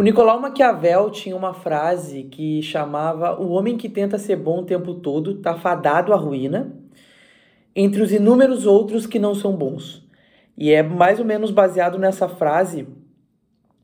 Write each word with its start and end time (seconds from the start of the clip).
O 0.00 0.02
Nicolau 0.02 0.40
Maquiavel 0.40 1.10
tinha 1.10 1.36
uma 1.36 1.52
frase 1.52 2.22
que 2.22 2.62
chamava: 2.62 3.38
O 3.38 3.50
homem 3.50 3.76
que 3.76 3.86
tenta 3.86 4.16
ser 4.16 4.36
bom 4.36 4.60
o 4.60 4.64
tempo 4.64 4.94
todo 4.94 5.32
está 5.32 5.54
fadado 5.54 6.14
à 6.14 6.16
ruína, 6.16 6.74
entre 7.76 8.00
os 8.00 8.10
inúmeros 8.10 8.64
outros 8.64 9.06
que 9.06 9.18
não 9.18 9.34
são 9.34 9.54
bons. 9.54 10.02
E 10.56 10.72
é 10.72 10.82
mais 10.82 11.18
ou 11.18 11.26
menos 11.26 11.50
baseado 11.50 11.98
nessa 11.98 12.26
frase 12.30 12.88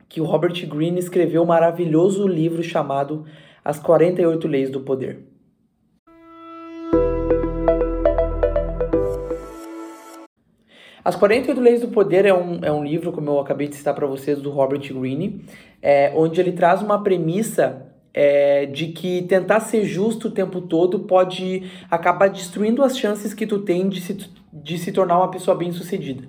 que 0.09 0.19
o 0.19 0.25
Robert 0.25 0.55
Greene 0.67 0.99
escreveu 0.99 1.43
um 1.43 1.47
maravilhoso 1.47 2.27
livro 2.27 2.63
chamado 2.63 3.27
As 3.63 3.79
48 3.79 4.49
Leis 4.49 4.71
do 4.71 4.81
Poder. 4.81 5.23
As 11.07 11.15
48 11.15 11.61
Leis 11.61 11.81
do 11.83 11.87
Poder 11.87 12.27
é 12.27 12.35
um, 12.35 12.59
é 12.65 12.73
um 12.73 12.83
livro, 12.83 13.13
como 13.13 13.31
eu 13.31 13.39
acabei 13.39 13.69
de 13.69 13.77
citar 13.77 13.95
para 13.95 14.09
vocês, 14.09 14.43
do 14.43 14.51
Robert 14.51 14.81
Greene, 14.93 15.45
é, 15.87 16.13
onde 16.17 16.41
ele 16.41 16.51
traz 16.51 16.83
uma 16.83 17.01
premissa 17.01 17.87
é, 18.13 18.67
de 18.67 18.89
que 18.89 19.23
tentar 19.23 19.61
ser 19.61 19.85
justo 19.85 20.27
o 20.27 20.31
tempo 20.33 20.61
todo 20.61 20.99
pode 20.99 21.63
acabar 21.89 22.29
destruindo 22.29 22.83
as 22.83 22.99
chances 22.99 23.33
que 23.33 23.47
tu 23.47 23.61
tem 23.61 23.89
de 23.89 24.01
se, 24.01 24.19
de 24.53 24.79
se 24.79 24.91
tornar 24.91 25.17
uma 25.17 25.31
pessoa 25.31 25.57
bem-sucedida. 25.57 26.25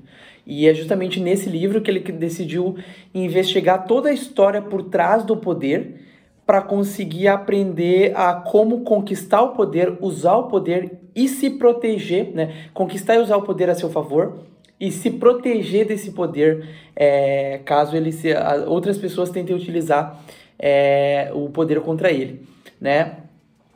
E 0.45 0.67
é 0.67 0.75
justamente 0.75 1.19
nesse 1.19 1.49
livro 1.49 1.81
que 1.81 1.89
ele 1.89 2.01
decidiu 2.01 2.77
investigar 3.15 3.87
toda 3.87 4.09
a 4.09 4.13
história 4.13 4.61
por 4.61 4.83
trás 4.83 5.23
do 5.23 5.35
poder 5.35 6.05
para 6.45 6.61
conseguir 6.61 7.27
aprender 7.27 8.15
a 8.15 8.35
como 8.35 8.81
conquistar 8.81 9.41
o 9.41 9.53
poder, 9.53 9.97
usar 9.99 10.35
o 10.35 10.43
poder 10.49 10.99
e 11.15 11.27
se 11.27 11.49
proteger, 11.49 12.31
né? 12.31 12.69
Conquistar 12.75 13.15
e 13.15 13.19
usar 13.21 13.37
o 13.37 13.41
poder 13.41 13.71
a 13.71 13.75
seu 13.75 13.89
favor 13.89 14.37
e 14.79 14.91
se 14.91 15.11
proteger 15.11 15.87
desse 15.87 16.11
poder 16.11 16.67
é, 16.95 17.59
caso 17.65 17.95
ele 17.95 18.11
se, 18.11 18.29
outras 18.67 18.97
pessoas 18.97 19.29
tentem 19.29 19.55
utilizar 19.55 20.23
é, 20.57 21.31
o 21.33 21.49
poder 21.49 21.81
contra 21.81 22.11
ele, 22.11 22.41
né? 22.79 23.17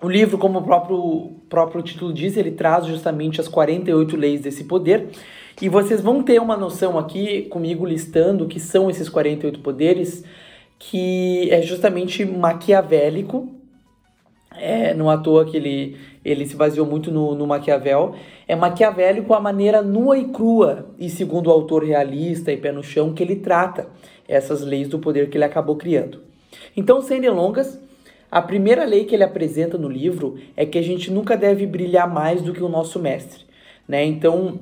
O 0.02 0.10
livro, 0.10 0.36
como 0.38 0.60
o 0.60 0.64
próprio, 0.64 1.32
próprio 1.48 1.84
título 1.84 2.12
diz, 2.12 2.36
ele 2.36 2.50
traz 2.50 2.88
justamente 2.88 3.40
as 3.40 3.48
48 3.48 4.18
leis 4.18 4.42
desse 4.42 4.64
poder. 4.64 5.10
E 5.62 5.70
vocês 5.70 6.02
vão 6.02 6.24
ter 6.24 6.42
uma 6.42 6.58
noção 6.58 6.98
aqui 6.98 7.44
comigo 7.44 7.86
listando 7.86 8.46
o 8.46 8.48
que 8.48 8.60
são 8.60 8.90
esses 8.90 9.08
48 9.08 9.60
poderes, 9.60 10.24
que 10.80 11.48
é 11.52 11.62
justamente 11.62 12.26
maquiavélico. 12.26 13.61
É, 14.58 14.94
não 14.94 15.10
à 15.10 15.18
toa 15.18 15.46
que 15.46 15.56
ele, 15.56 15.98
ele 16.24 16.46
se 16.46 16.56
baseou 16.56 16.86
muito 16.86 17.12
no, 17.12 17.34
no 17.34 17.48
Maquiavel. 17.48 18.16
É 18.48 18.56
maquiavélico 18.56 19.34
a 19.34 19.40
maneira 19.40 19.82
nua 19.82 20.18
e 20.18 20.26
crua, 20.26 20.90
e 21.00 21.10
segundo 21.10 21.48
o 21.48 21.52
autor 21.52 21.84
realista 21.84 22.52
e 22.52 22.58
pé 22.58 22.72
no 22.72 22.84
chão, 22.84 23.14
que 23.14 23.24
ele 23.24 23.38
trata 23.38 23.88
essas 24.28 24.62
leis 24.62 24.88
do 24.88 25.00
poder 25.00 25.30
que 25.30 25.38
ele 25.38 25.46
acabou 25.46 25.76
criando. 25.76 26.22
Então, 26.76 27.02
sem 27.02 27.22
delongas, 27.22 27.80
a 28.30 28.42
primeira 28.42 28.86
lei 28.86 29.06
que 29.06 29.16
ele 29.16 29.24
apresenta 29.24 29.78
no 29.78 29.90
livro 29.90 30.38
é 30.56 30.66
que 30.66 30.78
a 30.78 30.82
gente 30.82 31.12
nunca 31.12 31.36
deve 31.36 31.66
brilhar 31.66 32.12
mais 32.12 32.42
do 32.42 32.54
que 32.54 32.64
o 32.64 32.70
nosso 32.70 33.00
mestre. 33.00 33.46
Né? 33.88 34.06
Então, 34.06 34.60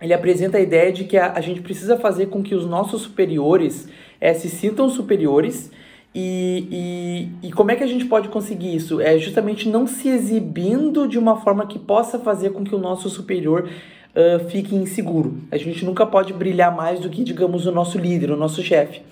ele 0.00 0.12
apresenta 0.12 0.58
a 0.58 0.60
ideia 0.60 0.92
de 0.92 1.04
que 1.04 1.16
a, 1.16 1.32
a 1.32 1.40
gente 1.40 1.60
precisa 1.60 1.96
fazer 1.96 2.26
com 2.26 2.42
que 2.42 2.54
os 2.54 2.66
nossos 2.66 3.02
superiores 3.02 3.88
é, 4.20 4.32
se 4.34 4.48
sintam 4.48 4.88
superiores 4.88 5.72
e, 6.14 7.28
e, 7.42 7.48
e, 7.48 7.52
como 7.52 7.72
é 7.72 7.76
que 7.76 7.82
a 7.82 7.88
gente 7.88 8.04
pode 8.04 8.28
conseguir 8.28 8.72
isso? 8.72 9.00
É 9.00 9.18
justamente 9.18 9.68
não 9.68 9.84
se 9.84 10.08
exibindo 10.08 11.08
de 11.08 11.18
uma 11.18 11.40
forma 11.40 11.66
que 11.66 11.76
possa 11.76 12.20
fazer 12.20 12.50
com 12.50 12.62
que 12.62 12.72
o 12.72 12.78
nosso 12.78 13.10
superior 13.10 13.68
uh, 14.14 14.48
fique 14.48 14.76
inseguro. 14.76 15.38
A 15.50 15.56
gente 15.56 15.84
nunca 15.84 16.06
pode 16.06 16.32
brilhar 16.32 16.74
mais 16.74 17.00
do 17.00 17.10
que, 17.10 17.24
digamos, 17.24 17.66
o 17.66 17.72
nosso 17.72 17.98
líder, 17.98 18.30
o 18.30 18.36
nosso 18.36 18.62
chefe. 18.62 19.02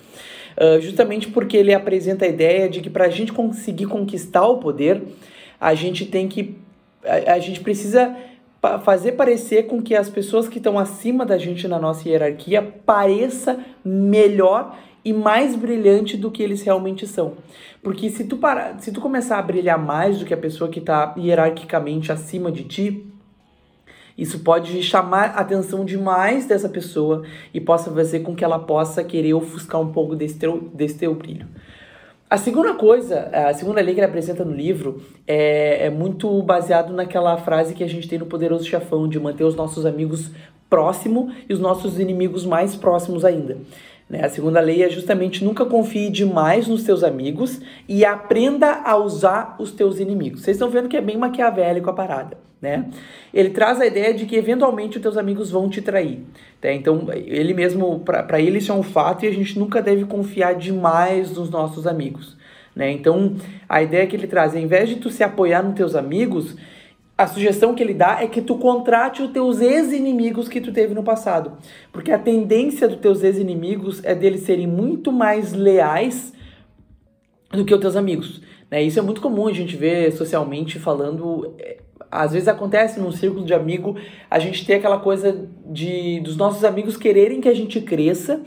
Uh, 0.55 0.79
justamente 0.79 1.27
porque 1.27 1.57
ele 1.57 1.73
apresenta 1.73 2.23
a 2.23 2.27
ideia 2.27 2.69
de 2.69 2.79
que 2.79 2.89
para 2.89 3.05
a 3.05 3.09
gente 3.09 3.33
conseguir 3.33 3.87
conquistar 3.87 4.47
o 4.47 4.59
poder, 4.59 5.01
a 5.59 5.73
gente 5.73 6.05
tem 6.05 6.29
que. 6.29 6.55
A, 7.03 7.33
a 7.33 7.39
gente 7.39 7.59
precisa 7.59 8.15
fazer 8.85 9.11
parecer 9.13 9.63
com 9.63 9.81
que 9.81 9.93
as 9.93 10.09
pessoas 10.09 10.47
que 10.47 10.57
estão 10.57 10.79
acima 10.79 11.25
da 11.25 11.37
gente 11.37 11.67
na 11.67 11.77
nossa 11.77 12.07
hierarquia 12.07 12.61
pareça 12.61 13.59
melhor 13.83 14.73
e 15.03 15.11
mais 15.11 15.55
brilhante 15.55 16.15
do 16.15 16.31
que 16.31 16.41
eles 16.41 16.61
realmente 16.61 17.05
são. 17.05 17.33
Porque 17.81 18.09
se 18.09 18.23
tu 18.23 18.37
parar, 18.37 18.79
se 18.79 18.91
tu 18.91 19.01
começar 19.01 19.37
a 19.37 19.41
brilhar 19.41 19.77
mais 19.77 20.19
do 20.19 20.25
que 20.25 20.33
a 20.33 20.37
pessoa 20.37 20.69
que 20.69 20.79
está 20.79 21.13
hierarquicamente 21.17 22.11
acima 22.11 22.51
de 22.51 22.63
ti, 22.63 23.05
isso 24.17 24.39
pode 24.39 24.81
chamar 24.83 25.31
a 25.35 25.39
atenção 25.39 25.83
demais 25.83 26.45
dessa 26.45 26.69
pessoa 26.69 27.23
e 27.53 27.59
possa 27.59 27.91
fazer 27.91 28.19
com 28.19 28.35
que 28.35 28.43
ela 28.43 28.59
possa 28.59 29.03
querer 29.03 29.33
ofuscar 29.33 29.81
um 29.81 29.91
pouco 29.91 30.15
desse 30.15 30.37
teu, 30.37 30.69
desse 30.73 30.97
teu 30.99 31.13
brilho. 31.15 31.47
A 32.29 32.37
segunda 32.37 32.73
coisa, 32.73 33.29
a 33.31 33.53
segunda 33.53 33.79
lei 33.81 33.93
que 33.93 33.99
ele 33.99 34.07
apresenta 34.07 34.43
no 34.43 34.53
livro 34.53 35.03
é, 35.27 35.85
é 35.85 35.89
muito 35.89 36.41
baseado 36.41 36.91
naquela 36.91 37.37
frase 37.37 37.75
que 37.75 37.83
a 37.83 37.87
gente 37.87 38.07
tem 38.07 38.17
no 38.17 38.25
Poderoso 38.25 38.65
Chefão 38.65 39.07
de 39.07 39.19
manter 39.19 39.43
os 39.43 39.55
nossos 39.55 39.85
amigos 39.85 40.31
próximos 40.67 41.31
e 41.47 41.53
os 41.53 41.59
nossos 41.59 41.99
inimigos 41.99 42.43
mais 42.43 42.75
próximos 42.75 43.23
ainda. 43.23 43.59
Né? 44.09 44.23
A 44.23 44.29
segunda 44.29 44.59
lei 44.59 44.83
é 44.83 44.89
justamente 44.89 45.43
nunca 45.43 45.65
confie 45.65 46.09
demais 46.09 46.67
nos 46.67 46.83
teus 46.83 47.03
amigos 47.03 47.61
e 47.87 48.05
aprenda 48.05 48.81
a 48.83 48.95
usar 48.95 49.55
os 49.59 49.71
teus 49.71 49.99
inimigos. 49.99 50.41
Vocês 50.41 50.55
estão 50.55 50.69
vendo 50.69 50.89
que 50.89 50.97
é 50.97 51.01
bem 51.01 51.17
maquiavélico 51.17 51.89
a 51.89 51.93
parada, 51.93 52.37
né? 52.61 52.89
Ele 53.33 53.49
traz 53.49 53.81
a 53.81 53.85
ideia 53.85 54.13
de 54.13 54.25
que 54.25 54.35
eventualmente 54.35 54.97
os 54.97 55.01
teus 55.01 55.17
amigos 55.17 55.49
vão 55.49 55.69
te 55.69 55.81
trair. 55.81 56.19
Tá? 56.61 56.71
Então, 56.71 57.07
ele 57.13 57.53
mesmo, 57.53 57.99
para 58.01 58.39
ele 58.39 58.59
isso 58.59 58.71
é 58.71 58.75
um 58.75 58.83
fato 58.83 59.25
e 59.25 59.27
a 59.27 59.33
gente 59.33 59.57
nunca 59.57 59.81
deve 59.81 60.05
confiar 60.05 60.55
demais 60.55 61.31
nos 61.31 61.49
nossos 61.49 61.87
amigos. 61.87 62.37
Né? 62.75 62.91
Então, 62.91 63.35
a 63.67 63.81
ideia 63.81 64.05
que 64.07 64.15
ele 64.15 64.27
traz, 64.27 64.55
ao 64.55 64.61
invés 64.61 64.89
de 64.89 64.97
tu 64.97 65.09
se 65.09 65.23
apoiar 65.23 65.63
nos 65.63 65.75
teus 65.75 65.95
amigos, 65.95 66.55
a 67.23 67.27
sugestão 67.27 67.73
que 67.73 67.81
ele 67.81 67.93
dá 67.93 68.21
é 68.21 68.27
que 68.27 68.41
tu 68.41 68.57
contrate 68.57 69.21
os 69.21 69.31
teus 69.31 69.61
ex-inimigos 69.61 70.49
que 70.49 70.59
tu 70.59 70.73
teve 70.73 70.93
no 70.93 71.03
passado. 71.03 71.53
Porque 71.91 72.11
a 72.11 72.19
tendência 72.19 72.87
dos 72.87 72.99
teus 72.99 73.23
ex-inimigos 73.23 74.03
é 74.03 74.13
deles 74.13 74.41
serem 74.41 74.67
muito 74.67 75.11
mais 75.11 75.53
leais 75.53 76.33
do 77.49 77.63
que 77.63 77.73
os 77.73 77.79
teus 77.79 77.95
amigos. 77.95 78.41
Né? 78.69 78.83
Isso 78.83 78.99
é 78.99 79.01
muito 79.01 79.21
comum 79.21 79.47
a 79.47 79.53
gente 79.53 79.75
ver 79.77 80.11
socialmente 80.11 80.77
falando. 80.79 81.55
É, 81.57 81.77
às 82.11 82.33
vezes 82.33 82.47
acontece 82.47 82.99
num 82.99 83.11
círculo 83.11 83.45
de 83.45 83.53
amigo 83.53 83.95
a 84.29 84.37
gente 84.37 84.65
ter 84.65 84.75
aquela 84.75 84.99
coisa 84.99 85.47
de 85.65 86.19
dos 86.19 86.35
nossos 86.35 86.63
amigos 86.63 86.97
quererem 86.97 87.39
que 87.39 87.49
a 87.49 87.55
gente 87.55 87.79
cresça 87.81 88.41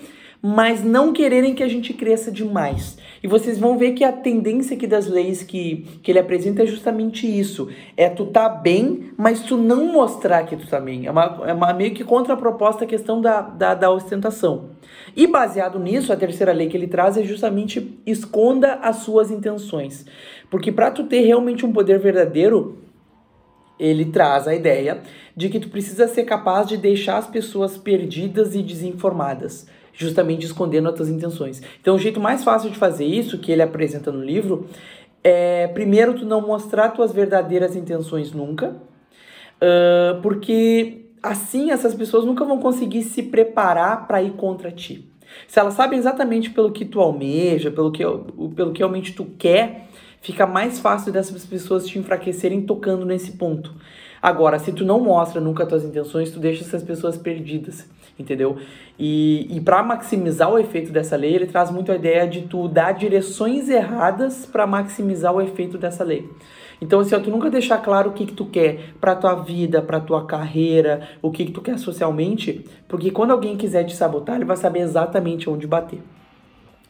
mas 0.48 0.84
não 0.84 1.12
quererem 1.12 1.56
que 1.56 1.62
a 1.64 1.68
gente 1.68 1.92
cresça 1.92 2.30
demais. 2.30 2.96
E 3.20 3.26
vocês 3.26 3.58
vão 3.58 3.76
ver 3.76 3.94
que 3.94 4.04
a 4.04 4.12
tendência 4.12 4.76
aqui 4.76 4.86
das 4.86 5.08
leis 5.08 5.42
que, 5.42 5.84
que 6.00 6.12
ele 6.12 6.20
apresenta 6.20 6.62
é 6.62 6.66
justamente 6.66 7.26
isso. 7.26 7.68
É 7.96 8.08
tu 8.08 8.26
tá 8.26 8.48
bem, 8.48 9.10
mas 9.16 9.42
tu 9.42 9.56
não 9.56 9.92
mostrar 9.92 10.44
que 10.44 10.56
tu 10.56 10.64
tá 10.68 10.78
bem. 10.78 11.04
É 11.04 11.10
uma, 11.10 11.42
é 11.46 11.52
uma 11.52 11.72
meio 11.72 11.92
que 11.92 12.04
contraproposta 12.04 12.84
a 12.84 12.86
questão 12.86 13.20
da, 13.20 13.40
da, 13.40 13.74
da 13.74 13.90
ostentação. 13.90 14.70
E 15.16 15.26
baseado 15.26 15.80
nisso, 15.80 16.12
a 16.12 16.16
terceira 16.16 16.52
lei 16.52 16.68
que 16.68 16.76
ele 16.76 16.86
traz 16.86 17.16
é 17.16 17.24
justamente 17.24 17.98
esconda 18.06 18.74
as 18.74 18.98
suas 18.98 19.32
intenções. 19.32 20.06
Porque 20.48 20.70
para 20.70 20.92
tu 20.92 21.08
ter 21.08 21.22
realmente 21.22 21.66
um 21.66 21.72
poder 21.72 21.98
verdadeiro, 21.98 22.78
ele 23.80 24.04
traz 24.04 24.46
a 24.46 24.54
ideia 24.54 25.02
de 25.34 25.48
que 25.48 25.58
tu 25.58 25.68
precisa 25.70 26.06
ser 26.06 26.22
capaz 26.22 26.68
de 26.68 26.76
deixar 26.76 27.18
as 27.18 27.26
pessoas 27.26 27.76
perdidas 27.76 28.54
e 28.54 28.62
desinformadas 28.62 29.66
justamente 29.96 30.44
escondendo 30.44 30.88
as 30.88 30.94
tuas 30.94 31.08
intenções. 31.08 31.62
Então, 31.80 31.96
o 31.96 31.98
jeito 31.98 32.20
mais 32.20 32.44
fácil 32.44 32.70
de 32.70 32.76
fazer 32.76 33.04
isso, 33.04 33.38
que 33.38 33.50
ele 33.50 33.62
apresenta 33.62 34.12
no 34.12 34.22
livro, 34.22 34.68
é 35.24 35.66
primeiro 35.68 36.14
tu 36.14 36.24
não 36.24 36.40
mostrar 36.40 36.90
tuas 36.90 37.12
verdadeiras 37.12 37.74
intenções 37.74 38.32
nunca, 38.32 38.76
uh, 39.56 40.20
porque 40.22 41.06
assim 41.20 41.72
essas 41.72 41.94
pessoas 41.94 42.24
nunca 42.24 42.44
vão 42.44 42.60
conseguir 42.60 43.02
se 43.02 43.24
preparar 43.24 44.06
para 44.06 44.22
ir 44.22 44.32
contra 44.32 44.70
ti. 44.70 45.10
Se 45.48 45.58
elas 45.58 45.74
sabem 45.74 45.98
exatamente 45.98 46.50
pelo 46.50 46.70
que 46.70 46.84
tu 46.84 47.00
almeja, 47.00 47.70
pelo 47.70 47.90
que, 47.90 48.04
pelo 48.54 48.72
que 48.72 48.78
realmente 48.78 49.12
tu 49.12 49.24
quer, 49.36 49.88
fica 50.20 50.46
mais 50.46 50.78
fácil 50.78 51.12
dessas 51.12 51.44
pessoas 51.44 51.86
te 51.86 51.98
enfraquecerem 51.98 52.62
tocando 52.62 53.04
nesse 53.04 53.32
ponto. 53.32 53.74
Agora, 54.22 54.58
se 54.58 54.72
tu 54.72 54.84
não 54.84 55.00
mostra 55.00 55.40
nunca 55.40 55.64
as 55.64 55.68
tuas 55.68 55.84
intenções, 55.84 56.30
tu 56.30 56.38
deixa 56.38 56.64
essas 56.64 56.82
pessoas 56.82 57.16
perdidas, 57.16 57.88
entendeu? 58.18 58.56
E, 58.98 59.46
e 59.56 59.60
para 59.60 59.82
maximizar 59.82 60.50
o 60.50 60.58
efeito 60.58 60.90
dessa 60.90 61.16
lei, 61.16 61.34
ele 61.34 61.46
traz 61.46 61.70
muito 61.70 61.92
a 61.92 61.96
ideia 61.96 62.26
de 62.26 62.42
tu 62.42 62.68
dar 62.68 62.92
direções 62.92 63.68
erradas 63.68 64.46
para 64.46 64.66
maximizar 64.66 65.34
o 65.34 65.40
efeito 65.40 65.76
dessa 65.76 66.02
lei. 66.02 66.28
Então, 66.80 67.00
assim, 67.00 67.14
ó, 67.14 67.20
tu 67.20 67.30
nunca 67.30 67.50
deixar 67.50 67.78
claro 67.78 68.10
o 68.10 68.12
que, 68.12 68.26
que 68.26 68.34
tu 68.34 68.44
quer 68.46 68.92
pra 69.00 69.14
tua 69.14 69.34
vida, 69.34 69.80
pra 69.80 70.00
tua 70.00 70.26
carreira, 70.26 71.08
o 71.22 71.30
que, 71.30 71.46
que 71.46 71.52
tu 71.52 71.62
quer 71.62 71.78
socialmente, 71.78 72.64
porque 72.86 73.10
quando 73.10 73.30
alguém 73.30 73.56
quiser 73.56 73.84
te 73.84 73.96
sabotar, 73.96 74.36
ele 74.36 74.44
vai 74.44 74.56
saber 74.56 74.80
exatamente 74.80 75.48
onde 75.48 75.66
bater. 75.66 76.00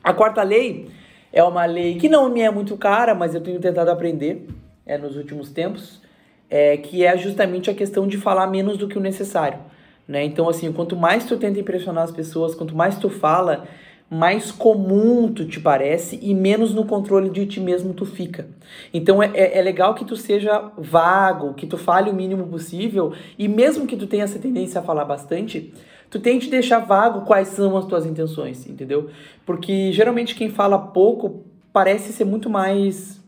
A 0.03 0.13
quarta 0.13 0.43
lei 0.43 0.89
é 1.33 1.43
uma 1.43 1.65
lei 1.67 1.97
que 1.97 2.09
não 2.09 2.29
me 2.29 2.41
é 2.41 2.51
muito 2.51 2.77
cara, 2.77 3.15
mas 3.15 3.35
eu 3.35 3.41
tenho 3.41 3.61
tentado 3.61 3.91
aprender 3.91 4.49
é, 4.85 4.99
nos 4.99 5.17
últimos 5.17 5.51
tempos, 5.51 6.01
é, 6.49 6.77
que 6.77 7.05
é 7.05 7.17
justamente 7.17 7.71
a 7.71 7.75
questão 7.75 8.07
de 8.07 8.17
falar 8.17 8.47
menos 8.47 8.77
do 8.77 8.89
que 8.89 8.99
o 8.99 9.01
necessário. 9.01 9.59
Né? 10.07 10.25
Então, 10.25 10.49
assim, 10.49 10.73
quanto 10.73 10.97
mais 10.97 11.25
tu 11.25 11.37
tenta 11.37 11.59
impressionar 11.59 12.05
as 12.05 12.13
pessoas, 12.13 12.55
quanto 12.55 12.77
mais 12.77 12.97
tu 12.99 13.11
fala, 13.11 13.67
mais 14.09 14.53
comum 14.53 15.33
tu 15.33 15.45
te 15.47 15.59
parece 15.59 16.19
e 16.23 16.33
menos 16.33 16.73
no 16.73 16.85
controle 16.85 17.29
de 17.29 17.45
ti 17.47 17.61
mesmo 17.61 17.93
tu 17.93 18.07
fica. 18.07 18.47
Então 18.95 19.23
é, 19.23 19.31
é, 19.35 19.59
é, 19.59 19.63
legal 19.63 19.95
que 19.95 20.05
tu 20.05 20.17
seja 20.17 20.71
vago, 20.79 21.55
que 21.55 21.67
tu 21.67 21.77
fale 21.77 22.09
o 22.11 22.15
mínimo 22.15 22.47
possível 22.47 23.13
e 23.37 23.49
mesmo 23.49 23.87
que 23.87 23.97
tu 23.97 24.07
tenha 24.07 24.25
essa 24.25 24.39
tendência 24.39 24.81
a 24.81 24.85
falar 24.85 25.05
bastante, 25.05 25.75
tu 26.09 26.21
tente 26.21 26.49
deixar 26.49 26.79
vago 26.79 27.23
quais 27.23 27.49
são 27.49 27.77
as 27.77 27.85
tuas 27.85 28.07
intenções, 28.07 28.69
entendeu? 28.69 29.11
Porque 29.45 29.91
geralmente 29.93 30.37
quem 30.37 30.51
fala 30.51 30.79
pouco 30.79 31.45
parece 31.73 32.13
ser 32.13 32.25
muito 32.25 32.49
mais 32.49 33.21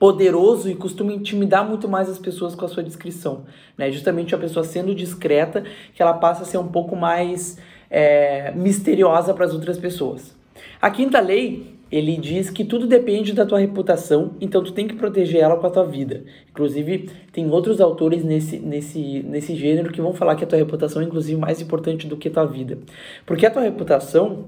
poderoso 0.00 0.70
e 0.70 0.74
costuma 0.74 1.12
intimidar 1.12 1.68
muito 1.68 1.86
mais 1.86 2.08
as 2.08 2.18
pessoas 2.18 2.54
com 2.54 2.64
a 2.64 2.68
sua 2.68 2.82
descrição, 2.82 3.44
né? 3.76 3.92
Justamente 3.92 4.34
a 4.34 4.38
pessoa 4.38 4.64
sendo 4.64 4.94
discreta, 4.94 5.62
que 5.94 6.02
ela 6.02 6.14
passa 6.14 6.42
a 6.42 6.46
ser 6.46 6.56
um 6.56 6.68
pouco 6.68 6.96
mais 6.96 7.58
é, 7.90 8.50
misteriosa 8.52 9.34
para 9.34 9.44
as 9.44 9.52
outras 9.52 9.78
pessoas. 9.78 10.34
A 10.80 10.90
quinta 10.90 11.20
lei, 11.20 11.74
ele 11.92 12.16
diz 12.16 12.48
que 12.48 12.64
tudo 12.64 12.86
depende 12.86 13.34
da 13.34 13.44
tua 13.44 13.58
reputação, 13.58 14.32
então 14.40 14.64
tu 14.64 14.72
tem 14.72 14.88
que 14.88 14.94
proteger 14.94 15.42
ela 15.42 15.56
com 15.56 15.66
a 15.66 15.70
tua 15.70 15.84
vida. 15.84 16.24
Inclusive, 16.50 17.10
tem 17.30 17.50
outros 17.50 17.78
autores 17.78 18.24
nesse, 18.24 18.58
nesse, 18.58 19.22
nesse 19.28 19.54
gênero 19.54 19.92
que 19.92 20.00
vão 20.00 20.14
falar 20.14 20.34
que 20.34 20.44
a 20.44 20.46
tua 20.46 20.58
reputação 20.58 21.02
é 21.02 21.04
inclusive 21.04 21.38
mais 21.38 21.60
importante 21.60 22.06
do 22.06 22.16
que 22.16 22.28
a 22.28 22.30
tua 22.30 22.46
vida. 22.46 22.78
Porque 23.26 23.44
a 23.44 23.50
tua 23.50 23.62
reputação, 23.62 24.46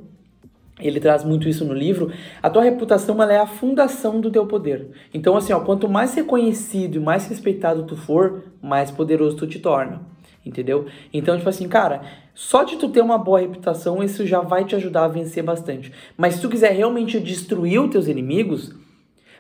ele 0.83 1.01
traz 1.01 1.25
muito 1.25 1.49
isso 1.49 1.65
no 1.65 1.73
livro, 1.73 2.11
a 2.43 2.51
tua 2.51 2.63
reputação 2.63 3.21
ela 3.23 3.33
é 3.33 3.39
a 3.39 3.47
fundação 3.47 4.21
do 4.21 4.31
teu 4.31 4.47
poder. 4.47 4.91
Então, 5.15 5.37
assim, 5.37 5.53
ó, 5.53 5.61
quanto 5.61 5.89
mais 5.89 6.15
reconhecido 6.15 6.97
e 6.97 7.01
mais 7.01 7.27
respeitado 7.27 7.85
tu 7.85 7.97
for, 7.97 8.45
mais 8.61 8.91
poderoso 8.91 9.37
tu 9.37 9.47
te 9.47 9.59
torna. 9.59 10.03
Entendeu? 10.45 10.87
Então, 11.13 11.37
tipo 11.37 11.49
assim, 11.49 11.69
cara, 11.69 12.03
só 12.35 12.65
de 12.65 12.77
tu 12.77 12.89
ter 12.89 13.01
uma 13.01 13.17
boa 13.17 13.41
reputação, 13.41 14.03
isso 14.03 14.27
já 14.27 14.41
vai 14.41 14.65
te 14.65 14.75
ajudar 14.75 15.05
a 15.05 15.09
vencer 15.09 15.43
bastante. 15.43 15.93
Mas 16.17 16.35
se 16.35 16.41
tu 16.41 16.49
quiser 16.49 16.73
realmente 16.73 17.21
destruir 17.21 17.81
os 17.81 17.91
teus 17.91 18.09
inimigos, 18.09 18.75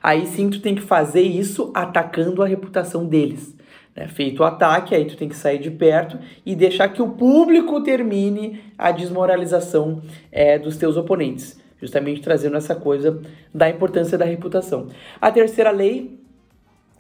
aí 0.00 0.26
sim 0.26 0.48
tu 0.48 0.60
tem 0.60 0.74
que 0.74 0.82
fazer 0.82 1.22
isso 1.22 1.72
atacando 1.74 2.42
a 2.42 2.46
reputação 2.46 3.04
deles. 3.04 3.56
Né? 3.94 4.08
Feito 4.08 4.40
o 4.40 4.44
ataque, 4.44 4.94
aí 4.94 5.04
tu 5.04 5.16
tem 5.16 5.28
que 5.28 5.36
sair 5.36 5.58
de 5.58 5.70
perto 5.70 6.18
e 6.44 6.54
deixar 6.54 6.88
que 6.88 7.02
o 7.02 7.10
público 7.10 7.82
termine 7.82 8.60
a 8.76 8.90
desmoralização 8.90 10.02
é, 10.30 10.58
dos 10.58 10.76
teus 10.76 10.96
oponentes. 10.96 11.60
Justamente 11.80 12.20
trazendo 12.20 12.56
essa 12.56 12.76
coisa 12.76 13.20
da 13.52 13.68
importância 13.68 14.16
da 14.16 14.24
reputação. 14.24 14.86
A 15.20 15.32
terceira 15.32 15.70
lei 15.70 16.18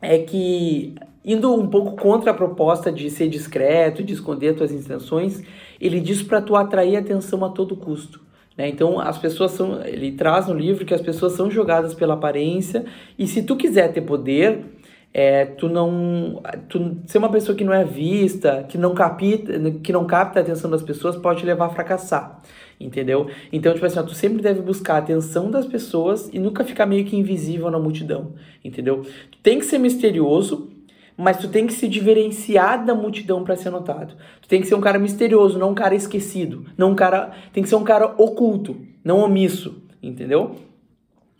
é 0.00 0.18
que 0.18 0.94
indo 1.24 1.54
um 1.54 1.68
pouco 1.68 1.96
contra 1.96 2.32
a 2.32 2.34
proposta 2.34 2.90
de 2.90 3.08
ser 3.08 3.28
discreto, 3.28 4.02
de 4.02 4.12
esconder 4.12 4.54
tuas 4.56 4.72
intenções, 4.72 5.42
ele 5.80 6.00
diz 6.00 6.22
para 6.22 6.40
tu 6.40 6.56
atrair 6.56 6.96
atenção 6.96 7.44
a 7.44 7.48
todo 7.48 7.76
custo. 7.76 8.20
Né? 8.56 8.68
Então 8.68 9.00
as 9.00 9.18
pessoas 9.18 9.52
são, 9.52 9.80
ele 9.84 10.12
traz 10.12 10.48
no 10.48 10.54
livro 10.54 10.84
que 10.84 10.94
as 10.94 11.00
pessoas 11.00 11.32
são 11.32 11.50
jogadas 11.50 11.94
pela 11.94 12.14
aparência 12.14 12.84
e 13.18 13.26
se 13.26 13.42
tu 13.42 13.56
quiser 13.56 13.92
ter 13.92 14.02
poder, 14.02 14.64
é, 15.14 15.44
tu 15.44 15.68
não, 15.68 16.42
tu 16.68 16.98
ser 17.06 17.18
uma 17.18 17.30
pessoa 17.30 17.56
que 17.56 17.64
não 17.64 17.72
é 17.72 17.84
vista, 17.84 18.64
que 18.68 18.78
não 18.78 18.94
capta, 18.94 19.70
que 19.82 19.92
não 19.92 20.06
capta 20.06 20.40
a 20.40 20.42
atenção 20.42 20.70
das 20.70 20.82
pessoas 20.82 21.16
pode 21.16 21.40
te 21.40 21.46
levar 21.46 21.66
a 21.66 21.70
fracassar 21.70 22.40
entendeu? 22.84 23.28
Então, 23.52 23.72
tipo 23.72 23.86
assim, 23.86 23.98
ó, 23.98 24.02
tu 24.02 24.14
sempre 24.14 24.42
deve 24.42 24.60
buscar 24.60 24.94
a 24.94 24.98
atenção 24.98 25.50
das 25.50 25.66
pessoas 25.66 26.28
e 26.32 26.38
nunca 26.38 26.64
ficar 26.64 26.86
meio 26.86 27.04
que 27.04 27.16
invisível 27.16 27.70
na 27.70 27.78
multidão, 27.78 28.32
entendeu? 28.64 29.02
Tu 29.30 29.38
tem 29.42 29.58
que 29.58 29.64
ser 29.64 29.78
misterioso, 29.78 30.70
mas 31.16 31.38
tu 31.38 31.48
tem 31.48 31.66
que 31.66 31.72
se 31.72 31.86
diferenciar 31.88 32.84
da 32.84 32.94
multidão 32.94 33.44
para 33.44 33.56
ser 33.56 33.70
notado. 33.70 34.14
Tu 34.40 34.48
tem 34.48 34.60
que 34.60 34.66
ser 34.66 34.74
um 34.74 34.80
cara 34.80 34.98
misterioso, 34.98 35.58
não 35.58 35.70
um 35.70 35.74
cara 35.74 35.94
esquecido, 35.94 36.66
não 36.76 36.92
um 36.92 36.94
cara, 36.94 37.32
tem 37.52 37.62
que 37.62 37.68
ser 37.68 37.76
um 37.76 37.84
cara 37.84 38.14
oculto, 38.18 38.76
não 39.04 39.20
omisso, 39.20 39.82
entendeu? 40.02 40.56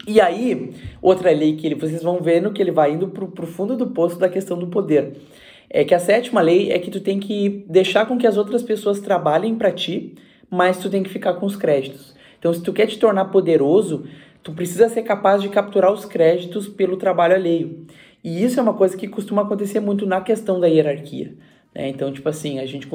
E 0.06 0.20
aí, 0.20 0.72
outra 1.00 1.30
lei 1.30 1.54
que 1.54 1.66
ele, 1.66 1.76
vocês 1.76 2.02
vão 2.02 2.20
vendo 2.20 2.52
que 2.52 2.60
ele 2.60 2.72
vai 2.72 2.92
indo 2.92 3.08
pro, 3.08 3.28
pro 3.28 3.46
fundo 3.46 3.76
do 3.76 3.88
poço 3.88 4.18
da 4.18 4.28
questão 4.28 4.58
do 4.58 4.66
poder. 4.66 5.12
É 5.70 5.84
que 5.84 5.94
a 5.94 5.98
sétima 5.98 6.40
lei 6.40 6.72
é 6.72 6.78
que 6.78 6.90
tu 6.90 7.00
tem 7.00 7.20
que 7.20 7.64
deixar 7.68 8.06
com 8.06 8.18
que 8.18 8.26
as 8.26 8.36
outras 8.36 8.62
pessoas 8.62 9.00
trabalhem 9.00 9.54
para 9.54 9.70
ti, 9.70 10.14
mas 10.50 10.78
tu 10.78 10.90
tem 10.90 11.02
que 11.02 11.08
ficar 11.08 11.34
com 11.34 11.46
os 11.46 11.56
créditos. 11.56 12.14
Então, 12.38 12.52
se 12.52 12.60
tu 12.60 12.72
quer 12.72 12.86
te 12.86 12.98
tornar 12.98 13.26
poderoso, 13.26 14.04
tu 14.42 14.52
precisa 14.52 14.88
ser 14.88 15.02
capaz 15.02 15.40
de 15.40 15.48
capturar 15.48 15.92
os 15.92 16.04
créditos 16.04 16.68
pelo 16.68 16.96
trabalho 16.96 17.34
alheio. 17.34 17.86
E 18.24 18.44
isso 18.44 18.58
é 18.58 18.62
uma 18.62 18.74
coisa 18.74 18.96
que 18.96 19.08
costuma 19.08 19.42
acontecer 19.42 19.80
muito 19.80 20.04
na 20.04 20.20
questão 20.20 20.58
da 20.58 20.66
hierarquia. 20.66 21.34
Né? 21.74 21.88
Então, 21.88 22.12
tipo 22.12 22.28
assim, 22.28 22.58
a 22.58 22.66
gente, 22.66 22.88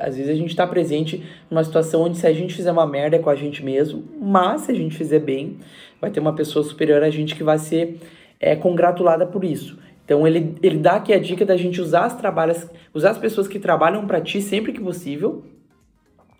às 0.00 0.16
vezes 0.16 0.30
a 0.30 0.34
gente 0.34 0.50
está 0.50 0.66
presente 0.66 1.22
numa 1.50 1.62
situação 1.62 2.02
onde 2.02 2.18
se 2.18 2.26
a 2.26 2.32
gente 2.32 2.54
fizer 2.54 2.72
uma 2.72 2.86
merda 2.86 3.16
é 3.16 3.18
com 3.18 3.30
a 3.30 3.34
gente 3.34 3.64
mesmo, 3.64 4.04
mas 4.20 4.62
se 4.62 4.72
a 4.72 4.74
gente 4.74 4.96
fizer 4.96 5.20
bem, 5.20 5.58
vai 6.00 6.10
ter 6.10 6.20
uma 6.20 6.34
pessoa 6.34 6.64
superior 6.64 7.02
a 7.02 7.10
gente 7.10 7.34
que 7.34 7.44
vai 7.44 7.58
ser 7.58 7.98
é, 8.40 8.56
congratulada 8.56 9.26
por 9.26 9.44
isso. 9.44 9.78
Então 10.04 10.26
ele, 10.26 10.56
ele 10.62 10.78
dá 10.78 10.92
aqui 10.92 11.12
a 11.12 11.18
dica 11.18 11.46
da 11.46 11.56
gente 11.56 11.80
usar 11.80 12.04
as 12.04 12.16
trabalhas, 12.16 12.68
usar 12.92 13.10
as 13.10 13.18
pessoas 13.18 13.46
que 13.46 13.58
trabalham 13.58 14.06
para 14.06 14.20
ti 14.20 14.42
sempre 14.42 14.72
que 14.72 14.80
possível, 14.80 15.44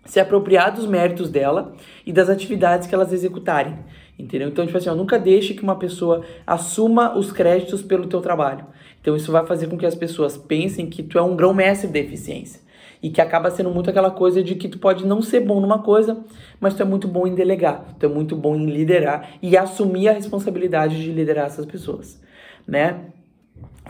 se 0.05 0.19
apropriar 0.19 0.73
dos 0.73 0.85
méritos 0.85 1.29
dela 1.29 1.73
e 2.05 2.11
das 2.11 2.29
atividades 2.29 2.87
que 2.87 2.93
elas 2.93 3.13
executarem. 3.13 3.79
Entendeu? 4.19 4.49
Então, 4.49 4.65
tipo 4.65 4.77
assim, 4.77 4.89
ó, 4.89 4.95
nunca 4.95 5.17
deixe 5.17 5.53
que 5.53 5.63
uma 5.63 5.77
pessoa 5.77 6.23
assuma 6.45 7.17
os 7.17 7.31
créditos 7.31 7.81
pelo 7.81 8.05
teu 8.05 8.21
trabalho. 8.21 8.65
Então, 9.03 9.17
isso 9.17 9.33
vai 9.33 9.45
fazer 9.45 9.67
com 9.67 9.77
que 9.77 9.85
as 9.85 9.95
pessoas 9.95 10.37
pensem 10.37 10.89
que 10.89 11.03
tu 11.03 11.19
é 11.19 11.21
um 11.21 11.35
grão-mestre 11.35 11.89
da 11.89 11.99
eficiência. 11.99 12.61
E 13.01 13.09
que 13.09 13.19
acaba 13.19 13.51
sendo 13.51 13.69
muito 13.69 13.89
aquela 13.89 14.09
coisa 14.09 14.41
de 14.41 14.55
que 14.55 14.69
tu 14.69 14.79
pode 14.79 15.05
não 15.05 15.21
ser 15.21 15.41
bom 15.41 15.59
numa 15.59 15.79
coisa, 15.79 16.23
mas 16.57 16.73
tu 16.73 16.81
é 16.81 16.85
muito 16.85 17.05
bom 17.05 17.27
em 17.27 17.35
delegar, 17.35 17.83
tu 17.99 18.05
é 18.05 18.09
muito 18.09 18.33
bom 18.33 18.55
em 18.55 18.65
liderar 18.65 19.31
e 19.41 19.57
assumir 19.57 20.07
a 20.07 20.13
responsabilidade 20.13 21.03
de 21.03 21.11
liderar 21.11 21.47
essas 21.47 21.65
pessoas, 21.65 22.17
né? 22.65 23.01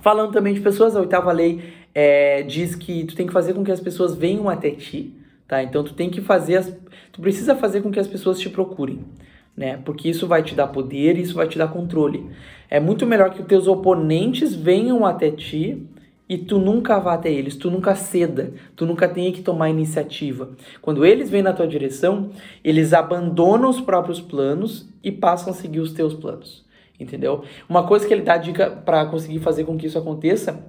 Falando 0.02 0.32
também 0.32 0.56
de 0.56 0.62
pessoas, 0.62 0.96
a 0.96 1.00
oitava 1.00 1.32
lei 1.32 1.62
é, 1.94 2.42
diz 2.42 2.74
que 2.74 3.04
tu 3.04 3.16
tem 3.16 3.28
que 3.28 3.34
fazer 3.34 3.54
com 3.54 3.64
que 3.64 3.72
as 3.72 3.80
pessoas 3.80 4.16
venham 4.16 4.50
até 4.50 4.72
ti, 4.72 5.14
tá? 5.48 5.62
Então 5.62 5.84
tu 5.84 5.94
tem 5.94 6.10
que 6.10 6.20
fazer, 6.20 6.56
as, 6.56 6.76
tu 7.12 7.22
precisa 7.22 7.56
fazer 7.56 7.84
com 7.84 7.92
que 7.92 8.00
as 8.00 8.08
pessoas 8.08 8.40
te 8.40 8.50
procurem, 8.50 9.06
né? 9.56 9.78
Porque 9.84 10.10
isso 10.10 10.28
vai 10.28 10.44
te 10.44 10.56
dar 10.56 10.68
poder, 10.68 11.18
isso 11.18 11.36
vai 11.36 11.48
te 11.48 11.58
dar 11.58 11.68
controle. 11.68 12.30
É 12.70 12.80
muito 12.80 13.06
melhor 13.06 13.30
que 13.32 13.42
os 13.42 13.48
teus 13.48 13.68
oponentes 13.68 14.56
venham 14.56 15.06
até 15.06 15.30
ti 15.32 15.88
e 16.28 16.38
tu 16.38 16.58
nunca 16.58 17.00
vá 17.00 17.14
até 17.14 17.32
eles, 17.32 17.56
tu 17.56 17.70
nunca 17.70 17.96
ceda, 17.96 18.54
tu 18.76 18.86
nunca 18.86 19.08
tenha 19.08 19.32
que 19.32 19.42
tomar 19.42 19.70
iniciativa. 19.70 20.52
Quando 20.82 21.06
eles 21.06 21.30
vêm 21.30 21.42
na 21.42 21.54
tua 21.54 21.68
direção, 21.68 22.32
eles 22.64 22.94
abandonam 22.94 23.70
os 23.70 23.80
próprios 23.80 24.20
planos 24.20 24.90
e 25.04 25.12
passam 25.12 25.54
a 25.54 25.56
seguir 25.56 25.80
os 25.80 25.94
teus 25.94 26.14
planos. 26.14 26.66
Entendeu? 27.00 27.44
Uma 27.68 27.86
coisa 27.86 28.08
que 28.08 28.14
ele 28.14 28.22
dá 28.22 28.38
dica 28.38 28.70
para 28.70 29.06
conseguir 29.06 29.40
fazer 29.40 29.66
com 29.66 29.78
que 29.78 29.88
isso 29.88 29.98
aconteça 29.98 30.66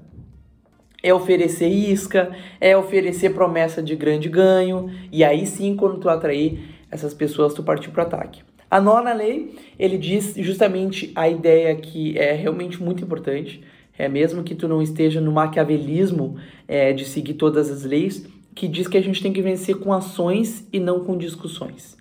é 1.02 1.12
oferecer 1.12 1.68
isca, 1.68 2.34
é 2.58 2.74
oferecer 2.74 3.34
promessa 3.34 3.82
de 3.82 3.94
grande 3.94 4.28
ganho, 4.28 4.90
e 5.12 5.22
aí 5.22 5.46
sim, 5.46 5.76
quando 5.76 5.98
tu 5.98 6.08
atrair 6.08 6.58
essas 6.90 7.12
pessoas, 7.12 7.52
tu 7.52 7.62
partir 7.62 7.90
para 7.90 8.04
ataque. 8.04 8.42
A 8.74 8.80
nona 8.80 9.12
lei, 9.12 9.54
ele 9.78 9.96
diz 9.96 10.34
justamente 10.36 11.12
a 11.14 11.28
ideia 11.28 11.76
que 11.76 12.18
é 12.18 12.32
realmente 12.32 12.82
muito 12.82 13.04
importante, 13.04 13.62
é 13.96 14.08
mesmo 14.08 14.42
que 14.42 14.52
tu 14.52 14.66
não 14.66 14.82
esteja 14.82 15.20
no 15.20 15.30
maquiavelismo 15.30 16.38
é, 16.66 16.92
de 16.92 17.04
seguir 17.04 17.34
todas 17.34 17.70
as 17.70 17.84
leis, 17.84 18.26
que 18.52 18.66
diz 18.66 18.88
que 18.88 18.98
a 18.98 19.00
gente 19.00 19.22
tem 19.22 19.32
que 19.32 19.40
vencer 19.40 19.76
com 19.76 19.92
ações 19.92 20.68
e 20.72 20.80
não 20.80 21.04
com 21.04 21.16
discussões. 21.16 21.96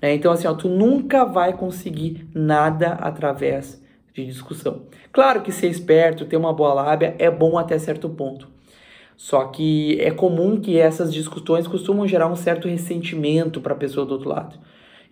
Né? 0.00 0.14
Então, 0.14 0.30
assim, 0.30 0.46
ó, 0.46 0.54
tu 0.54 0.68
nunca 0.68 1.24
vai 1.24 1.52
conseguir 1.52 2.28
nada 2.32 2.90
através 2.92 3.82
de 4.14 4.24
discussão. 4.24 4.82
Claro 5.10 5.42
que 5.42 5.50
ser 5.50 5.66
esperto, 5.66 6.26
ter 6.26 6.36
uma 6.36 6.52
boa 6.52 6.74
lábia 6.74 7.16
é 7.18 7.28
bom 7.28 7.58
até 7.58 7.76
certo 7.76 8.08
ponto. 8.08 8.48
Só 9.16 9.46
que 9.46 10.00
é 10.00 10.12
comum 10.12 10.60
que 10.60 10.78
essas 10.78 11.12
discussões 11.12 11.66
costumam 11.66 12.06
gerar 12.06 12.28
um 12.28 12.36
certo 12.36 12.68
ressentimento 12.68 13.60
para 13.60 13.72
a 13.72 13.76
pessoa 13.76 14.06
do 14.06 14.12
outro 14.12 14.28
lado. 14.28 14.60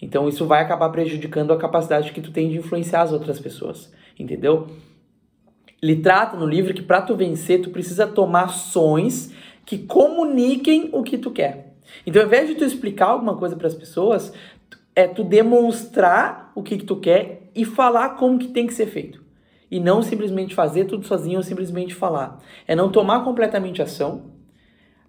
Então 0.03 0.29
isso 0.29 0.45
vai 0.45 0.61
acabar 0.61 0.91
prejudicando 0.91 1.53
a 1.53 1.57
capacidade 1.57 2.11
que 2.11 2.21
tu 2.21 2.33
tem 2.33 2.51
de 2.51 2.59
influenciar 2.59 3.03
as 3.03 3.13
outras 3.13 3.39
pessoas, 3.39 3.93
entendeu? 4.19 4.67
Ele 5.81 5.97
trata 5.97 6.37
no 6.37 6.47
livro 6.47 6.75
que 6.75 6.83
para 6.83 7.03
tu 7.03 7.17
vencer, 7.17 7.63
tu 7.63 7.71
precisa 7.71 8.07
tomar 8.07 8.45
ações 8.47 9.33
que 9.65 9.79
comuniquem 9.79 10.91
o 10.93 11.05
que 11.05 11.17
tu 11.17 11.31
quer. 11.31 11.75
Então, 12.05 12.21
ao 12.21 12.27
invés 12.27 12.49
de 12.49 12.57
tu 12.57 12.65
explicar 12.65 13.07
alguma 13.07 13.37
coisa 13.37 13.55
para 13.55 13.67
as 13.67 13.75
pessoas, 13.75 14.33
é 14.95 15.07
tu 15.07 15.23
demonstrar 15.23 16.53
o 16.55 16.63
que, 16.63 16.79
que 16.79 16.85
tu 16.85 16.97
quer 16.97 17.51
e 17.55 17.65
falar 17.65 18.11
como 18.11 18.39
que 18.39 18.49
tem 18.49 18.67
que 18.67 18.75
ser 18.75 18.87
feito. 18.87 19.23
E 19.71 19.81
não 19.81 20.03
simplesmente 20.03 20.55
fazer 20.55 20.85
tudo 20.85 21.07
sozinho 21.07 21.39
ou 21.39 21.43
simplesmente 21.43 21.95
falar. 21.95 22.41
É 22.67 22.75
não 22.75 22.91
tomar 22.91 23.25
completamente 23.25 23.81
ação 23.81 24.33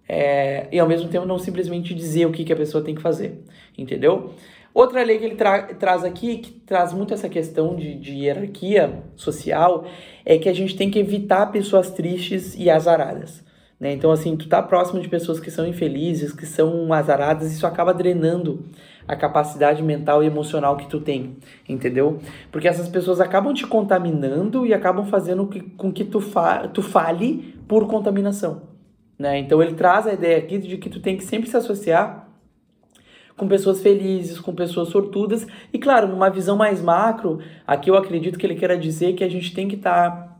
é, 0.07 0.67
e 0.71 0.79
ao 0.79 0.87
mesmo 0.87 1.09
tempo 1.09 1.25
não 1.25 1.37
simplesmente 1.37 1.93
dizer 1.93 2.25
o 2.25 2.31
que, 2.31 2.43
que 2.43 2.53
a 2.53 2.55
pessoa 2.55 2.83
tem 2.83 2.95
que 2.95 3.01
fazer. 3.01 3.43
Entendeu? 3.77 4.33
Outra 4.73 5.03
lei 5.03 5.19
que 5.19 5.25
ele 5.25 5.35
tra 5.35 5.61
traz 5.75 6.03
aqui, 6.03 6.37
que 6.37 6.51
traz 6.51 6.93
muito 6.93 7.13
essa 7.13 7.29
questão 7.29 7.75
de, 7.75 7.93
de 7.95 8.11
hierarquia 8.13 9.03
social, 9.15 9.85
é 10.25 10.37
que 10.37 10.49
a 10.49 10.53
gente 10.53 10.75
tem 10.75 10.89
que 10.89 10.97
evitar 10.97 11.51
pessoas 11.51 11.91
tristes 11.91 12.55
e 12.57 12.69
azaradas. 12.69 13.43
Né? 13.79 13.91
Então, 13.91 14.11
assim, 14.11 14.35
tu 14.35 14.47
tá 14.47 14.63
próximo 14.63 14.99
de 14.99 15.07
pessoas 15.09 15.39
que 15.39 15.51
são 15.51 15.67
infelizes, 15.67 16.33
que 16.33 16.45
são 16.45 16.91
azaradas, 16.91 17.51
isso 17.51 17.67
acaba 17.67 17.93
drenando 17.93 18.65
a 19.07 19.15
capacidade 19.15 19.83
mental 19.83 20.23
e 20.23 20.27
emocional 20.27 20.77
que 20.77 20.87
tu 20.87 20.99
tem, 20.99 21.35
entendeu? 21.67 22.19
Porque 22.51 22.67
essas 22.67 22.87
pessoas 22.87 23.19
acabam 23.19 23.53
te 23.53 23.67
contaminando 23.67 24.65
e 24.65 24.73
acabam 24.73 25.05
fazendo 25.05 25.45
que, 25.47 25.59
com 25.59 25.91
que 25.91 26.05
tu, 26.05 26.21
fa 26.21 26.67
tu 26.69 26.81
fale 26.81 27.55
por 27.67 27.85
contaminação, 27.87 28.61
né? 29.19 29.37
Então 29.37 29.61
ele 29.61 29.73
traz 29.73 30.07
a 30.07 30.13
ideia 30.13 30.37
aqui 30.37 30.57
de 30.57 30.77
que 30.77 30.89
tu 30.89 31.01
tem 31.01 31.17
que 31.17 31.23
sempre 31.25 31.49
se 31.49 31.57
associar 31.57 32.29
com 33.37 33.47
pessoas 33.47 33.81
felizes, 33.81 34.39
com 34.39 34.53
pessoas 34.53 34.89
sortudas. 34.89 35.45
E 35.71 35.79
claro, 35.79 36.07
numa 36.07 36.29
visão 36.29 36.55
mais 36.55 36.81
macro, 36.81 37.39
aqui 37.65 37.89
eu 37.89 37.95
acredito 37.95 38.37
que 38.37 38.45
ele 38.45 38.55
queira 38.55 38.77
dizer 38.77 39.13
que 39.13 39.23
a 39.23 39.29
gente 39.29 39.53
tem 39.53 39.67
que 39.67 39.75
estar 39.75 40.11
tá 40.11 40.37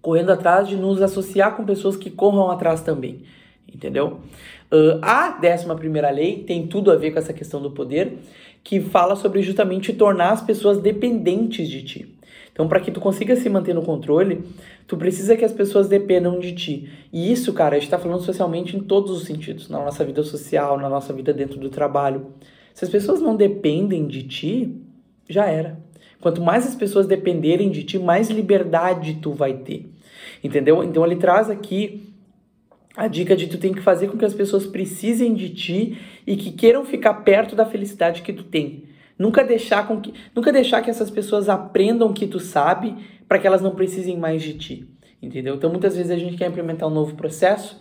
correndo 0.00 0.30
atrás 0.30 0.68
de 0.68 0.76
nos 0.76 1.00
associar 1.00 1.56
com 1.56 1.64
pessoas 1.64 1.96
que 1.96 2.10
corram 2.10 2.50
atrás 2.50 2.82
também. 2.82 3.22
Entendeu? 3.72 4.20
Uh, 4.70 4.98
a 5.00 5.30
décima 5.30 5.76
primeira 5.76 6.10
lei 6.10 6.42
tem 6.42 6.66
tudo 6.66 6.90
a 6.90 6.96
ver 6.96 7.12
com 7.12 7.18
essa 7.18 7.32
questão 7.32 7.62
do 7.62 7.70
poder, 7.70 8.18
que 8.64 8.80
fala 8.80 9.16
sobre 9.16 9.42
justamente 9.42 9.92
tornar 9.92 10.32
as 10.32 10.42
pessoas 10.42 10.78
dependentes 10.78 11.68
de 11.68 11.82
ti. 11.82 12.11
Então, 12.52 12.68
para 12.68 12.80
que 12.80 12.90
tu 12.90 13.00
consiga 13.00 13.34
se 13.34 13.48
manter 13.48 13.74
no 13.74 13.82
controle, 13.82 14.44
tu 14.86 14.96
precisa 14.96 15.36
que 15.36 15.44
as 15.44 15.52
pessoas 15.52 15.88
dependam 15.88 16.38
de 16.38 16.52
ti. 16.52 16.90
E 17.10 17.32
isso, 17.32 17.52
cara, 17.52 17.76
a 17.76 17.78
gente 17.78 17.86
está 17.86 17.98
falando 17.98 18.20
socialmente 18.20 18.76
em 18.76 18.80
todos 18.80 19.10
os 19.10 19.24
sentidos, 19.24 19.70
na 19.70 19.78
nossa 19.78 20.04
vida 20.04 20.22
social, 20.22 20.78
na 20.78 20.88
nossa 20.88 21.12
vida 21.14 21.32
dentro 21.32 21.58
do 21.58 21.70
trabalho. 21.70 22.26
Se 22.74 22.84
as 22.84 22.90
pessoas 22.90 23.20
não 23.20 23.34
dependem 23.34 24.06
de 24.06 24.22
ti, 24.24 24.76
já 25.28 25.46
era. 25.46 25.80
Quanto 26.20 26.42
mais 26.42 26.66
as 26.66 26.74
pessoas 26.74 27.06
dependerem 27.06 27.70
de 27.70 27.82
ti, 27.84 27.98
mais 27.98 28.28
liberdade 28.28 29.14
tu 29.14 29.32
vai 29.32 29.54
ter. 29.54 29.90
Entendeu? 30.44 30.84
Então 30.84 31.04
ele 31.06 31.16
traz 31.16 31.48
aqui 31.48 32.12
a 32.96 33.08
dica 33.08 33.34
de 33.34 33.46
tu 33.46 33.58
tem 33.58 33.72
que 33.72 33.80
fazer 33.80 34.08
com 34.08 34.18
que 34.18 34.24
as 34.24 34.34
pessoas 34.34 34.66
precisem 34.66 35.34
de 35.34 35.48
ti 35.50 35.98
e 36.26 36.36
que 36.36 36.52
queiram 36.52 36.84
ficar 36.84 37.14
perto 37.14 37.56
da 37.56 37.64
felicidade 37.64 38.22
que 38.22 38.32
tu 38.32 38.44
tem. 38.44 38.84
Nunca 39.22 39.44
deixar, 39.44 39.86
com 39.86 40.00
que, 40.00 40.12
nunca 40.34 40.52
deixar 40.52 40.82
que 40.82 40.90
essas 40.90 41.08
pessoas 41.08 41.48
aprendam 41.48 42.12
que 42.12 42.26
tu 42.26 42.40
sabe 42.40 42.96
para 43.28 43.38
que 43.38 43.46
elas 43.46 43.62
não 43.62 43.72
precisem 43.72 44.18
mais 44.18 44.42
de 44.42 44.54
ti. 44.54 44.88
Entendeu? 45.22 45.54
Então 45.54 45.70
muitas 45.70 45.96
vezes 45.96 46.10
a 46.10 46.16
gente 46.16 46.36
quer 46.36 46.48
implementar 46.48 46.88
um 46.88 46.92
novo 46.92 47.14
processo 47.14 47.80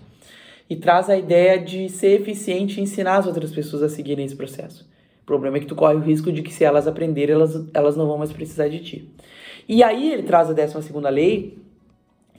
e 0.70 0.76
traz 0.76 1.10
a 1.10 1.18
ideia 1.18 1.58
de 1.58 1.90
ser 1.90 2.22
eficiente 2.22 2.80
e 2.80 2.84
ensinar 2.84 3.18
as 3.18 3.26
outras 3.26 3.52
pessoas 3.52 3.82
a 3.82 3.90
seguirem 3.90 4.24
esse 4.24 4.36
processo. 4.36 4.88
O 5.24 5.26
problema 5.26 5.58
é 5.58 5.60
que 5.60 5.66
tu 5.66 5.74
corre 5.74 5.96
o 5.96 6.00
risco 6.00 6.32
de 6.32 6.44
que 6.44 6.54
se 6.54 6.64
elas 6.64 6.88
aprenderem, 6.88 7.34
elas, 7.34 7.68
elas 7.74 7.98
não 7.98 8.06
vão 8.06 8.20
mais 8.20 8.32
precisar 8.32 8.68
de 8.68 8.78
ti. 8.78 9.10
E 9.68 9.82
aí 9.82 10.14
ele 10.14 10.22
traz 10.22 10.48
a 10.48 10.54
12 10.54 10.80
segunda 10.84 11.10
lei, 11.10 11.58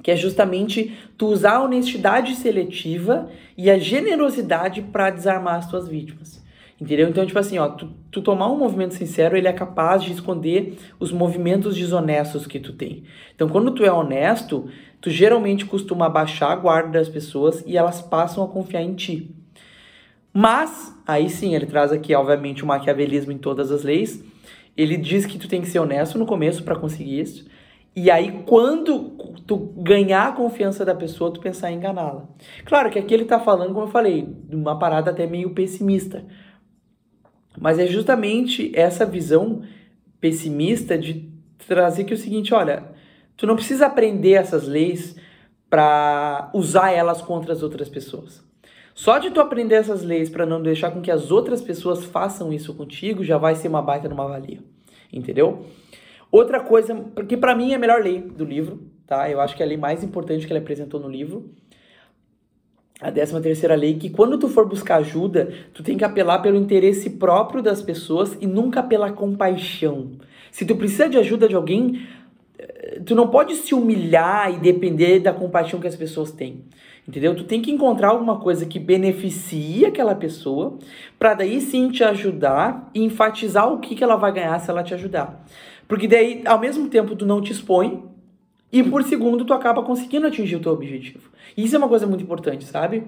que 0.00 0.12
é 0.12 0.16
justamente 0.16 0.97
tu 1.18 1.26
usar 1.26 1.54
a 1.54 1.64
honestidade 1.64 2.37
seletiva 2.37 3.28
e 3.59 3.68
a 3.68 3.78
generosidade 3.78 4.80
para 4.80 5.11
desarmar 5.11 5.56
as 5.56 5.68
tuas 5.68 5.88
vítimas. 5.88 6.42
Entendeu? 6.83 7.09
Então, 7.09 7.25
tipo 7.25 7.39
assim, 7.39 7.59
ó, 7.59 7.69
tu, 7.69 7.89
tu, 8.11 8.21
tomar 8.21 8.51
um 8.51 8.59
movimento 8.59 8.95
sincero, 8.95 9.37
ele 9.37 9.47
é 9.47 9.53
capaz 9.53 10.03
de 10.03 10.11
esconder 10.11 10.77
os 10.99 11.12
movimentos 11.12 11.77
desonestos 11.77 12.45
que 12.45 12.59
tu 12.59 12.73
tem. 12.73 13.05
Então, 13.33 13.49
quando 13.49 13.71
tu 13.71 13.85
é 13.85 13.93
honesto, 13.93 14.69
tu 15.01 15.09
geralmente 15.09 15.65
costuma 15.65 16.09
baixar 16.09 16.51
a 16.51 16.57
guarda 16.57 16.99
das 16.99 17.09
pessoas 17.09 17.62
e 17.65 17.77
elas 17.77 18.03
passam 18.03 18.43
a 18.43 18.49
confiar 18.49 18.83
em 18.83 18.95
ti. 18.95 19.33
Mas, 20.33 20.93
aí 21.07 21.31
sim, 21.31 21.55
ele 21.55 21.67
traz 21.67 21.93
aqui, 21.93 22.12
obviamente, 22.17 22.65
o 22.65 22.67
maquiavelismo 22.67 23.31
em 23.31 23.39
todas 23.39 23.71
as 23.71 23.85
leis. 23.85 24.21
Ele 24.77 24.97
diz 24.97 25.25
que 25.25 25.39
tu 25.39 25.47
tem 25.47 25.61
que 25.61 25.69
ser 25.69 25.79
honesto 25.79 26.19
no 26.19 26.27
começo 26.27 26.65
para 26.65 26.75
conseguir 26.75 27.21
isso. 27.21 27.45
E 27.95 28.11
aí, 28.11 28.43
quando 28.45 29.11
tu 29.47 29.57
ganhar 29.77 30.31
a 30.31 30.33
confiança 30.33 30.85
da 30.85 30.97
pessoa, 30.97 31.31
tu 31.31 31.39
pensar 31.39 31.71
em 31.71 31.77
enganá-la. 31.77 32.27
Claro 32.65 32.91
que 32.91 32.99
aqui 32.99 33.15
ele 33.15 33.25
tá 33.25 33.39
falando, 33.39 33.73
como 33.73 33.87
eu 33.87 33.91
falei, 33.91 34.27
de 34.49 34.57
uma 34.57 34.77
parada 34.77 35.12
até 35.12 35.29
meio 35.29 35.51
pessimista. 35.51 36.25
Mas 37.59 37.78
é 37.78 37.87
justamente 37.87 38.73
essa 38.75 39.04
visão 39.04 39.62
pessimista 40.21 40.97
de 40.97 41.30
trazer 41.66 42.04
que 42.04 42.12
é 42.12 42.16
o 42.16 42.18
seguinte, 42.18 42.54
olha, 42.54 42.85
tu 43.37 43.47
não 43.47 43.56
precisa 43.56 43.87
aprender 43.87 44.32
essas 44.32 44.66
leis 44.66 45.16
para 45.68 46.50
usar 46.52 46.90
elas 46.92 47.23
contra 47.23 47.52
as 47.52 47.62
outras 47.62 47.88
pessoas. 47.88 48.42
Só 48.94 49.18
de 49.18 49.30
tu 49.30 49.40
aprender 49.40 49.76
essas 49.76 50.02
leis 50.02 50.28
para 50.28 50.44
não 50.44 50.62
deixar 50.62 50.90
com 50.90 51.00
que 51.00 51.11
as 51.11 51.30
outras 51.30 51.62
pessoas 51.62 52.04
façam 52.04 52.52
isso 52.52 52.75
contigo, 52.75 53.25
já 53.25 53.38
vai 53.38 53.54
ser 53.54 53.68
uma 53.68 53.80
baita 53.80 54.09
numa 54.09 54.28
valia. 54.28 54.61
Entendeu? 55.11 55.64
Outra 56.30 56.61
coisa, 56.61 56.94
que 57.28 57.37
para 57.37 57.54
mim 57.54 57.73
é 57.73 57.76
a 57.76 57.78
melhor 57.78 58.02
lei 58.02 58.21
do 58.21 58.44
livro, 58.44 58.82
tá? 59.06 59.30
Eu 59.30 59.40
acho 59.40 59.56
que 59.56 59.62
é 59.62 59.66
a 59.66 59.68
lei 59.68 59.76
mais 59.76 60.04
importante 60.04 60.47
que 60.47 60.52
ele 60.52 60.61
apresentou 60.61 61.00
no 61.00 61.09
livro. 61.09 61.50
A 63.02 63.11
13 63.11 63.40
terceira 63.40 63.75
lei, 63.75 63.94
que 63.94 64.09
quando 64.09 64.38
tu 64.38 64.49
for 64.49 64.64
buscar 64.64 64.99
ajuda, 64.99 65.52
tu 65.75 65.82
tem 65.82 65.97
que 65.97 66.04
apelar 66.04 66.38
pelo 66.38 66.56
interesse 66.56 67.11
próprio 67.11 67.61
das 67.61 67.82
pessoas 67.82 68.38
e 68.40 68.47
nunca 68.47 68.80
pela 68.80 69.11
compaixão. 69.11 70.12
Se 70.52 70.64
tu 70.64 70.76
precisa 70.76 71.09
de 71.09 71.18
ajuda 71.18 71.49
de 71.49 71.56
alguém, 71.56 72.06
eh, 72.56 73.00
tu 73.04 73.16
não 73.16 73.26
pode 73.26 73.56
se 73.56 73.75
humilhar 73.75 74.54
e 74.54 74.59
depender 74.59 75.18
da 75.18 75.32
compaixão 75.32 75.80
que 75.80 75.88
as 75.88 75.97
pessoas 75.97 76.30
têm. 76.30 76.62
Entendeu? 77.09 77.35
Tu 77.35 77.42
tem 77.42 77.61
que 77.61 77.73
encontrar 77.73 78.11
alguma 78.11 78.38
coisa 78.38 78.64
que 78.66 78.78
beneficie 78.78 79.85
aquela 79.85 80.14
pessoa, 80.14 80.78
para 81.18 81.35
daí 81.35 81.61
sim 81.61 81.90
te 81.90 82.04
ajudar 82.04 82.88
e 82.94 83.02
enfatizar 83.02 83.68
o 83.73 83.80
que, 83.80 83.97
que 83.97 84.04
ela 84.04 84.14
vai 84.14 84.32
ganhar 84.32 84.61
se 84.61 84.71
ela 84.71 84.85
te 84.85 84.94
ajudar. 84.94 85.44
Porque 85.88 86.06
daí, 86.06 86.42
ao 86.47 86.61
mesmo 86.61 86.88
tempo, 86.88 87.16
tu 87.16 87.26
não 87.26 87.40
te 87.40 87.50
expõe 87.50 88.12
e 88.73 88.83
por 88.83 89.02
segundo, 89.02 89.45
tu 89.45 89.52
acaba 89.52 89.83
conseguindo 89.83 90.26
atingir 90.26 90.57
o 90.57 90.61
teu 90.61 90.73
objetivo. 90.73 91.31
Isso 91.57 91.75
é 91.75 91.79
uma 91.79 91.88
coisa 91.88 92.07
muito 92.07 92.25
importante, 92.25 92.64
sabe? 92.64 93.05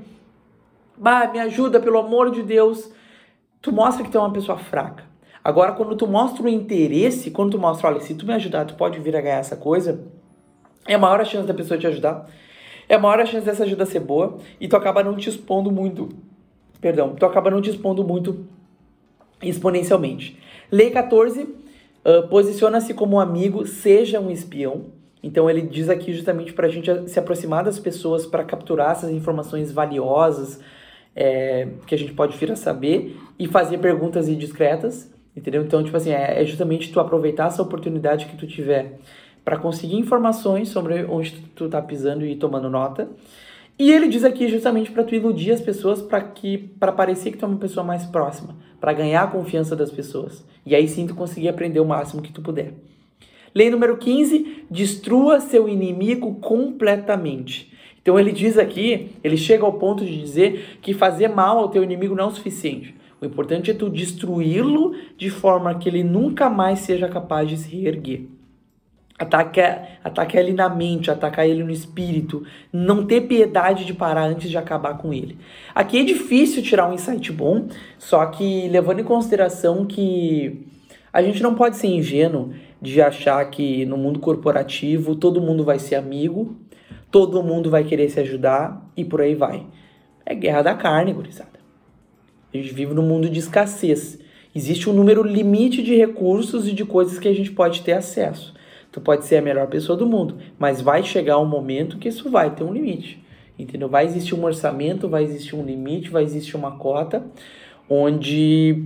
Bah, 0.96 1.26
me 1.32 1.40
ajuda, 1.40 1.80
pelo 1.80 1.98
amor 1.98 2.30
de 2.30 2.42
Deus. 2.42 2.92
Tu 3.62 3.72
mostra 3.72 4.04
que 4.04 4.10
tu 4.10 4.18
é 4.18 4.20
uma 4.20 4.32
pessoa 4.32 4.58
fraca. 4.58 5.04
Agora, 5.42 5.72
quando 5.72 5.96
tu 5.96 6.06
mostra 6.06 6.44
o 6.44 6.48
interesse, 6.48 7.30
quando 7.30 7.52
tu 7.52 7.58
mostra, 7.58 7.88
olha, 7.88 8.00
se 8.00 8.14
tu 8.14 8.26
me 8.26 8.34
ajudar, 8.34 8.66
tu 8.66 8.74
pode 8.74 8.98
vir 9.00 9.16
a 9.16 9.20
ganhar 9.20 9.38
essa 9.38 9.56
coisa, 9.56 10.06
é 10.86 10.96
maior 10.96 11.20
a 11.20 11.24
chance 11.24 11.46
da 11.46 11.54
pessoa 11.54 11.78
te 11.78 11.86
ajudar. 11.86 12.28
É 12.88 12.98
maior 12.98 13.20
a 13.20 13.26
chance 13.26 13.46
dessa 13.46 13.64
ajuda 13.64 13.86
ser 13.86 14.00
boa. 14.00 14.38
E 14.60 14.68
tu 14.68 14.76
acaba 14.76 15.02
não 15.02 15.16
te 15.16 15.28
expondo 15.30 15.70
muito. 15.70 16.10
Perdão, 16.80 17.14
tu 17.14 17.24
acaba 17.24 17.50
não 17.50 17.62
te 17.62 17.70
expondo 17.70 18.04
muito 18.04 18.46
exponencialmente. 19.42 20.38
Lei 20.70 20.90
14 20.90 21.64
Uh, 22.04 22.28
Posiciona-se 22.28 22.92
como 22.92 23.16
um 23.16 23.20
amigo, 23.20 23.66
seja 23.66 24.20
um 24.20 24.30
espião. 24.30 24.92
Então 25.24 25.48
ele 25.48 25.62
diz 25.62 25.88
aqui 25.88 26.12
justamente 26.12 26.52
para 26.52 26.66
a 26.66 26.70
gente 26.70 27.08
se 27.08 27.18
aproximar 27.18 27.64
das 27.64 27.78
pessoas 27.78 28.26
para 28.26 28.44
capturar 28.44 28.90
essas 28.90 29.10
informações 29.10 29.72
valiosas 29.72 30.60
é, 31.16 31.66
que 31.86 31.94
a 31.94 31.98
gente 31.98 32.12
pode 32.12 32.36
vir 32.36 32.52
a 32.52 32.56
saber 32.56 33.16
e 33.38 33.48
fazer 33.48 33.78
perguntas 33.78 34.28
indiscretas, 34.28 35.10
entendeu? 35.34 35.62
Então, 35.62 35.82
tipo 35.82 35.96
assim, 35.96 36.10
é, 36.10 36.42
é 36.42 36.44
justamente 36.44 36.92
tu 36.92 37.00
aproveitar 37.00 37.46
essa 37.46 37.62
oportunidade 37.62 38.26
que 38.26 38.36
tu 38.36 38.46
tiver 38.46 38.98
para 39.42 39.56
conseguir 39.56 39.96
informações 39.96 40.68
sobre 40.68 41.06
onde 41.06 41.32
tu, 41.32 41.48
tu 41.54 41.68
tá 41.70 41.80
pisando 41.80 42.26
e 42.26 42.36
tomando 42.36 42.68
nota. 42.68 43.08
E 43.78 43.90
ele 43.90 44.08
diz 44.08 44.24
aqui 44.24 44.46
justamente 44.46 44.92
para 44.92 45.04
tu 45.04 45.14
iludir 45.14 45.52
as 45.52 45.60
pessoas 45.62 46.02
para 46.02 46.20
que 46.20 46.58
para 46.58 46.92
parecer 46.92 47.30
que 47.30 47.38
tu 47.38 47.46
é 47.46 47.48
uma 47.48 47.58
pessoa 47.58 47.82
mais 47.82 48.04
próxima, 48.04 48.54
para 48.78 48.92
ganhar 48.92 49.22
a 49.22 49.26
confiança 49.28 49.74
das 49.74 49.90
pessoas. 49.90 50.44
E 50.66 50.74
aí 50.74 50.86
sim 50.86 51.06
tu 51.06 51.14
conseguir 51.14 51.48
aprender 51.48 51.80
o 51.80 51.86
máximo 51.86 52.20
que 52.20 52.30
tu 52.32 52.42
puder. 52.42 52.74
Lei 53.54 53.70
número 53.70 53.96
15, 53.96 54.64
destrua 54.68 55.38
seu 55.38 55.68
inimigo 55.68 56.34
completamente. 56.36 57.72
Então 58.02 58.18
ele 58.18 58.32
diz 58.32 58.58
aqui, 58.58 59.12
ele 59.22 59.36
chega 59.36 59.64
ao 59.64 59.74
ponto 59.74 60.04
de 60.04 60.18
dizer 60.20 60.78
que 60.82 60.92
fazer 60.92 61.28
mal 61.28 61.58
ao 61.58 61.68
teu 61.68 61.82
inimigo 61.82 62.14
não 62.14 62.24
é 62.24 62.26
o 62.26 62.30
suficiente. 62.32 62.94
O 63.20 63.24
importante 63.24 63.70
é 63.70 63.74
tu 63.74 63.88
destruí-lo 63.88 64.94
de 65.16 65.30
forma 65.30 65.74
que 65.76 65.88
ele 65.88 66.02
nunca 66.02 66.50
mais 66.50 66.80
seja 66.80 67.08
capaz 67.08 67.48
de 67.48 67.56
se 67.56 67.74
reerguer. 67.74 68.26
Ataca, 69.16 69.86
ataca 70.02 70.40
ele 70.40 70.52
na 70.52 70.68
mente, 70.68 71.08
atacar 71.08 71.48
ele 71.48 71.62
no 71.62 71.70
espírito, 71.70 72.44
não 72.72 73.06
ter 73.06 73.22
piedade 73.22 73.84
de 73.84 73.94
parar 73.94 74.24
antes 74.24 74.50
de 74.50 74.58
acabar 74.58 74.98
com 74.98 75.14
ele. 75.14 75.38
Aqui 75.72 76.00
é 76.00 76.04
difícil 76.04 76.62
tirar 76.62 76.90
um 76.90 76.92
insight 76.92 77.30
bom, 77.30 77.68
só 77.96 78.26
que 78.26 78.68
levando 78.68 78.98
em 78.98 79.04
consideração 79.04 79.86
que 79.86 80.66
a 81.12 81.22
gente 81.22 81.40
não 81.40 81.54
pode 81.54 81.76
ser 81.76 81.86
ingênuo 81.86 82.52
de 82.80 83.00
achar 83.00 83.44
que 83.50 83.84
no 83.86 83.96
mundo 83.96 84.20
corporativo 84.20 85.14
todo 85.14 85.40
mundo 85.40 85.64
vai 85.64 85.78
ser 85.78 85.94
amigo, 85.94 86.56
todo 87.10 87.42
mundo 87.42 87.70
vai 87.70 87.84
querer 87.84 88.08
se 88.10 88.20
ajudar 88.20 88.90
e 88.96 89.04
por 89.04 89.20
aí 89.20 89.34
vai. 89.34 89.66
É 90.26 90.34
guerra 90.34 90.62
da 90.62 90.74
carne, 90.74 91.12
gurizada. 91.12 91.60
A 92.52 92.56
gente 92.56 92.72
vive 92.72 92.94
num 92.94 93.02
mundo 93.02 93.28
de 93.28 93.38
escassez. 93.38 94.18
Existe 94.54 94.88
um 94.88 94.92
número 94.92 95.22
limite 95.22 95.82
de 95.82 95.96
recursos 95.96 96.68
e 96.68 96.72
de 96.72 96.84
coisas 96.84 97.18
que 97.18 97.28
a 97.28 97.34
gente 97.34 97.50
pode 97.50 97.82
ter 97.82 97.92
acesso. 97.92 98.54
Tu 98.92 99.00
pode 99.00 99.24
ser 99.24 99.38
a 99.38 99.42
melhor 99.42 99.66
pessoa 99.66 99.98
do 99.98 100.06
mundo, 100.06 100.38
mas 100.56 100.80
vai 100.80 101.02
chegar 101.02 101.38
um 101.40 101.46
momento 101.46 101.98
que 101.98 102.08
isso 102.08 102.30
vai 102.30 102.54
ter 102.54 102.62
um 102.62 102.72
limite. 102.72 103.24
Entendeu? 103.58 103.88
Vai 103.88 104.04
existir 104.04 104.34
um 104.34 104.44
orçamento, 104.44 105.08
vai 105.08 105.24
existir 105.24 105.56
um 105.56 105.64
limite, 105.64 106.10
vai 106.10 106.22
existir 106.22 106.56
uma 106.56 106.78
cota 106.78 107.24
onde 107.88 108.82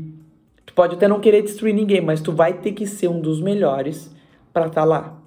pode 0.79 0.95
até 0.95 1.09
não 1.09 1.19
querer 1.19 1.43
destruir 1.43 1.75
ninguém, 1.75 2.01
mas 2.01 2.21
tu 2.21 2.31
vai 2.31 2.53
ter 2.53 2.71
que 2.71 2.87
ser 2.87 3.09
um 3.09 3.21
dos 3.21 3.41
melhores 3.41 4.15
para 4.53 4.69
estar 4.69 4.83
tá 4.83 4.85
lá. 4.85 5.21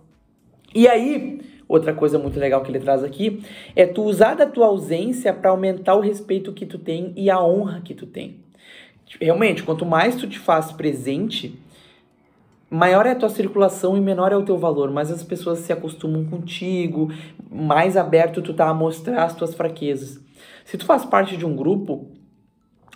E 0.74 0.88
aí, 0.88 1.41
outra 1.67 1.93
coisa 1.93 2.17
muito 2.17 2.39
legal 2.39 2.63
que 2.63 2.72
ele 2.72 2.79
traz 2.79 3.03
aqui 3.03 3.43
é 3.75 3.86
tu 3.86 4.01
usar 4.01 4.34
da 4.34 4.46
tua 4.46 4.67
ausência 4.67 5.34
para 5.34 5.50
aumentar 5.50 5.96
o 5.96 6.00
respeito 6.00 6.53
que 6.53 6.65
tu 6.65 6.79
tem 6.79 7.12
e 7.17 7.29
a 7.29 7.43
honra 7.43 7.81
que 7.81 7.93
tu 7.93 8.05
tem. 8.05 8.38
Realmente, 9.20 9.62
quanto 9.62 9.86
mais 9.86 10.15
tu 10.15 10.25
te 10.25 10.39
faz 10.39 10.72
presente, 10.72 11.60
maior 12.70 13.05
é 13.05 13.12
a 13.12 13.15
tua 13.15 13.27
circulação 13.27 13.98
e 13.98 14.00
menor 14.00 14.31
é 14.31 14.38
o 14.38 14.46
teu 14.46 14.58
valor, 14.58 14.89
mais 14.89 15.12
as 15.12 15.22
pessoas 15.22 15.60
se 15.60 15.74
acostumam 15.74 16.24
contigo, 16.24 17.12
mais 17.51 17.98
aberto 17.98 18.41
tu 18.41 18.53
tá 18.53 18.70
a 18.70 18.74
mostrar 18.74 19.25
as 19.25 19.36
tuas 19.36 19.53
fraquezas. 19.53 20.17
Se 20.63 20.77
tu 20.77 20.86
faz 20.86 21.03
parte 21.03 21.36
de 21.36 21.46
um 21.46 21.58
grupo, 21.58 22.08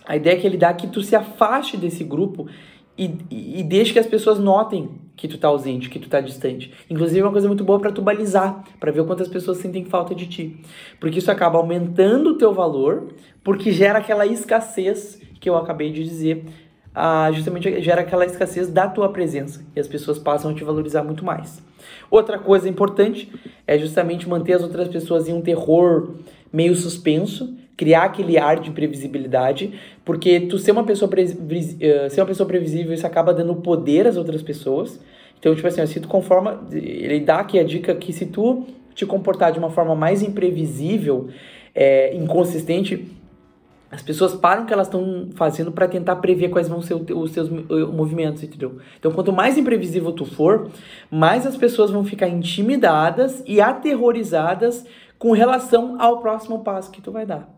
a 0.06 0.16
ideia 0.16 0.38
que 0.38 0.46
ele 0.46 0.56
dá 0.56 0.70
é 0.70 0.74
que 0.74 0.86
tu 0.86 1.02
se 1.02 1.16
afaste 1.16 1.76
desse 1.76 2.04
grupo 2.04 2.48
e, 2.96 3.10
e, 3.30 3.60
e 3.60 3.62
deixe 3.62 3.92
que 3.92 3.98
as 3.98 4.06
pessoas 4.06 4.38
notem 4.38 4.88
que 5.16 5.26
tu 5.26 5.38
tá 5.38 5.48
ausente, 5.48 5.88
que 5.88 5.98
tu 5.98 6.08
tá 6.08 6.20
distante. 6.20 6.72
Inclusive 6.88 7.20
é 7.20 7.24
uma 7.24 7.32
coisa 7.32 7.48
muito 7.48 7.64
boa 7.64 7.80
para 7.80 7.90
tu 7.90 8.02
balizar, 8.02 8.64
para 8.78 8.92
ver 8.92 9.04
quantas 9.04 9.28
pessoas 9.28 9.58
sentem 9.58 9.84
falta 9.84 10.14
de 10.14 10.26
ti. 10.26 10.60
Porque 11.00 11.18
isso 11.18 11.30
acaba 11.30 11.58
aumentando 11.58 12.30
o 12.30 12.38
teu 12.38 12.52
valor, 12.52 13.08
porque 13.42 13.72
gera 13.72 13.98
aquela 13.98 14.26
escassez 14.26 15.20
que 15.40 15.48
eu 15.48 15.56
acabei 15.56 15.90
de 15.90 16.04
dizer, 16.04 16.44
ah, 16.94 17.30
justamente 17.32 17.82
gera 17.82 18.00
aquela 18.00 18.24
escassez 18.24 18.68
da 18.68 18.88
tua 18.88 19.10
presença 19.10 19.64
e 19.74 19.80
as 19.80 19.86
pessoas 19.86 20.18
passam 20.18 20.50
a 20.50 20.54
te 20.54 20.64
valorizar 20.64 21.02
muito 21.02 21.24
mais. 21.24 21.62
Outra 22.10 22.38
coisa 22.38 22.68
importante 22.68 23.30
é 23.66 23.78
justamente 23.78 24.28
manter 24.28 24.54
as 24.54 24.62
outras 24.62 24.88
pessoas 24.88 25.28
em 25.28 25.34
um 25.34 25.42
terror 25.42 26.14
meio 26.52 26.74
suspenso, 26.74 27.54
criar 27.76 28.04
aquele 28.04 28.38
ar 28.38 28.58
de 28.58 28.70
previsibilidade, 28.70 29.72
porque 30.04 30.40
tu 30.40 30.58
ser 30.58 30.72
uma 30.72 30.84
pessoa, 30.84 31.10
uh, 31.10 32.10
ser 32.10 32.20
uma 32.20 32.26
pessoa 32.26 32.46
previsível, 32.46 32.94
isso 32.94 33.06
acaba 33.06 33.34
dando 33.34 33.54
poder 33.56 34.06
às 34.06 34.16
outras 34.16 34.42
pessoas. 34.42 34.98
Então, 35.38 35.54
tipo 35.54 35.66
assim, 35.68 35.84
se 35.86 36.00
tu 36.00 36.08
conforma, 36.08 36.64
ele 36.72 37.20
dá 37.20 37.40
aqui 37.40 37.58
a 37.58 37.64
dica 37.64 37.94
que 37.94 38.12
se 38.12 38.26
tu 38.26 38.66
te 38.94 39.04
comportar 39.04 39.52
de 39.52 39.58
uma 39.58 39.70
forma 39.70 39.94
mais 39.94 40.22
imprevisível, 40.22 41.28
é, 41.74 42.16
inconsistente, 42.16 43.06
as 43.90 44.02
pessoas 44.02 44.34
param 44.34 44.64
o 44.64 44.66
que 44.66 44.72
elas 44.72 44.88
estão 44.88 45.28
fazendo 45.36 45.70
para 45.70 45.86
tentar 45.86 46.16
prever 46.16 46.48
quais 46.48 46.68
vão 46.68 46.82
ser 46.82 46.94
os 46.94 47.30
seus 47.30 47.48
movimentos, 47.48 48.42
entendeu? 48.42 48.78
Então, 48.98 49.12
quanto 49.12 49.32
mais 49.32 49.56
imprevisível 49.56 50.12
tu 50.12 50.24
for, 50.24 50.70
mais 51.10 51.46
as 51.46 51.56
pessoas 51.56 51.90
vão 51.90 52.04
ficar 52.04 52.28
intimidadas 52.28 53.42
e 53.46 53.60
aterrorizadas 53.60 54.84
com 55.18 55.32
relação 55.32 56.00
ao 56.00 56.20
próximo 56.20 56.64
passo 56.64 56.90
que 56.90 57.00
tu 57.00 57.12
vai 57.12 57.24
dar, 57.24 57.48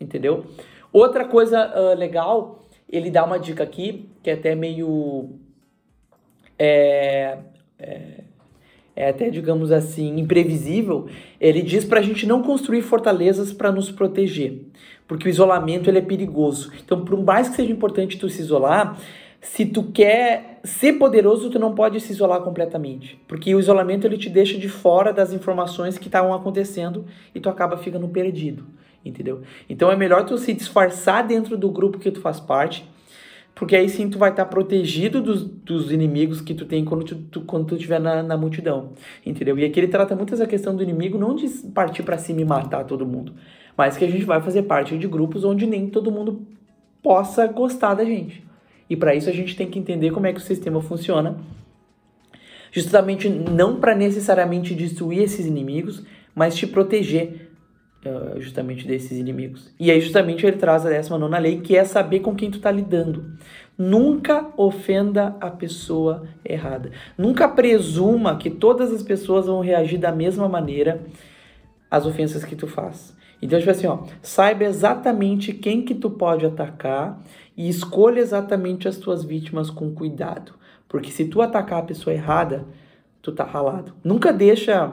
entendeu? 0.00 0.44
Outra 0.92 1.24
coisa 1.24 1.72
uh, 1.74 1.98
legal, 1.98 2.64
ele 2.88 3.10
dá 3.10 3.24
uma 3.24 3.38
dica 3.38 3.62
aqui, 3.62 4.08
que 4.22 4.30
é 4.30 4.34
até 4.34 4.54
meio. 4.54 5.30
É, 6.58 7.38
é, 7.78 8.24
é 8.94 9.10
até, 9.10 9.28
digamos 9.28 9.70
assim, 9.70 10.18
imprevisível. 10.18 11.06
Ele 11.38 11.60
diz 11.60 11.84
para 11.84 12.00
a 12.00 12.02
gente 12.02 12.26
não 12.26 12.42
construir 12.42 12.80
fortalezas 12.80 13.52
para 13.52 13.70
nos 13.70 13.90
proteger, 13.90 14.62
porque 15.06 15.28
o 15.28 15.30
isolamento 15.30 15.90
ele 15.90 15.98
é 15.98 16.02
perigoso. 16.02 16.72
Então, 16.82 17.04
por 17.04 17.22
mais 17.22 17.48
que 17.48 17.56
seja 17.56 17.70
importante 17.70 18.18
tu 18.18 18.28
se 18.30 18.40
isolar, 18.40 18.98
se 19.40 19.64
tu 19.64 19.84
quer 19.92 20.60
ser 20.64 20.94
poderoso, 20.94 21.50
tu 21.50 21.58
não 21.58 21.74
pode 21.74 22.00
se 22.00 22.12
isolar 22.12 22.40
completamente, 22.40 23.20
porque 23.28 23.54
o 23.54 23.60
isolamento 23.60 24.06
ele 24.06 24.18
te 24.18 24.28
deixa 24.28 24.58
de 24.58 24.68
fora 24.68 25.12
das 25.12 25.32
informações 25.32 25.98
que 25.98 26.08
estavam 26.08 26.34
acontecendo 26.34 27.04
e 27.34 27.38
tu 27.38 27.48
acaba 27.48 27.76
ficando 27.76 28.08
perdido, 28.08 28.66
entendeu? 29.08 29.42
Então 29.68 29.90
é 29.90 29.96
melhor 29.96 30.24
tu 30.24 30.36
se 30.38 30.52
disfarçar 30.52 31.26
dentro 31.26 31.56
do 31.56 31.70
grupo 31.70 31.98
que 31.98 32.10
tu 32.10 32.20
faz 32.20 32.40
parte, 32.40 32.84
porque 33.54 33.74
aí 33.74 33.88
sim 33.88 34.10
tu 34.10 34.18
vai 34.18 34.30
estar 34.30 34.44
protegido 34.44 35.22
dos, 35.22 35.42
dos 35.42 35.90
inimigos 35.90 36.40
que 36.40 36.54
tu 36.54 36.66
tem 36.66 36.84
quando 36.84 37.04
tu, 37.04 37.14
tu 37.14 37.40
quando 37.40 37.66
tu 37.66 37.74
estiver 37.74 37.98
na, 37.98 38.22
na 38.22 38.36
multidão, 38.36 38.92
entendeu? 39.24 39.58
E 39.58 39.64
aqui 39.64 39.80
ele 39.80 39.88
trata 39.88 40.14
muito 40.14 40.34
essa 40.34 40.46
questão 40.46 40.76
do 40.76 40.82
inimigo, 40.82 41.16
não 41.16 41.34
de 41.34 41.48
partir 41.70 42.02
para 42.02 42.18
cima 42.18 42.42
e 42.42 42.44
matar 42.44 42.84
todo 42.84 43.06
mundo, 43.06 43.32
mas 43.76 43.96
que 43.96 44.04
a 44.04 44.10
gente 44.10 44.24
vai 44.24 44.42
fazer 44.42 44.64
parte 44.64 44.98
de 44.98 45.06
grupos 45.08 45.42
onde 45.42 45.66
nem 45.66 45.88
todo 45.88 46.12
mundo 46.12 46.46
possa 47.02 47.46
gostar 47.46 47.94
da 47.94 48.04
gente. 48.04 48.44
E 48.90 48.96
para 48.96 49.14
isso 49.14 49.28
a 49.30 49.32
gente 49.32 49.56
tem 49.56 49.68
que 49.68 49.78
entender 49.78 50.10
como 50.10 50.26
é 50.26 50.32
que 50.32 50.38
o 50.38 50.42
sistema 50.42 50.82
funciona, 50.82 51.36
justamente 52.70 53.28
não 53.28 53.80
para 53.80 53.94
necessariamente 53.94 54.74
destruir 54.74 55.22
esses 55.22 55.46
inimigos, 55.46 56.04
mas 56.34 56.54
te 56.54 56.66
proteger 56.66 57.45
uh, 58.06 58.40
justamente 58.40 58.86
desses 58.86 59.18
inimigos. 59.18 59.72
E 59.78 59.90
aí 59.90 60.00
justamente 60.00 60.46
ele 60.46 60.56
traz 60.56 60.86
a 60.86 60.90
19 60.90 61.38
lei, 61.38 61.60
que 61.60 61.76
é 61.76 61.84
saber 61.84 62.20
com 62.20 62.34
quem 62.34 62.50
tu 62.50 62.58
está 62.58 62.70
lidando. 62.70 63.36
Nunca 63.76 64.48
ofenda 64.56 65.36
a 65.40 65.50
pessoa 65.50 66.26
errada. 66.44 66.90
Nunca 67.18 67.48
presuma 67.48 68.36
que 68.36 68.48
todas 68.48 68.92
as 68.92 69.02
pessoas 69.02 69.46
vão 69.46 69.60
reagir 69.60 69.98
da 69.98 70.12
mesma 70.12 70.48
maneira 70.48 71.02
às 71.90 72.06
ofensas 72.06 72.44
que 72.44 72.56
tu 72.56 72.66
faz. 72.66 73.14
Então, 73.40 73.58
tipo 73.58 73.70
assim, 73.70 73.86
ó, 73.86 74.04
saiba 74.22 74.64
exatamente 74.64 75.52
quem 75.52 75.82
que 75.82 75.94
tu 75.94 76.08
pode 76.08 76.46
atacar 76.46 77.22
e 77.56 77.68
escolha 77.68 78.20
exatamente 78.20 78.88
as 78.88 78.96
tuas 78.96 79.22
vítimas 79.24 79.70
com 79.70 79.92
cuidado. 79.92 80.54
Porque 80.88 81.10
se 81.10 81.26
tu 81.26 81.42
atacar 81.42 81.80
a 81.80 81.86
pessoa 81.86 82.14
errada, 82.14 82.64
tu 83.20 83.32
tá 83.32 83.44
ralado. 83.44 83.92
Nunca 84.02 84.32
deixa 84.32 84.92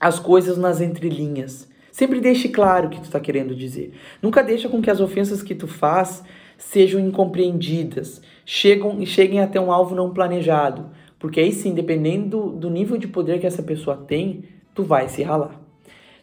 as 0.00 0.18
coisas 0.18 0.58
nas 0.58 0.80
entrelinhas. 0.80 1.68
Sempre 1.96 2.20
deixe 2.20 2.50
claro 2.50 2.88
o 2.88 2.90
que 2.90 3.00
tu 3.00 3.08
tá 3.08 3.18
querendo 3.18 3.54
dizer. 3.54 3.90
Nunca 4.20 4.42
deixa 4.42 4.68
com 4.68 4.82
que 4.82 4.90
as 4.90 5.00
ofensas 5.00 5.42
que 5.42 5.54
tu 5.54 5.66
faz 5.66 6.22
sejam 6.58 7.00
incompreendidas, 7.00 8.20
chegam, 8.44 9.02
cheguem 9.06 9.40
até 9.40 9.58
um 9.58 9.72
alvo 9.72 9.94
não 9.94 10.12
planejado. 10.12 10.90
Porque 11.18 11.40
aí 11.40 11.50
sim, 11.52 11.72
dependendo 11.72 12.28
do, 12.28 12.50
do 12.50 12.70
nível 12.70 12.98
de 12.98 13.08
poder 13.08 13.40
que 13.40 13.46
essa 13.46 13.62
pessoa 13.62 13.96
tem, 13.96 14.44
tu 14.74 14.82
vai 14.82 15.08
se 15.08 15.22
ralar. 15.22 15.58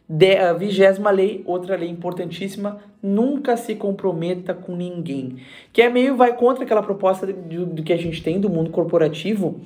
De, 0.07 0.37
a 0.37 0.53
vigésima 0.53 1.09
lei, 1.09 1.41
outra 1.43 1.75
lei 1.75 1.89
importantíssima, 1.89 2.77
nunca 3.01 3.57
se 3.57 3.73
comprometa 3.73 4.53
com 4.53 4.75
ninguém. 4.75 5.37
Que 5.73 5.81
é 5.81 5.89
meio, 5.89 6.15
vai 6.15 6.37
contra 6.37 6.65
aquela 6.65 6.83
proposta 6.83 7.25
do, 7.25 7.65
do 7.65 7.81
que 7.81 7.93
a 7.93 7.97
gente 7.97 8.21
tem 8.21 8.39
do 8.39 8.47
mundo 8.47 8.69
corporativo, 8.69 9.59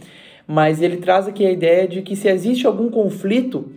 mas 0.47 0.81
ele 0.81 0.95
traz 0.95 1.27
aqui 1.27 1.45
a 1.45 1.51
ideia 1.51 1.85
de 1.85 2.01
que 2.01 2.15
se 2.15 2.29
existe 2.29 2.65
algum 2.65 2.89
conflito, 2.89 3.73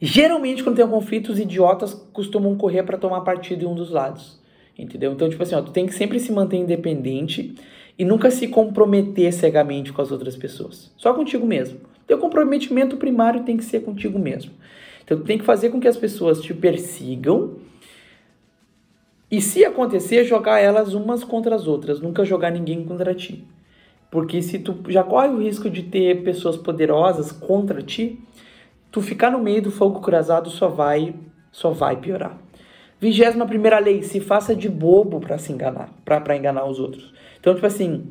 geralmente 0.00 0.62
quando 0.62 0.76
tem 0.76 0.84
um 0.84 0.90
conflito, 0.90 1.30
os 1.30 1.38
idiotas 1.38 1.94
costumam 2.12 2.56
correr 2.56 2.82
para 2.82 2.98
tomar 2.98 3.20
partido 3.20 3.64
em 3.64 3.68
um 3.68 3.74
dos 3.74 3.90
lados. 3.90 4.40
Entendeu? 4.78 5.12
Então, 5.12 5.28
tipo 5.28 5.42
assim, 5.42 5.54
ó, 5.54 5.60
tu 5.60 5.72
tem 5.72 5.86
que 5.86 5.94
sempre 5.94 6.18
se 6.18 6.32
manter 6.32 6.56
independente 6.56 7.54
e 7.98 8.04
nunca 8.04 8.30
se 8.30 8.48
comprometer 8.48 9.32
cegamente 9.32 9.92
com 9.92 10.00
as 10.00 10.10
outras 10.10 10.36
pessoas. 10.36 10.90
Só 10.96 11.12
contigo 11.12 11.46
mesmo. 11.46 11.80
Teu 12.06 12.18
comprometimento 12.18 12.96
primário 12.96 13.44
tem 13.44 13.56
que 13.56 13.64
ser 13.64 13.80
contigo 13.80 14.18
mesmo. 14.18 14.52
Então 15.04 15.18
tu 15.18 15.24
tem 15.24 15.38
que 15.38 15.44
fazer 15.44 15.70
com 15.70 15.78
que 15.78 15.88
as 15.88 15.96
pessoas 15.96 16.40
te 16.40 16.54
persigam 16.54 17.56
e 19.30 19.40
se 19.40 19.64
acontecer, 19.64 20.24
jogar 20.24 20.58
elas 20.58 20.92
umas 20.92 21.22
contra 21.22 21.54
as 21.54 21.68
outras, 21.68 22.00
nunca 22.00 22.24
jogar 22.24 22.50
ninguém 22.50 22.84
contra 22.84 23.14
ti. 23.14 23.44
Porque 24.10 24.42
se 24.42 24.58
tu 24.58 24.76
já 24.88 25.04
corre 25.04 25.28
o 25.28 25.38
risco 25.38 25.70
de 25.70 25.84
ter 25.84 26.24
pessoas 26.24 26.56
poderosas 26.56 27.30
contra 27.30 27.80
ti, 27.80 28.18
tu 28.90 29.00
ficar 29.00 29.30
no 29.30 29.38
meio 29.38 29.62
do 29.62 29.70
fogo 29.70 30.00
cruzado 30.00 30.50
só 30.50 30.68
vai, 30.68 31.14
só 31.52 31.70
vai 31.70 31.96
piorar. 31.96 32.38
Vigésima 33.00 33.46
primeira 33.46 33.78
lei, 33.78 34.02
se 34.02 34.20
faça 34.20 34.54
de 34.54 34.68
bobo 34.68 35.20
para 35.20 35.38
se 35.38 35.52
enganar, 35.52 35.88
para 36.04 36.36
enganar 36.36 36.66
os 36.66 36.78
outros. 36.78 37.14
Então, 37.38 37.54
tipo 37.54 37.66
assim, 37.66 38.08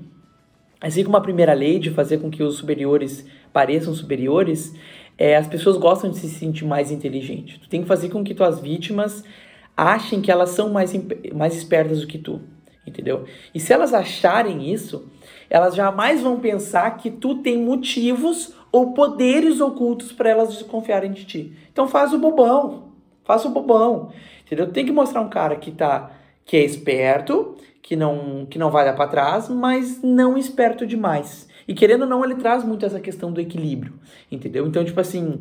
assim 0.82 1.04
como 1.04 1.18
a 1.18 1.22
primeira 1.22 1.54
lei 1.54 1.78
de 1.78 1.92
fazer 1.92 2.18
com 2.18 2.32
que 2.32 2.42
os 2.42 2.56
superiores 2.56 3.26
pareçam 3.54 3.94
superiores, 3.94 4.74
é, 5.18 5.36
as 5.36 5.48
pessoas 5.48 5.78
gostam 5.78 6.10
de 6.10 6.18
se 6.18 6.30
sentir 6.30 6.66
mais 6.66 6.92
inteligente. 6.92 7.60
Tu 7.60 7.70
tem 7.70 7.82
que 7.82 7.88
fazer 7.88 8.10
com 8.10 8.24
que 8.24 8.34
tuas 8.34 8.60
vítimas 8.60 9.24
achem 9.76 10.22
que 10.22 10.32
elas 10.32 10.52
são 10.52 10.70
mais, 10.70 10.92
mais 11.34 11.56
espertas 11.56 12.02
do 12.02 12.08
que 12.08 12.18
tu, 12.18 12.42
entendeu? 12.88 13.26
E 13.54 13.60
se 13.60 13.72
elas 13.72 13.94
acharem 13.94 14.74
isso, 14.74 15.08
elas 15.50 15.76
jamais 15.76 16.22
vão 16.22 16.40
pensar 16.40 16.98
que 16.98 17.12
tu 17.12 17.36
tem 17.36 17.58
motivos 17.58 18.56
ou 18.72 18.94
poderes 18.94 19.60
ocultos 19.60 20.12
para 20.12 20.30
elas 20.30 20.54
desconfiarem 20.54 21.12
de 21.12 21.26
ti. 21.26 21.54
Então 21.72 21.88
faz 21.88 22.14
o 22.14 22.20
bobão, 22.20 22.90
faz 23.24 23.46
o 23.46 23.50
bobão, 23.50 24.12
entendeu? 24.46 24.72
Tem 24.72 24.86
que 24.86 24.92
mostrar 24.92 25.22
um 25.22 25.30
cara 25.30 25.56
que 25.56 25.72
tá 25.72 26.12
que 26.46 26.58
é 26.58 26.64
esperto, 26.64 27.56
que 27.82 27.96
não 27.96 28.46
que 28.50 28.58
não 28.58 28.72
vai 28.72 28.86
dar 28.86 28.94
para 28.94 29.10
trás, 29.10 29.50
mas 29.50 30.02
não 30.02 30.38
esperto 30.38 30.86
demais. 30.86 31.48
E 31.68 31.74
querendo 31.74 32.02
ou 32.02 32.08
não, 32.08 32.26
ele 32.26 32.36
traz 32.36 32.64
muito 32.64 32.86
essa 32.86 33.00
questão 33.00 33.32
do 33.32 33.40
equilíbrio, 33.40 33.94
entendeu? 34.32 34.66
Então, 34.66 34.84
tipo 34.84 35.00
assim, 35.00 35.40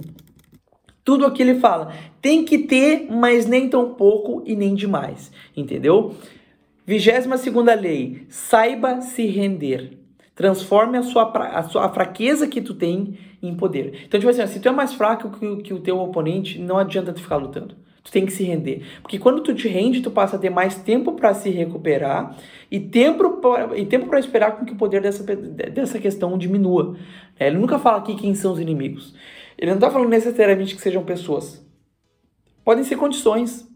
tudo 1.03 1.25
aqui 1.25 1.41
ele 1.41 1.59
fala, 1.59 1.91
tem 2.21 2.45
que 2.45 2.59
ter, 2.59 3.07
mas 3.11 3.47
nem 3.47 3.67
tão 3.67 3.95
pouco 3.95 4.43
e 4.45 4.55
nem 4.55 4.75
demais, 4.75 5.33
entendeu? 5.57 6.14
Vigésima 6.85 7.38
segunda 7.38 7.75
lei, 7.75 8.27
saiba 8.29 9.01
se 9.01 9.25
render. 9.25 9.98
Transforme 10.38 10.96
a 10.96 11.03
sua, 11.03 11.33
a 11.48 11.64
sua 11.64 11.87
a 11.87 11.88
fraqueza 11.88 12.46
que 12.46 12.61
tu 12.61 12.72
tem 12.72 13.18
em 13.42 13.57
poder. 13.57 14.05
Então, 14.07 14.20
tipo 14.20 14.31
assim, 14.31 14.46
se 14.46 14.61
tu 14.61 14.68
é 14.68 14.70
mais 14.70 14.94
fraco 14.94 15.31
que, 15.31 15.57
que 15.64 15.74
o 15.74 15.81
teu 15.81 15.98
oponente, 15.98 16.61
não 16.61 16.79
adianta 16.79 17.12
tu 17.12 17.20
ficar 17.20 17.38
lutando. 17.38 17.74
Tu 18.05 18.12
tem 18.12 18.24
que 18.24 18.31
se 18.33 18.44
render. 18.44 18.87
Porque 19.03 19.18
quando 19.18 19.42
tu 19.42 19.53
te 19.53 19.66
rende, 19.66 20.01
tu 20.01 20.12
passa 20.12 20.37
a 20.37 20.38
ter 20.38 20.48
mais 20.48 20.77
tempo 20.77 21.14
para 21.14 21.35
se 21.35 21.51
recuperar 21.51 22.37
e 22.70 22.79
tempo 22.79 23.38
pra, 23.38 23.77
e 23.77 23.85
tempo 23.85 24.07
para 24.07 24.20
esperar 24.20 24.53
com 24.53 24.64
que 24.64 24.74
o 24.74 24.77
poder 24.77 25.03
dessa, 25.03 25.24
dessa 25.24 25.98
questão 25.98 26.38
diminua. 26.38 26.96
É, 27.37 27.48
ele 27.48 27.59
nunca 27.59 27.77
fala 27.77 27.98
aqui 27.98 28.14
quem 28.14 28.33
são 28.37 28.53
os 28.53 28.61
inimigos. 28.61 29.16
Ele 29.59 29.72
não 29.72 29.79
está 29.79 29.90
falando 29.90 30.09
necessariamente 30.09 30.77
que 30.77 30.81
sejam 30.81 31.03
pessoas. 31.03 31.66
Podem 32.64 32.85
ser 32.85 32.94
condições. 32.94 33.66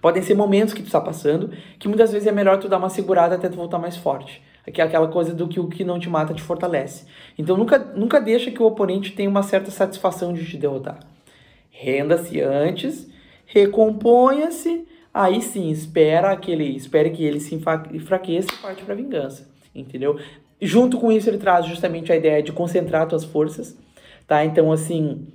Podem 0.00 0.22
ser 0.22 0.34
momentos 0.34 0.72
que 0.72 0.80
tu 0.80 0.86
está 0.86 1.00
passando, 1.00 1.50
que 1.78 1.88
muitas 1.88 2.10
vezes 2.10 2.26
é 2.26 2.32
melhor 2.32 2.58
tu 2.58 2.70
dar 2.70 2.78
uma 2.78 2.88
segurada 2.88 3.34
até 3.34 3.50
tu 3.50 3.56
voltar 3.56 3.78
mais 3.78 3.98
forte. 3.98 4.42
Que 4.72 4.80
é 4.80 4.84
aquela 4.84 5.08
coisa 5.08 5.32
do 5.32 5.46
que 5.46 5.60
o 5.60 5.68
que 5.68 5.84
não 5.84 5.98
te 5.98 6.08
mata 6.08 6.34
te 6.34 6.42
fortalece. 6.42 7.06
Então 7.38 7.56
nunca, 7.56 7.78
nunca 7.78 8.20
deixa 8.20 8.50
que 8.50 8.62
o 8.62 8.66
oponente 8.66 9.12
tenha 9.12 9.30
uma 9.30 9.42
certa 9.42 9.70
satisfação 9.70 10.32
de 10.32 10.44
te 10.44 10.56
derrotar. 10.56 10.98
Renda-se 11.70 12.40
antes, 12.40 13.06
recomponha-se, 13.46 14.86
aí 15.12 15.40
sim, 15.40 15.70
espera 15.70 16.32
aquele, 16.32 16.74
espere 16.74 17.10
que 17.10 17.22
ele 17.22 17.38
se 17.38 17.54
enfraqueça 17.54 18.48
e 18.52 18.56
parte 18.56 18.82
para 18.82 18.94
vingança, 18.94 19.48
entendeu? 19.74 20.18
Junto 20.60 20.98
com 20.98 21.12
isso 21.12 21.28
ele 21.28 21.38
traz 21.38 21.66
justamente 21.66 22.10
a 22.10 22.16
ideia 22.16 22.42
de 22.42 22.50
concentrar 22.50 23.06
tuas 23.06 23.24
forças, 23.24 23.76
tá? 24.26 24.44
Então 24.44 24.72
assim, 24.72 25.26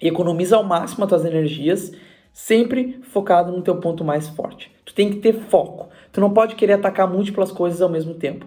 economiza 0.00 0.56
ao 0.56 0.64
máximo 0.64 1.04
as 1.04 1.08
tuas 1.08 1.24
energias, 1.24 1.92
sempre 2.32 2.98
focado 3.02 3.52
no 3.52 3.62
teu 3.62 3.76
ponto 3.76 4.04
mais 4.04 4.28
forte. 4.28 4.70
Tu 4.84 4.92
tem 4.92 5.10
que 5.10 5.18
ter 5.18 5.32
foco. 5.32 5.88
Tu 6.12 6.20
não 6.20 6.30
pode 6.30 6.54
querer 6.54 6.74
atacar 6.74 7.08
múltiplas 7.08 7.50
coisas 7.50 7.80
ao 7.80 7.88
mesmo 7.88 8.14
tempo, 8.14 8.46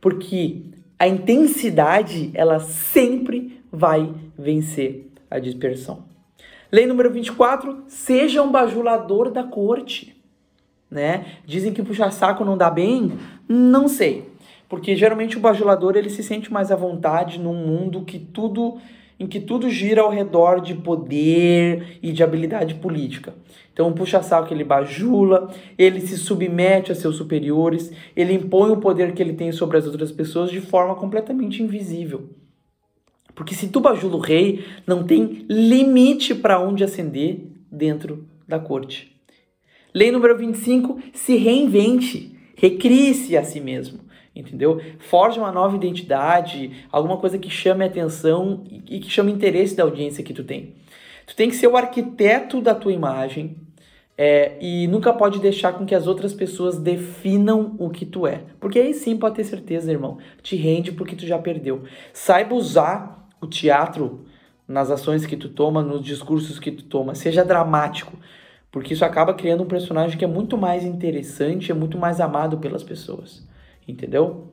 porque 0.00 0.62
a 0.98 1.08
intensidade 1.08 2.30
ela 2.34 2.60
sempre 2.60 3.60
vai 3.72 4.14
vencer 4.38 5.10
a 5.30 5.38
dispersão. 5.38 6.04
Lei 6.70 6.86
número 6.86 7.10
24, 7.10 7.84
seja 7.86 8.42
um 8.42 8.50
bajulador 8.50 9.30
da 9.30 9.42
corte. 9.42 10.16
Né? 10.90 11.26
Dizem 11.44 11.72
que 11.72 11.82
puxar 11.82 12.10
saco 12.10 12.44
não 12.44 12.56
dá 12.56 12.70
bem? 12.70 13.12
Não 13.48 13.88
sei. 13.88 14.30
Porque 14.68 14.96
geralmente 14.96 15.36
o 15.36 15.40
bajulador 15.40 15.96
ele 15.96 16.10
se 16.10 16.22
sente 16.22 16.52
mais 16.52 16.70
à 16.70 16.76
vontade 16.76 17.38
num 17.38 17.54
mundo 17.54 18.02
que 18.02 18.18
tudo 18.18 18.78
em 19.18 19.26
que 19.26 19.40
tudo 19.40 19.70
gira 19.70 20.02
ao 20.02 20.10
redor 20.10 20.60
de 20.60 20.74
poder 20.74 21.98
e 22.02 22.12
de 22.12 22.22
habilidade 22.22 22.74
política. 22.74 23.34
Então, 23.72 23.92
puxa-saco 23.92 24.52
ele 24.52 24.64
bajula, 24.64 25.52
ele 25.76 26.00
se 26.00 26.16
submete 26.16 26.92
a 26.92 26.94
seus 26.94 27.16
superiores, 27.16 27.92
ele 28.14 28.32
impõe 28.32 28.70
o 28.70 28.78
poder 28.78 29.12
que 29.12 29.22
ele 29.22 29.34
tem 29.34 29.52
sobre 29.52 29.76
as 29.76 29.86
outras 29.86 30.10
pessoas 30.10 30.50
de 30.50 30.60
forma 30.60 30.94
completamente 30.94 31.62
invisível. 31.62 32.30
Porque 33.34 33.54
se 33.54 33.68
tu 33.68 33.80
bajula 33.80 34.16
o 34.16 34.20
rei, 34.20 34.64
não 34.86 35.04
tem 35.04 35.44
limite 35.48 36.34
para 36.34 36.58
onde 36.58 36.82
ascender 36.82 37.40
dentro 37.70 38.26
da 38.48 38.58
corte. 38.58 39.14
Lei 39.94 40.10
número 40.10 40.36
25, 40.38 40.98
se 41.12 41.36
reinvente, 41.36 42.34
recrie-se 42.56 43.36
a 43.36 43.44
si 43.44 43.60
mesmo, 43.60 44.00
entendeu? 44.36 44.80
Forge 44.98 45.38
uma 45.38 45.50
nova 45.50 45.74
identidade, 45.74 46.84
alguma 46.92 47.16
coisa 47.16 47.38
que 47.38 47.50
chame 47.50 47.84
atenção 47.84 48.62
e 48.88 49.00
que 49.00 49.10
chame 49.10 49.32
interesse 49.32 49.74
da 49.74 49.82
audiência 49.82 50.22
que 50.22 50.34
tu 50.34 50.44
tem. 50.44 50.74
Tu 51.26 51.34
tem 51.34 51.48
que 51.48 51.56
ser 51.56 51.66
o 51.66 51.76
arquiteto 51.76 52.60
da 52.60 52.74
tua 52.74 52.92
imagem, 52.92 53.56
é, 54.18 54.56
e 54.60 54.86
nunca 54.88 55.12
pode 55.12 55.38
deixar 55.40 55.74
com 55.74 55.84
que 55.84 55.94
as 55.94 56.06
outras 56.06 56.32
pessoas 56.32 56.78
definam 56.78 57.76
o 57.78 57.90
que 57.90 58.06
tu 58.06 58.26
é. 58.26 58.44
Porque 58.58 58.78
aí 58.78 58.94
sim 58.94 59.16
pode 59.16 59.34
ter 59.34 59.44
certeza, 59.44 59.92
irmão. 59.92 60.16
Te 60.42 60.56
rende 60.56 60.92
porque 60.92 61.14
tu 61.14 61.26
já 61.26 61.38
perdeu. 61.38 61.84
Saiba 62.14 62.54
usar 62.54 63.28
o 63.40 63.46
teatro 63.46 64.24
nas 64.66 64.90
ações 64.90 65.26
que 65.26 65.36
tu 65.36 65.48
toma, 65.48 65.82
nos 65.82 66.02
discursos 66.02 66.58
que 66.58 66.72
tu 66.72 66.84
toma, 66.84 67.14
seja 67.14 67.44
dramático, 67.44 68.12
porque 68.70 68.94
isso 68.94 69.04
acaba 69.04 69.32
criando 69.32 69.62
um 69.62 69.68
personagem 69.68 70.18
que 70.18 70.24
é 70.24 70.28
muito 70.28 70.58
mais 70.58 70.82
interessante, 70.82 71.70
é 71.70 71.74
muito 71.74 71.96
mais 71.96 72.20
amado 72.20 72.58
pelas 72.58 72.82
pessoas, 72.82 73.45
entendeu? 73.86 74.52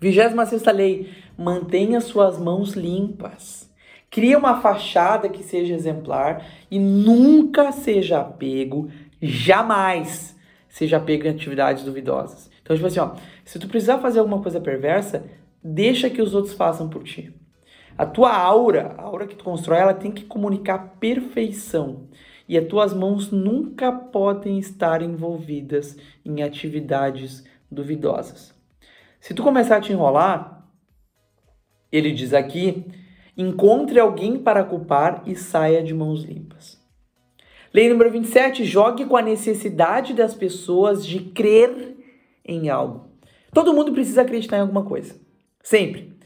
26 0.00 0.64
lei, 0.74 1.08
mantenha 1.36 2.00
suas 2.00 2.38
mãos 2.38 2.72
limpas. 2.72 3.70
Cria 4.10 4.38
uma 4.38 4.60
fachada 4.60 5.28
que 5.28 5.42
seja 5.42 5.74
exemplar 5.74 6.46
e 6.70 6.78
nunca 6.78 7.72
seja 7.72 8.20
apego, 8.20 8.88
jamais 9.20 10.36
seja 10.68 10.98
apego 10.98 11.26
em 11.26 11.30
atividades 11.30 11.84
duvidosas. 11.84 12.50
Então, 12.62 12.76
tipo 12.76 12.86
assim, 12.86 13.00
ó, 13.00 13.14
se 13.44 13.58
tu 13.58 13.68
precisar 13.68 13.98
fazer 13.98 14.18
alguma 14.18 14.42
coisa 14.42 14.60
perversa, 14.60 15.24
deixa 15.62 16.10
que 16.10 16.22
os 16.22 16.34
outros 16.34 16.54
façam 16.54 16.88
por 16.88 17.02
ti. 17.02 17.32
A 17.96 18.04
tua 18.04 18.36
aura, 18.36 18.94
a 18.98 19.02
aura 19.02 19.26
que 19.26 19.34
tu 19.34 19.44
constrói, 19.44 19.78
ela 19.78 19.94
tem 19.94 20.10
que 20.10 20.24
comunicar 20.24 20.96
perfeição. 21.00 22.08
E 22.48 22.56
as 22.56 22.66
tuas 22.66 22.92
mãos 22.92 23.30
nunca 23.30 23.90
podem 23.90 24.58
estar 24.58 25.02
envolvidas 25.02 25.96
em 26.24 26.42
atividades 26.42 27.42
duvidosas. 27.76 28.52
Se 29.20 29.34
tu 29.34 29.42
começar 29.42 29.76
a 29.76 29.80
te 29.80 29.92
enrolar, 29.92 30.66
ele 31.92 32.10
diz 32.10 32.34
aqui, 32.34 32.84
encontre 33.36 34.00
alguém 34.00 34.38
para 34.38 34.64
culpar 34.64 35.22
e 35.26 35.36
saia 35.36 35.82
de 35.82 35.94
mãos 35.94 36.24
limpas. 36.24 36.84
Lei 37.72 37.88
número 37.88 38.10
27, 38.10 38.64
jogue 38.64 39.04
com 39.04 39.16
a 39.16 39.22
necessidade 39.22 40.14
das 40.14 40.34
pessoas 40.34 41.06
de 41.06 41.20
crer 41.20 41.96
em 42.44 42.70
algo. 42.70 43.10
Todo 43.52 43.74
mundo 43.74 43.92
precisa 43.92 44.22
acreditar 44.22 44.56
em 44.56 44.60
alguma 44.60 44.84
coisa. 44.84 45.14
Sempre. 45.62 46.16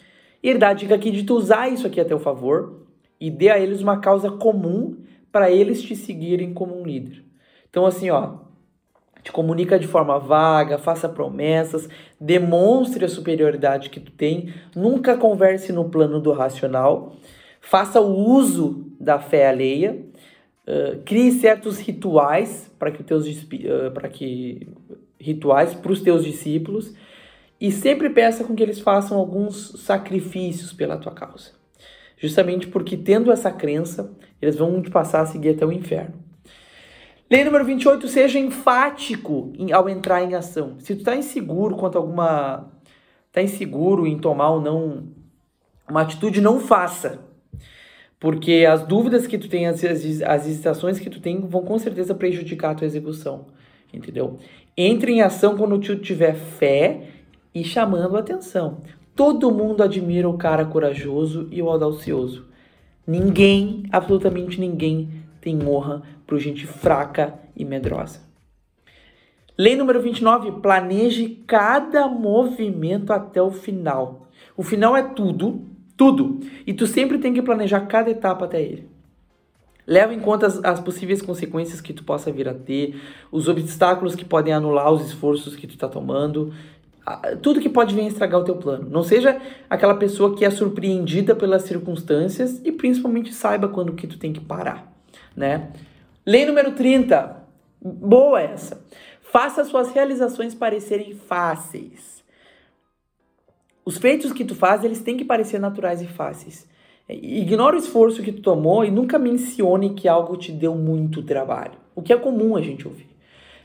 E 0.42 0.48
ele 0.48 0.58
dá 0.58 0.68
a 0.68 0.74
dica 0.74 0.94
aqui 0.94 1.10
de 1.10 1.24
tu 1.24 1.34
usar 1.34 1.68
isso 1.68 1.86
aqui 1.86 2.00
a 2.00 2.04
teu 2.04 2.18
favor 2.18 2.86
e 3.20 3.30
dê 3.30 3.50
a 3.50 3.58
eles 3.58 3.82
uma 3.82 3.98
causa 3.98 4.30
comum 4.30 4.96
para 5.32 5.50
eles 5.50 5.82
te 5.82 5.96
seguirem 5.96 6.54
como 6.54 6.78
um 6.78 6.84
líder. 6.84 7.24
Então, 7.68 7.86
assim, 7.86 8.10
ó, 8.10 8.38
te 9.22 9.30
comunica 9.32 9.78
de 9.78 9.86
forma 9.86 10.18
vaga, 10.18 10.78
faça 10.78 11.08
promessas, 11.08 11.88
demonstre 12.20 13.04
a 13.04 13.08
superioridade 13.08 13.90
que 13.90 14.00
tu 14.00 14.12
tem, 14.12 14.52
nunca 14.74 15.16
converse 15.16 15.72
no 15.72 15.88
plano 15.88 16.20
do 16.20 16.32
racional, 16.32 17.16
faça 17.60 18.00
o 18.00 18.14
uso 18.14 18.86
da 18.98 19.18
fé 19.18 19.48
alheia, 19.48 20.00
uh, 20.66 20.98
crie 21.04 21.32
certos 21.32 21.78
rituais 21.78 22.70
para 22.78 22.90
que 22.90 23.02
teus 23.02 23.26
uh, 23.26 23.90
para 23.92 24.08
que 24.08 24.68
rituais 25.18 25.74
para 25.74 25.92
os 25.92 26.00
teus 26.00 26.24
discípulos 26.24 26.94
e 27.60 27.70
sempre 27.70 28.08
peça 28.08 28.42
com 28.42 28.54
que 28.54 28.62
eles 28.62 28.80
façam 28.80 29.18
alguns 29.18 29.82
sacrifícios 29.84 30.72
pela 30.72 30.96
tua 30.96 31.12
causa. 31.12 31.50
Justamente 32.16 32.66
porque, 32.66 32.96
tendo 32.96 33.30
essa 33.30 33.50
crença, 33.50 34.10
eles 34.40 34.56
vão 34.56 34.80
te 34.80 34.90
passar 34.90 35.22
a 35.22 35.26
seguir 35.26 35.50
até 35.50 35.64
o 35.64 35.72
inferno. 35.72 36.14
Lei 37.30 37.44
número 37.44 37.64
28, 37.64 38.08
seja 38.08 38.40
enfático 38.40 39.52
em, 39.56 39.70
ao 39.70 39.88
entrar 39.88 40.20
em 40.20 40.34
ação. 40.34 40.74
Se 40.80 40.96
tu 40.96 40.98
está 40.98 41.14
inseguro 41.14 41.76
quanto 41.76 41.96
a 41.96 42.00
alguma. 42.00 42.68
está 43.28 43.40
inseguro 43.40 44.04
em 44.04 44.18
tomar 44.18 44.50
ou 44.50 44.60
não 44.60 45.04
uma 45.88 46.02
atitude, 46.02 46.40
não 46.40 46.58
faça. 46.58 47.20
Porque 48.18 48.66
as 48.68 48.82
dúvidas 48.82 49.28
que 49.28 49.38
tu 49.38 49.48
tem, 49.48 49.68
as, 49.68 49.84
as 49.84 50.46
hesitações 50.48 50.98
que 50.98 51.08
tu 51.08 51.20
tem, 51.20 51.40
vão 51.40 51.62
com 51.62 51.78
certeza 51.78 52.16
prejudicar 52.16 52.72
a 52.72 52.74
tua 52.74 52.86
execução. 52.86 53.46
Entendeu? 53.94 54.36
Entre 54.76 55.12
em 55.12 55.22
ação 55.22 55.56
quando 55.56 55.78
tu 55.78 55.94
tiver 55.96 56.34
fé 56.34 57.10
e 57.54 57.62
chamando 57.62 58.16
atenção. 58.16 58.78
Todo 59.14 59.52
mundo 59.52 59.84
admira 59.84 60.28
o 60.28 60.36
cara 60.36 60.64
corajoso 60.64 61.46
e 61.52 61.62
o 61.62 61.68
audacioso. 61.68 62.48
Ninguém, 63.06 63.84
absolutamente 63.92 64.58
ninguém, 64.60 65.20
tem 65.40 65.64
honra 65.64 66.02
por 66.30 66.38
gente 66.38 66.64
fraca 66.64 67.34
e 67.56 67.64
medrosa. 67.64 68.20
Lei 69.58 69.76
número 69.76 70.00
29, 70.00 70.52
planeje 70.62 71.42
cada 71.46 72.06
movimento 72.06 73.12
até 73.12 73.42
o 73.42 73.50
final. 73.50 74.28
O 74.56 74.62
final 74.62 74.96
é 74.96 75.02
tudo, 75.02 75.66
tudo. 75.96 76.40
E 76.64 76.72
tu 76.72 76.86
sempre 76.86 77.18
tem 77.18 77.34
que 77.34 77.42
planejar 77.42 77.80
cada 77.80 78.08
etapa 78.08 78.44
até 78.46 78.62
ele. 78.62 78.88
Leva 79.86 80.14
em 80.14 80.20
conta 80.20 80.46
as, 80.46 80.64
as, 80.64 80.80
possíveis 80.80 81.20
consequências 81.20 81.80
que 81.80 81.92
tu 81.92 82.04
possa 82.04 82.30
vir 82.30 82.48
a 82.48 82.54
ter, 82.54 82.98
os 83.32 83.48
obstáculos 83.48 84.14
que 84.14 84.24
podem 84.24 84.54
anular 84.54 84.90
os 84.92 85.04
esforços 85.04 85.56
que 85.56 85.66
tu 85.66 85.74
está 85.74 85.88
tomando 85.88 86.52
tudo 87.42 87.60
que 87.60 87.68
pode 87.68 87.94
vir 87.94 88.02
a 88.02 88.08
estragar 88.08 88.40
o 88.40 88.44
teu 88.44 88.56
plano. 88.56 88.88
Não 88.88 89.02
seja 89.02 89.40
aquela 89.68 89.94
pessoa 89.94 90.36
que 90.36 90.44
é 90.44 90.50
surpreendida 90.50 91.34
pelas 91.34 91.62
circunstâncias 91.62 92.60
e 92.64 92.70
principalmente 92.70 93.32
saiba 93.32 93.68
quando 93.68 93.94
que 93.94 94.06
tu 94.06 94.18
tem 94.18 94.32
que 94.32 94.40
parar, 94.40 94.92
né? 95.34 95.70
Lei 96.26 96.44
número 96.44 96.72
30. 96.72 97.44
Boa 97.80 98.42
essa. 98.42 98.84
Faça 99.22 99.64
suas 99.64 99.90
realizações 99.90 100.54
parecerem 100.54 101.14
fáceis. 101.14 102.22
Os 103.86 103.96
feitos 103.96 104.30
que 104.30 104.44
tu 104.44 104.54
faz, 104.54 104.84
eles 104.84 105.00
têm 105.00 105.16
que 105.16 105.24
parecer 105.24 105.58
naturais 105.58 106.02
e 106.02 106.06
fáceis. 106.06 106.68
Ignora 107.08 107.74
o 107.74 107.78
esforço 107.78 108.22
que 108.22 108.32
tu 108.32 108.42
tomou 108.42 108.84
e 108.84 108.90
nunca 108.90 109.18
mencione 109.18 109.94
que 109.94 110.06
algo 110.06 110.36
te 110.36 110.52
deu 110.52 110.74
muito 110.74 111.22
trabalho. 111.22 111.78
O 111.94 112.02
que 112.02 112.12
é 112.12 112.16
comum 112.18 112.54
a 112.54 112.60
gente 112.60 112.86
ouvir. 112.86 113.08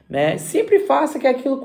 Né? 0.09 0.37
Sempre 0.37 0.79
faça 0.79 1.19
que 1.19 1.27
aquilo 1.27 1.61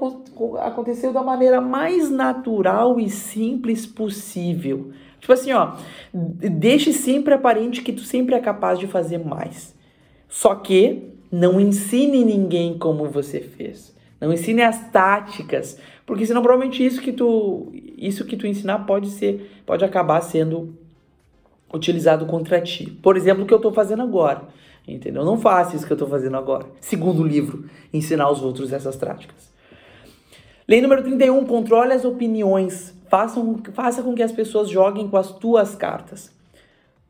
aconteceu 0.61 1.13
da 1.13 1.23
maneira 1.23 1.61
mais 1.61 2.11
natural 2.11 2.99
e 2.99 3.09
simples 3.09 3.87
possível. 3.87 4.91
Tipo 5.21 5.35
assim, 5.35 5.53
ó, 5.53 5.75
deixe 6.13 6.93
sempre 6.93 7.33
aparente 7.33 7.81
que 7.81 7.93
tu 7.93 8.01
sempre 8.01 8.35
é 8.35 8.41
capaz 8.41 8.77
de 8.77 8.89
fazer 8.89 9.19
mais. 9.19 9.79
Só 10.31 10.55
que 10.55 11.11
não 11.31 11.61
ensine 11.61 12.25
ninguém 12.25 12.79
como 12.79 13.11
você 13.11 13.41
fez. 13.41 13.95
Não 14.21 14.33
ensine 14.33 14.63
as 14.63 14.91
táticas, 14.91 15.79
porque 16.07 16.25
senão 16.25 16.41
provavelmente 16.41 16.85
isso 16.85 17.03
que 17.03 17.13
tu 17.13 17.73
isso 17.99 18.25
que 18.25 18.37
tu 18.37 18.47
ensinar 18.47 18.81
pode 18.81 19.11
ser 19.11 19.63
pode 19.67 19.85
acabar 19.85 20.21
sendo 20.21 20.75
utilizado 21.73 22.27
contra 22.27 22.61
ti. 22.61 22.91
Por 23.03 23.17
exemplo, 23.17 23.45
o 23.45 23.47
que 23.47 23.53
eu 23.53 23.57
estou 23.57 23.73
fazendo 23.73 24.03
agora. 24.03 24.43
Entendeu? 24.87 25.25
Não 25.25 25.39
faça 25.39 25.77
isso 25.77 25.87
que 25.87 25.93
eu 25.93 25.97
estou 25.97 26.09
fazendo 26.09 26.37
agora. 26.37 26.67
Segundo 26.81 27.23
livro, 27.23 27.65
ensinar 27.93 28.31
os 28.31 28.43
outros 28.43 28.73
essas 28.73 28.97
práticas. 28.97 29.51
Lei 30.67 30.81
número 30.81 31.03
31, 31.03 31.45
controle 31.47 31.93
as 31.93 32.05
opiniões. 32.05 32.95
Faça, 33.09 33.41
faça 33.73 34.03
com 34.03 34.15
que 34.15 34.23
as 34.23 34.33
pessoas 34.33 34.69
joguem 34.69 35.09
com 35.09 35.17
as 35.17 35.33
tuas 35.33 35.75
cartas. 35.75 36.33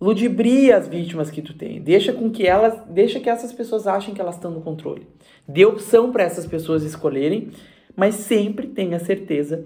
Ludibria 0.01 0.79
as 0.79 0.89
vítimas 0.89 1.31
que 1.31 1.43
tu 1.43 1.53
tem. 1.53 1.81
Deixa 1.81 2.13
com 2.13 2.31
que 2.31 2.47
elas, 2.47 2.81
deixa 2.89 3.21
que 3.21 3.29
essas 3.29 3.53
pessoas 3.53 3.87
achem 3.87 4.15
que 4.15 4.21
elas 4.21 4.37
estão 4.37 4.51
no 4.51 4.63
controle. 4.63 5.07
Dê 5.47 5.67
opção 5.67 6.11
para 6.11 6.25
essas 6.25 6.47
pessoas 6.47 6.83
escolherem, 6.83 7.51
mas 7.95 8.15
sempre 8.15 8.67
tenha 8.69 8.99
certeza 8.99 9.65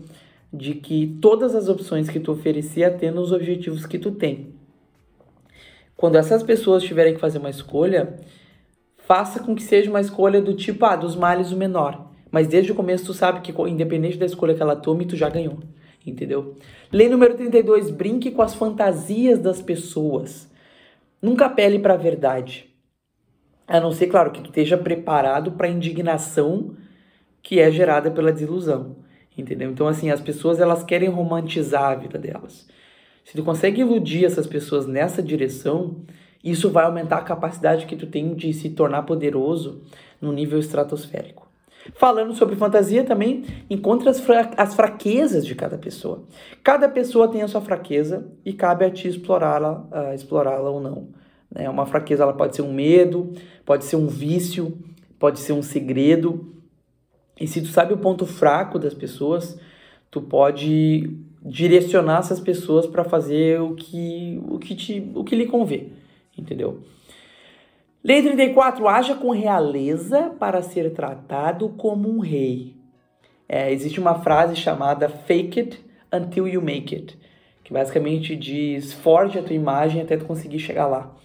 de 0.52 0.74
que 0.74 1.18
todas 1.20 1.54
as 1.54 1.68
opções 1.68 2.08
que 2.08 2.18
tu 2.18 2.32
oferecer 2.32 2.84
atendam 2.84 3.22
os 3.22 3.32
objetivos 3.32 3.86
que 3.86 3.98
tu 3.98 4.10
tem. 4.10 4.54
Quando 5.96 6.16
essas 6.16 6.42
pessoas 6.42 6.82
tiverem 6.82 7.14
que 7.14 7.20
fazer 7.20 7.38
uma 7.38 7.50
escolha, 7.50 8.18
faça 8.98 9.40
com 9.40 9.54
que 9.54 9.62
seja 9.62 9.88
uma 9.88 10.00
escolha 10.00 10.40
do 10.42 10.54
tipo, 10.54 10.84
ah, 10.84 10.96
dos 10.96 11.14
males 11.14 11.52
o 11.52 11.56
menor. 11.56 12.10
Mas 12.30 12.48
desde 12.48 12.72
o 12.72 12.74
começo 12.74 13.06
tu 13.06 13.14
sabe 13.14 13.40
que 13.40 13.52
independente 13.68 14.16
da 14.16 14.26
escolha 14.26 14.54
que 14.54 14.62
ela 14.62 14.74
tome, 14.74 15.06
tu 15.06 15.16
já 15.16 15.28
ganhou. 15.28 15.60
Entendeu? 16.04 16.56
Lei 16.94 17.08
número 17.08 17.34
32, 17.34 17.90
brinque 17.90 18.30
com 18.30 18.40
as 18.40 18.54
fantasias 18.54 19.40
das 19.40 19.60
pessoas. 19.60 20.48
Nunca 21.20 21.46
apele 21.46 21.80
para 21.80 21.94
a 21.94 21.96
verdade. 21.96 22.72
A 23.66 23.80
não 23.80 23.90
ser, 23.90 24.06
claro, 24.06 24.30
que 24.30 24.40
tu 24.40 24.50
esteja 24.50 24.78
preparado 24.78 25.50
para 25.50 25.66
a 25.66 25.70
indignação 25.70 26.76
que 27.42 27.58
é 27.58 27.68
gerada 27.68 28.12
pela 28.12 28.30
desilusão. 28.30 28.94
Entendeu? 29.36 29.72
Então, 29.72 29.88
assim, 29.88 30.08
as 30.08 30.20
pessoas 30.20 30.60
elas 30.60 30.84
querem 30.84 31.08
romantizar 31.08 31.82
a 31.82 31.96
vida 31.96 32.16
delas. 32.16 32.68
Se 33.24 33.34
tu 33.34 33.42
consegue 33.42 33.80
iludir 33.80 34.24
essas 34.24 34.46
pessoas 34.46 34.86
nessa 34.86 35.20
direção, 35.20 35.96
isso 36.44 36.70
vai 36.70 36.84
aumentar 36.84 37.16
a 37.16 37.22
capacidade 37.22 37.86
que 37.86 37.96
tu 37.96 38.06
tem 38.06 38.36
de 38.36 38.52
se 38.52 38.70
tornar 38.70 39.02
poderoso 39.02 39.82
no 40.20 40.30
nível 40.30 40.60
estratosférico. 40.60 41.43
Falando 41.94 42.34
sobre 42.34 42.56
fantasia 42.56 43.04
também, 43.04 43.44
encontra 43.68 44.10
as, 44.10 44.20
fra 44.20 44.50
as 44.56 44.74
fraquezas 44.74 45.44
de 45.44 45.54
cada 45.54 45.76
pessoa. 45.76 46.24
Cada 46.62 46.88
pessoa 46.88 47.28
tem 47.28 47.42
a 47.42 47.48
sua 47.48 47.60
fraqueza 47.60 48.26
e 48.44 48.52
cabe 48.52 48.84
a 48.84 48.90
ti 48.90 49.08
explorá-la 49.08 49.86
uh, 49.92 50.14
explorá-la 50.14 50.70
ou 50.70 50.80
não. 50.80 51.08
Né? 51.50 51.68
Uma 51.68 51.84
fraqueza 51.84 52.22
ela 52.22 52.32
pode 52.32 52.56
ser 52.56 52.62
um 52.62 52.72
medo, 52.72 53.32
pode 53.64 53.84
ser 53.84 53.96
um 53.96 54.06
vício, 54.06 54.76
pode 55.18 55.40
ser 55.40 55.52
um 55.52 55.62
segredo. 55.62 56.52
E 57.38 57.46
se 57.46 57.60
tu 57.60 57.68
sabe 57.68 57.92
o 57.92 57.98
ponto 57.98 58.24
fraco 58.24 58.78
das 58.78 58.94
pessoas, 58.94 59.58
tu 60.10 60.22
pode 60.22 61.10
direcionar 61.44 62.20
essas 62.20 62.40
pessoas 62.40 62.86
para 62.86 63.04
fazer 63.04 63.60
o 63.60 63.74
que, 63.74 64.40
o, 64.48 64.58
que 64.58 64.74
te, 64.74 65.10
o 65.14 65.22
que 65.22 65.36
lhe 65.36 65.46
convém, 65.46 65.92
entendeu? 66.38 66.80
Lei 68.06 68.20
34, 68.20 68.86
haja 68.86 69.14
com 69.14 69.30
realeza 69.30 70.28
para 70.38 70.60
ser 70.60 70.92
tratado 70.92 71.70
como 71.70 72.06
um 72.10 72.18
rei. 72.18 72.76
É, 73.48 73.72
existe 73.72 73.98
uma 73.98 74.20
frase 74.20 74.54
chamada 74.54 75.08
fake 75.08 75.60
it 75.60 75.84
until 76.12 76.46
you 76.46 76.60
make 76.60 76.94
it, 76.94 77.18
que 77.64 77.72
basicamente 77.72 78.36
diz 78.36 78.92
forge 78.92 79.38
a 79.38 79.42
tua 79.42 79.56
imagem 79.56 80.02
até 80.02 80.18
tu 80.18 80.26
conseguir 80.26 80.58
chegar 80.58 80.86
lá. 80.86 81.16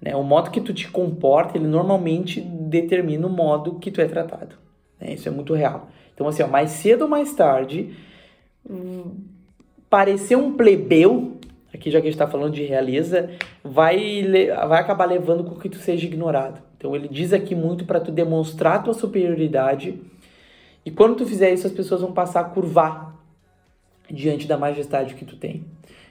Né? 0.00 0.16
O 0.16 0.22
modo 0.22 0.50
que 0.50 0.62
tu 0.62 0.72
te 0.72 0.90
comporta, 0.90 1.58
ele 1.58 1.66
normalmente 1.66 2.40
determina 2.40 3.26
o 3.26 3.30
modo 3.30 3.78
que 3.78 3.90
tu 3.90 4.00
é 4.00 4.06
tratado. 4.06 4.56
Né? 4.98 5.12
Isso 5.12 5.28
é 5.28 5.30
muito 5.30 5.52
real. 5.52 5.88
Então, 6.14 6.26
assim, 6.26 6.42
ó, 6.42 6.48
mais 6.48 6.70
cedo 6.70 7.02
ou 7.02 7.08
mais 7.08 7.34
tarde, 7.34 7.94
parecer 9.90 10.36
um 10.36 10.54
plebeu, 10.54 11.36
aqui 11.72 11.90
já 11.90 12.00
que 12.00 12.06
a 12.06 12.10
gente 12.10 12.14
está 12.14 12.26
falando 12.26 12.52
de 12.52 12.64
realeza, 12.64 13.30
vai, 13.62 14.24
vai 14.68 14.80
acabar 14.80 15.06
levando 15.06 15.44
com 15.44 15.56
que 15.56 15.68
tu 15.68 15.78
seja 15.78 16.06
ignorado. 16.06 16.60
Então 16.76 16.94
ele 16.94 17.08
diz 17.08 17.32
aqui 17.32 17.54
muito 17.54 17.84
para 17.84 18.00
tu 18.00 18.10
demonstrar 18.10 18.82
tua 18.82 18.94
superioridade 18.94 20.00
e 20.84 20.90
quando 20.90 21.16
tu 21.16 21.26
fizer 21.26 21.52
isso 21.52 21.66
as 21.66 21.72
pessoas 21.72 22.00
vão 22.00 22.12
passar 22.12 22.40
a 22.40 22.44
curvar 22.44 23.16
diante 24.10 24.46
da 24.46 24.58
majestade 24.58 25.14
que 25.14 25.24
tu 25.24 25.36
tem, 25.36 25.64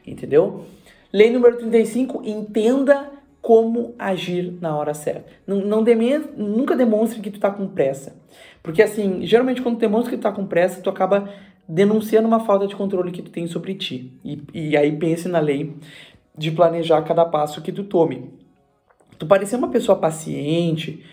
entendeu? 0.08 0.66
Lei 1.12 1.30
número 1.30 1.58
35, 1.58 2.22
entenda 2.26 3.12
como 3.42 3.96
agir 4.00 4.54
na 4.62 4.76
hora 4.76 4.94
certa. 4.94 5.26
Não, 5.46 5.58
não 5.58 5.84
deme, 5.84 6.18
nunca 6.38 6.76
demonstre 6.76 7.20
que 7.20 7.32
tu 7.32 7.40
tá 7.40 7.52
com 7.52 7.68
pressa. 7.68 8.16
Porque 8.64 8.82
assim, 8.82 9.26
geralmente 9.26 9.62
quando 9.62 9.78
demonstra 9.78 10.12
que 10.12 10.18
tu 10.18 10.24
tá 10.24 10.32
com 10.32 10.46
pressa, 10.46 10.82
tu 10.82 10.90
acaba 10.90 11.30
denunciando 11.72 12.28
uma 12.28 12.42
falta 12.42 12.68
de 12.68 12.76
controle 12.76 13.12
que 13.12 13.22
tu 13.22 13.32
tem 13.32 13.48
sobre 13.48 13.74
ti. 13.76 14.20
E, 14.26 14.44
e 14.54 14.78
aí 14.78 14.92
pense 14.98 15.30
na 15.30 15.40
lei 15.40 15.74
de 16.38 16.52
planejar 16.52 17.02
cada 17.04 17.24
passo 17.24 17.62
que 17.62 17.72
tu 17.72 17.86
tome. 17.86 18.30
Tu 19.18 19.26
parecer 19.26 19.56
uma 19.56 19.70
pessoa 19.70 19.98
paciente, 19.98 21.06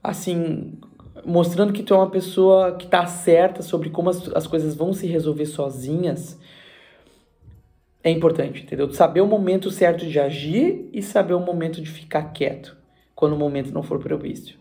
assim, 0.00 0.78
mostrando 1.24 1.72
que 1.72 1.82
tu 1.82 1.92
é 1.92 1.96
uma 1.96 2.10
pessoa 2.10 2.76
que 2.76 2.86
tá 2.86 3.04
certa 3.06 3.62
sobre 3.62 3.90
como 3.90 4.08
as, 4.08 4.28
as 4.28 4.46
coisas 4.46 4.76
vão 4.76 4.92
se 4.92 5.08
resolver 5.08 5.46
sozinhas, 5.46 6.38
é 8.04 8.10
importante, 8.10 8.62
entendeu? 8.62 8.88
Saber 8.92 9.20
o 9.20 9.26
momento 9.26 9.72
certo 9.72 10.06
de 10.06 10.20
agir 10.20 10.88
e 10.92 11.02
saber 11.02 11.34
o 11.34 11.40
momento 11.40 11.82
de 11.82 11.90
ficar 11.90 12.32
quieto, 12.32 12.76
quando 13.12 13.32
o 13.32 13.38
momento 13.38 13.72
não 13.72 13.82
for 13.82 13.98
propício. 13.98 14.56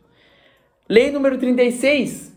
Lei 0.90 1.12
número 1.12 1.38
36, 1.38 2.35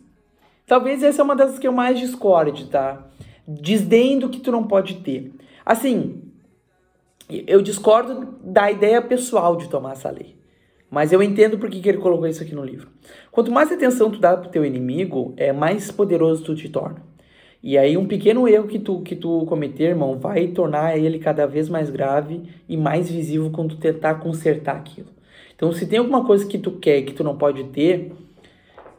Talvez 0.69 1.03
essa 1.03 1.23
é 1.23 1.25
uma 1.25 1.35
das 1.35 1.59
que 1.59 1.67
eu 1.67 1.73
mais 1.73 1.99
discorde, 1.99 2.67
tá? 2.67 3.09
Desdém 3.47 4.19
do 4.19 4.29
que 4.29 4.39
tu 4.39 4.53
não 4.53 4.65
pode 4.65 4.97
ter. 4.97 5.33
Assim, 5.65 6.23
eu 7.31 7.63
discordo 7.63 8.35
da 8.45 8.71
ideia 8.71 9.01
pessoal 9.01 9.57
de 9.57 9.71
tomar 9.71 9.93
essa 9.93 10.11
lei. 10.11 10.37
Mas 10.91 11.11
eu 11.11 11.23
entendo 11.23 11.59
por 11.59 11.71
que, 11.71 11.81
que 11.81 11.89
ele 11.89 11.97
colocou 11.99 12.27
isso 12.27 12.43
aqui 12.43 12.55
no 12.55 12.63
livro. 12.65 12.89
Quanto 13.33 13.51
mais 13.51 13.73
atenção 13.73 14.11
tu 14.11 14.19
dá 14.19 14.37
pro 14.37 14.51
teu 14.51 14.63
inimigo, 14.63 15.33
é 15.39 15.53
mais 15.55 15.91
poderoso 15.91 16.45
tu 16.45 16.55
te 16.55 16.69
torna. 16.69 17.03
E 17.63 17.79
aí 17.79 17.97
um 17.97 18.07
pequeno 18.07 18.47
erro 18.47 18.69
que 18.69 18.79
tu, 18.79 19.01
que 19.01 19.17
tu 19.17 19.47
cometer, 19.47 19.85
irmão, 19.85 20.19
vai 20.19 20.49
tornar 20.49 20.99
ele 20.99 21.19
cada 21.19 21.47
vez 21.47 21.71
mais 21.71 21.89
grave 21.89 22.43
e 22.69 22.77
mais 22.77 23.11
visível 23.11 23.51
quando 23.51 23.75
tu 23.75 23.81
tentar 23.81 24.17
consertar 24.17 24.77
aquilo. 24.77 25.09
Então, 25.57 25.73
se 25.73 25.87
tem 25.87 25.99
alguma 25.99 26.25
coisa 26.27 26.47
que 26.47 26.59
tu 26.59 26.73
quer 26.73 27.03
que 27.03 27.15
tu 27.15 27.25
não 27.25 27.37
pode 27.37 27.65
ter, 27.65 28.13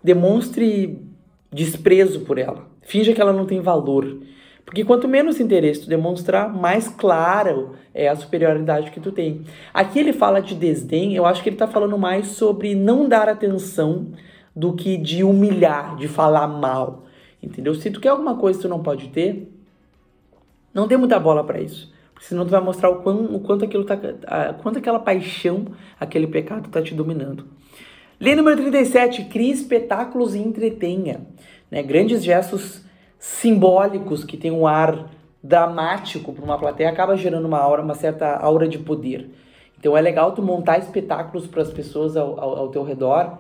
demonstre 0.03 1.09
desprezo 1.51 2.21
por 2.21 2.38
ela. 2.38 2.67
Finja 2.81 3.13
que 3.13 3.21
ela 3.21 3.33
não 3.33 3.45
tem 3.45 3.62
valor. 3.62 4.19
Porque 4.65 4.85
quanto 4.85 5.07
menos 5.07 5.39
interesse 5.39 5.81
tu 5.81 5.89
demonstrar, 5.89 6.53
mais 6.53 6.88
claro 6.88 7.71
é 7.93 8.07
a 8.07 8.15
superioridade 8.15 8.91
que 8.91 8.99
tu 8.99 9.12
tem. 9.12 9.41
Aqui 9.73 9.97
ele 9.97 10.13
fala 10.13 10.41
de 10.41 10.53
desdém, 10.53 11.15
eu 11.15 11.25
acho 11.25 11.41
que 11.41 11.49
ele 11.49 11.55
está 11.55 11.67
falando 11.67 11.97
mais 11.97 12.27
sobre 12.27 12.75
não 12.75 13.09
dar 13.09 13.27
atenção 13.27 14.12
do 14.55 14.73
que 14.73 14.95
de 14.95 15.23
humilhar, 15.23 15.95
de 15.95 16.07
falar 16.07 16.47
mal. 16.47 17.05
Entendeu? 17.41 17.73
Se 17.73 17.89
tu 17.89 17.99
quer 17.99 18.09
alguma 18.09 18.35
coisa 18.35 18.59
que 18.59 18.67
tu 18.67 18.69
não 18.69 18.83
pode 18.83 19.07
ter, 19.09 19.51
não 20.73 20.88
dê 20.88 20.97
muita 20.97 21.19
bola 21.19 21.43
para 21.43 21.59
isso. 21.59 21.91
Porque 22.13 22.27
senão 22.27 22.45
tu 22.45 22.51
vai 22.51 22.62
mostrar 22.62 22.89
o, 22.89 23.01
quão, 23.01 23.33
o 23.33 23.39
quanto 23.39 23.65
aquilo 23.65 23.85
tá. 23.85 23.97
A, 24.27 24.53
quanto 24.53 24.77
aquela 24.77 24.99
paixão, 24.99 25.67
aquele 25.99 26.27
pecado 26.27 26.69
tá 26.69 26.81
te 26.81 26.93
dominando. 26.93 27.45
Lei 28.21 28.36
número 28.36 28.58
37, 28.58 29.23
crie 29.25 29.49
espetáculos 29.49 30.36
e 30.36 30.39
entretenha. 30.39 31.21
Né? 31.71 31.82
Grandes 31.82 32.21
gestos 32.21 32.84
simbólicos 33.17 34.25
que 34.25 34.36
têm 34.36 34.51
um 34.51 34.67
ar 34.67 35.10
dramático 35.41 36.34
para 36.34 36.43
uma 36.43 36.58
plateia 36.58 36.89
acaba 36.89 37.15
gerando 37.15 37.45
uma 37.45 37.60
aura, 37.60 37.82
uma 37.82 37.93
certa 37.93 38.36
aura 38.36 38.67
de 38.67 38.77
poder. 38.77 39.29
Então 39.79 39.95
é 39.95 40.01
legal 40.01 40.34
tu 40.34 40.41
montar 40.41 40.79
espetáculos 40.79 41.47
para 41.47 41.62
as 41.62 41.71
pessoas 41.71 42.17
ao, 42.17 42.38
ao, 42.38 42.58
ao 42.58 42.67
teu 42.67 42.84
redor, 42.84 43.38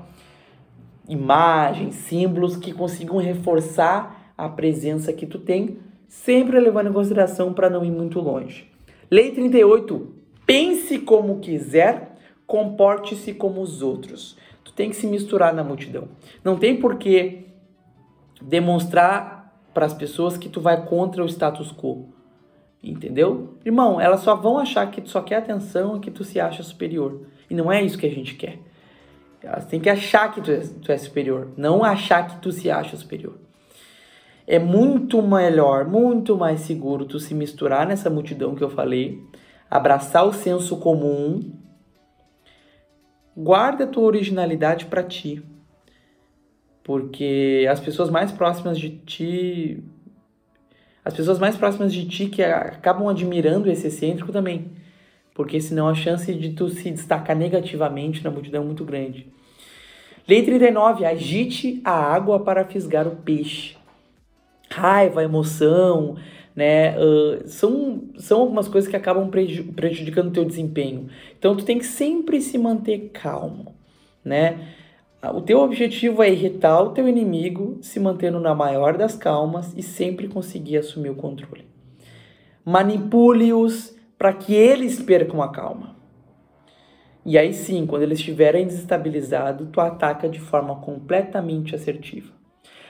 imagens, 1.09 1.95
símbolos 1.95 2.55
que 2.55 2.71
consigam 2.71 3.17
reforçar 3.17 4.31
a 4.37 4.47
presença 4.47 5.11
que 5.11 5.25
tu 5.25 5.39
tem, 5.39 5.77
sempre 6.07 6.57
levando 6.57 6.89
em 6.89 6.93
consideração 6.93 7.51
para 7.51 7.69
não 7.69 7.83
ir 7.83 7.91
muito 7.91 8.21
longe. 8.21 8.71
Lei 9.11 9.31
38, 9.31 10.07
pense 10.45 10.99
como 10.99 11.39
quiser, 11.39 12.15
comporte-se 12.47 13.33
como 13.33 13.59
os 13.59 13.81
outros 13.81 14.37
tem 14.79 14.89
que 14.89 14.95
se 14.95 15.07
misturar 15.07 15.53
na 15.53 15.61
multidão. 15.61 16.07
Não 16.41 16.55
tem 16.55 16.79
por 16.79 16.95
que 16.95 17.47
demonstrar 18.41 19.53
para 19.73 19.85
as 19.85 19.93
pessoas 19.93 20.37
que 20.37 20.47
tu 20.47 20.61
vai 20.61 20.85
contra 20.85 21.21
o 21.21 21.27
status 21.27 21.69
quo. 21.69 22.07
Entendeu? 22.81 23.57
Irmão, 23.65 23.99
elas 23.99 24.21
só 24.21 24.37
vão 24.37 24.57
achar 24.57 24.89
que 24.89 25.01
tu 25.01 25.09
só 25.09 25.21
quer 25.21 25.35
atenção 25.35 25.97
e 25.97 25.99
que 25.99 26.09
tu 26.09 26.23
se 26.23 26.39
acha 26.39 26.63
superior. 26.63 27.27
E 27.49 27.53
não 27.53 27.69
é 27.69 27.83
isso 27.83 27.97
que 27.97 28.05
a 28.05 28.09
gente 28.09 28.35
quer. 28.35 28.57
Elas 29.43 29.65
têm 29.65 29.81
que 29.81 29.89
achar 29.89 30.33
que 30.33 30.39
tu 30.39 30.49
é, 30.49 30.59
tu 30.59 30.89
é 30.93 30.97
superior, 30.97 31.49
não 31.57 31.83
achar 31.83 32.25
que 32.25 32.37
tu 32.41 32.49
se 32.49 32.71
acha 32.71 32.95
superior. 32.95 33.37
É 34.47 34.59
muito 34.59 35.21
melhor, 35.21 35.89
muito 35.89 36.37
mais 36.37 36.61
seguro 36.61 37.03
tu 37.03 37.19
se 37.19 37.33
misturar 37.33 37.85
nessa 37.85 38.09
multidão 38.09 38.55
que 38.55 38.63
eu 38.63 38.69
falei, 38.69 39.21
abraçar 39.69 40.25
o 40.25 40.31
senso 40.31 40.77
comum 40.77 41.58
guarda 43.39 43.85
a 43.85 43.87
tua 43.87 44.03
originalidade 44.03 44.85
para 44.85 45.01
ti. 45.01 45.41
Porque 46.83 47.65
as 47.71 47.79
pessoas 47.79 48.09
mais 48.09 48.31
próximas 48.31 48.77
de 48.77 48.89
ti, 48.89 49.83
as 51.05 51.13
pessoas 51.13 51.39
mais 51.39 51.55
próximas 51.55 51.93
de 51.93 52.05
ti 52.07 52.27
que 52.27 52.43
acabam 52.43 53.07
admirando 53.07 53.69
esse 53.71 53.87
excêntrico 53.87 54.31
também. 54.31 54.71
porque 55.33 55.61
senão 55.61 55.87
a 55.87 55.95
chance 55.95 56.33
de 56.33 56.49
tu 56.49 56.67
se 56.67 56.91
destacar 56.91 57.33
negativamente 57.33 58.21
na 58.21 58.29
multidão 58.29 58.61
é 58.61 58.65
muito 58.65 58.83
grande. 58.83 59.25
Lei 60.27 60.43
39, 60.43 61.05
agite 61.05 61.81
a 61.85 61.93
água 61.93 62.41
para 62.41 62.65
fisgar 62.65 63.07
o 63.07 63.15
peixe. 63.15 63.77
Raiva, 64.69 65.23
emoção, 65.23 66.17
né? 66.59 66.93
Uh, 66.99 67.47
são, 67.47 68.09
são 68.17 68.41
algumas 68.41 68.67
coisas 68.67 68.89
que 68.89 68.95
acabam 68.97 69.29
prejudicando 69.29 70.27
o 70.27 70.31
teu 70.31 70.43
desempenho. 70.43 71.07
Então 71.37 71.55
tu 71.55 71.63
tem 71.63 71.77
que 71.77 71.85
sempre 71.85 72.41
se 72.41 72.57
manter 72.57 73.11
calmo, 73.13 73.73
né? 74.25 74.75
O 75.33 75.39
teu 75.39 75.59
objetivo 75.59 76.21
é 76.21 76.29
irritar 76.29 76.81
o 76.81 76.89
teu 76.89 77.07
inimigo, 77.07 77.77
se 77.81 77.97
mantendo 77.97 78.41
na 78.41 78.53
maior 78.53 78.97
das 78.97 79.15
calmas 79.15 79.73
e 79.77 79.81
sempre 79.81 80.27
conseguir 80.27 80.75
assumir 80.75 81.09
o 81.09 81.15
controle. 81.15 81.65
Manipule-os 82.65 83.95
para 84.17 84.33
que 84.33 84.53
eles 84.53 85.01
percam 85.01 85.41
a 85.41 85.49
calma. 85.49 85.95
E 87.25 87.37
aí 87.37 87.53
sim, 87.53 87.85
quando 87.85 88.03
eles 88.03 88.19
estiverem 88.19 88.65
desestabilizados, 88.65 89.69
tu 89.71 89.79
ataca 89.79 90.27
de 90.27 90.39
forma 90.41 90.75
completamente 90.75 91.73
assertiva. 91.73 92.38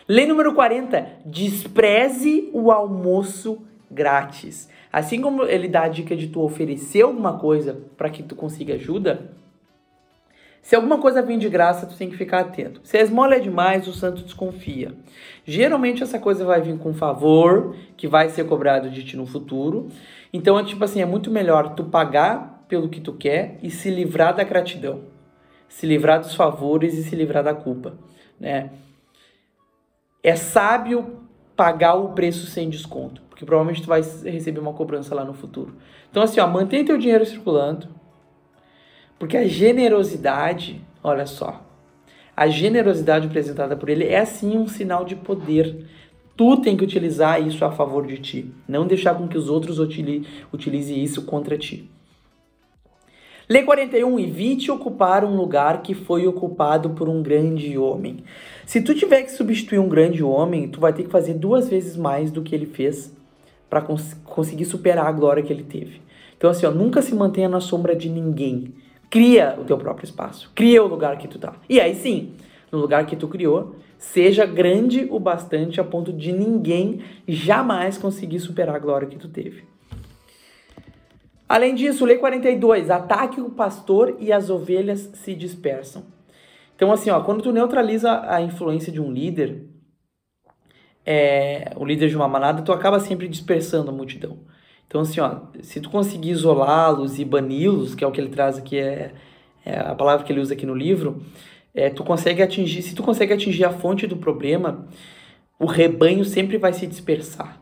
Lei 0.10 0.26
número 0.26 0.56
40: 0.56 1.08
despreze 1.24 2.50
o 2.52 2.72
almoço 2.72 3.62
grátis. 3.92 4.68
Assim 4.92 5.22
como 5.22 5.44
ele 5.44 5.68
dá 5.68 5.84
a 5.84 5.88
dica 5.88 6.16
de 6.16 6.30
tu 6.30 6.42
oferecer 6.42 7.04
alguma 7.04 7.38
coisa 7.38 7.80
para 7.96 8.10
que 8.10 8.24
tu 8.24 8.36
consiga 8.36 8.74
ajuda, 8.74 9.30
se 10.64 10.76
alguma 10.76 10.98
coisa 10.98 11.22
vem 11.22 11.38
de 11.38 11.48
graça, 11.48 11.86
tu 11.86 11.96
tem 11.96 12.10
que 12.10 12.18
ficar 12.18 12.40
atento. 12.40 12.82
Se 12.84 12.98
a 12.98 13.02
esmola 13.02 13.36
é 13.36 13.40
demais, 13.40 13.88
o 13.88 13.94
santo 13.94 14.24
desconfia. 14.24 14.94
Geralmente 15.46 16.02
essa 16.02 16.18
coisa 16.18 16.44
vai 16.44 16.60
vir 16.60 16.80
com 16.80 16.92
favor, 16.92 17.76
que 17.96 18.08
vai 18.08 18.30
ser 18.30 18.48
cobrado 18.48 18.90
de 18.90 19.04
ti 19.04 19.16
no 19.16 19.28
futuro. 19.28 19.90
Então 20.34 20.58
é 20.58 20.64
tipo 20.64 20.84
assim, 20.84 21.02
é 21.02 21.06
muito 21.06 21.30
melhor 21.30 21.76
tu 21.76 21.84
pagar 21.84 22.66
pelo 22.68 22.90
que 22.90 23.00
tu 23.00 23.14
quer 23.14 23.60
e 23.62 23.70
se 23.70 23.92
livrar 23.92 24.36
da 24.36 24.44
gratidão. 24.44 25.02
Se 25.68 25.86
livrar 25.86 26.20
dos 26.20 26.34
favores 26.34 26.96
e 26.96 27.04
se 27.04 27.16
livrar 27.16 27.44
da 27.44 27.54
culpa, 27.54 27.94
né? 28.40 28.72
É 30.22 30.36
sábio 30.36 31.20
pagar 31.56 31.96
o 31.96 32.10
preço 32.10 32.48
sem 32.48 32.70
desconto, 32.70 33.22
porque 33.30 33.46
provavelmente 33.46 33.82
tu 33.82 33.88
vai 33.88 34.02
receber 34.02 34.60
uma 34.60 34.74
cobrança 34.74 35.16
lá 35.16 35.24
no 35.24 35.34
futuro. 35.34 35.76
Então 36.10 36.24
assim, 36.24 36.40
ó, 36.40 36.48
mantém 36.48 36.86
teu 36.86 36.98
dinheiro 36.98 37.26
circulando, 37.26 37.88
porque 39.18 39.36
a 39.36 39.48
generosidade, 39.48 40.82
olha 41.04 41.26
só, 41.26 41.66
a 42.36 42.48
generosidade 42.48 43.28
apresentada 43.28 43.76
por 43.76 43.90
ele 43.90 44.06
é 44.06 44.24
sim 44.24 44.58
um 44.58 44.68
sinal 44.68 45.04
de 45.04 45.16
poder. 45.16 45.86
Tu 46.38 46.58
tem 46.62 46.78
que 46.78 46.84
utilizar 46.86 47.46
isso 47.46 47.66
a 47.66 47.72
favor 47.72 48.08
de 48.08 48.18
ti, 48.18 48.54
não 48.66 48.88
deixar 48.88 49.16
com 49.16 49.28
que 49.28 49.38
os 49.38 49.50
outros 49.50 49.78
utilizem 49.80 51.04
isso 51.04 51.26
contra 51.26 51.58
ti. 51.58 51.92
Lei 53.52 53.64
41, 53.64 54.20
evite 54.20 54.70
ocupar 54.70 55.26
um 55.26 55.36
lugar 55.36 55.82
que 55.82 55.96
foi 55.96 56.28
ocupado 56.28 56.92
por 56.92 57.10
um 57.10 57.24
grande 57.24 57.76
homem. 57.80 58.18
Se 58.64 58.80
tu 58.80 58.94
tiver 58.94 59.24
que 59.24 59.32
substituir 59.32 59.80
um 59.80 59.90
grande 59.90 60.24
homem, 60.24 60.68
tu 60.68 60.80
vai 60.80 60.94
ter 60.94 61.02
que 61.02 61.10
fazer 61.10 61.34
duas 61.34 61.68
vezes 61.68 61.98
mais 61.98 62.30
do 62.30 62.44
que 62.44 62.54
ele 62.54 62.68
fez 62.68 63.12
para 63.68 63.82
cons 63.82 64.14
conseguir 64.24 64.66
superar 64.66 65.08
a 65.08 65.12
glória 65.12 65.42
que 65.42 65.52
ele 65.52 65.64
teve. 65.64 66.00
Então 66.38 66.52
assim, 66.52 66.68
ó, 66.68 66.70
nunca 66.70 67.02
se 67.02 67.16
mantenha 67.16 67.50
na 67.50 67.60
sombra 67.60 67.96
de 67.96 68.08
ninguém. 68.08 68.72
Cria 69.10 69.58
o 69.60 69.64
teu 69.64 69.80
próprio 69.80 70.06
espaço. 70.06 70.52
Cria 70.54 70.84
o 70.84 70.88
lugar 70.88 71.18
que 71.18 71.28
tu 71.28 71.40
tá. 71.40 71.56
E 71.68 71.82
aí 71.82 71.96
sim, 71.96 72.34
no 72.72 72.78
lugar 72.78 73.08
que 73.08 73.16
tu 73.16 73.28
criou, 73.28 73.76
seja 73.98 74.46
grande 74.46 75.08
o 75.10 75.20
bastante 75.20 75.82
a 75.82 75.84
ponto 75.84 76.14
de 76.14 76.32
ninguém 76.32 77.02
jamais 77.28 77.98
conseguir 77.98 78.42
superar 78.42 78.76
a 78.76 78.80
glória 78.80 79.08
que 79.08 79.18
tu 79.18 79.28
teve. 79.28 79.64
Além 81.50 81.74
disso, 81.74 82.06
lei 82.06 82.18
42, 82.18 82.92
ataque 82.92 83.42
o 83.42 83.50
pastor 83.50 84.16
e 84.20 84.32
as 84.32 84.52
ovelhas 84.52 85.10
se 85.16 85.34
dispersam. 85.34 86.04
Então, 86.76 86.92
assim, 86.92 87.10
ó, 87.10 87.22
quando 87.22 87.42
tu 87.42 87.52
neutraliza 87.52 88.22
a 88.30 88.40
influência 88.40 88.94
de 88.94 89.02
um 89.02 89.12
líder, 89.12 89.66
é, 91.04 91.74
o 91.76 91.84
líder 91.84 92.08
de 92.08 92.16
uma 92.16 92.28
manada, 92.28 92.62
tu 92.62 92.72
acaba 92.72 93.00
sempre 93.00 93.28
dispersando 93.28 93.90
a 93.90 93.94
multidão. 93.94 94.38
Então, 94.88 95.02
assim, 95.02 95.20
ó, 95.20 95.40
se 95.64 95.82
tu 95.82 95.90
conseguir 95.90 96.30
isolá-los 96.30 97.18
e 97.18 97.26
bani-los, 97.26 97.96
que 97.96 98.04
é 98.04 98.08
o 98.08 98.12
que 98.12 98.22
ele 98.22 98.30
traz 98.30 98.60
aqui, 98.60 98.78
é, 98.78 99.14
é, 99.66 99.80
a 99.80 99.96
palavra 99.96 100.24
que 100.24 100.32
ele 100.32 100.42
usa 100.42 100.54
aqui 100.54 100.68
no 100.68 100.76
livro, 100.76 101.20
é, 101.74 101.90
tu 101.90 102.04
consegue 102.04 102.44
atingir, 102.44 102.84
se 102.84 102.94
tu 102.94 103.02
consegue 103.02 103.34
atingir 103.34 103.66
a 103.66 103.72
fonte 103.72 104.06
do 104.06 104.18
problema, 104.18 104.88
o 105.60 105.66
rebanho 105.66 106.24
sempre 106.24 106.60
vai 106.60 106.74
se 106.74 106.86
dispersar. 106.86 107.60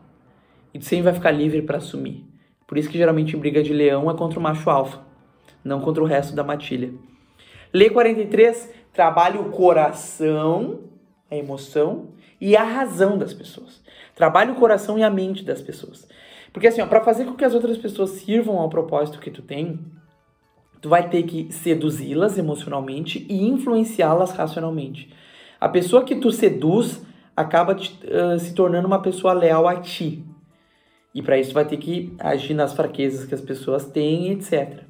E 0.74 0.78
tu 0.78 0.84
sempre 0.84 1.04
vai 1.04 1.14
ficar 1.14 1.30
livre 1.30 1.62
para 1.62 1.78
assumir. 1.78 2.27
Por 2.68 2.76
isso 2.76 2.90
que 2.90 2.98
geralmente 2.98 3.34
em 3.34 3.40
briga 3.40 3.62
de 3.62 3.72
leão 3.72 4.10
é 4.10 4.14
contra 4.14 4.38
o 4.38 4.42
macho 4.42 4.68
alfa, 4.68 5.00
não 5.64 5.80
contra 5.80 6.02
o 6.02 6.06
resto 6.06 6.36
da 6.36 6.44
matilha. 6.44 6.92
Lei 7.72 7.88
43 7.88 8.72
trabalha 8.92 9.40
o 9.40 9.50
coração, 9.50 10.80
a 11.30 11.34
emoção 11.34 12.08
e 12.38 12.54
a 12.54 12.62
razão 12.62 13.16
das 13.16 13.32
pessoas. 13.32 13.82
Trabalha 14.14 14.52
o 14.52 14.56
coração 14.56 14.98
e 14.98 15.02
a 15.02 15.10
mente 15.10 15.42
das 15.42 15.62
pessoas. 15.62 16.06
Porque 16.52 16.68
assim, 16.68 16.86
para 16.86 17.02
fazer 17.02 17.24
com 17.24 17.34
que 17.34 17.44
as 17.44 17.54
outras 17.54 17.78
pessoas 17.78 18.10
sirvam 18.10 18.58
ao 18.58 18.68
propósito 18.68 19.18
que 19.18 19.30
tu 19.30 19.40
tem, 19.40 19.80
tu 20.80 20.90
vai 20.90 21.08
ter 21.08 21.22
que 21.22 21.50
seduzi-las 21.50 22.36
emocionalmente 22.36 23.26
e 23.30 23.48
influenciá-las 23.48 24.32
racionalmente. 24.32 25.10
A 25.58 25.68
pessoa 25.68 26.04
que 26.04 26.16
tu 26.16 26.30
seduz 26.30 27.02
acaba 27.34 27.74
te, 27.74 27.98
uh, 28.04 28.38
se 28.38 28.52
tornando 28.54 28.86
uma 28.86 29.00
pessoa 29.00 29.32
leal 29.32 29.66
a 29.66 29.76
ti. 29.76 30.22
E 31.18 31.22
para 31.22 31.36
isso 31.36 31.52
vai 31.52 31.64
ter 31.64 31.78
que 31.78 32.14
agir 32.16 32.54
nas 32.54 32.72
fraquezas 32.72 33.26
que 33.26 33.34
as 33.34 33.40
pessoas 33.40 33.84
têm, 33.84 34.30
etc. 34.30 34.84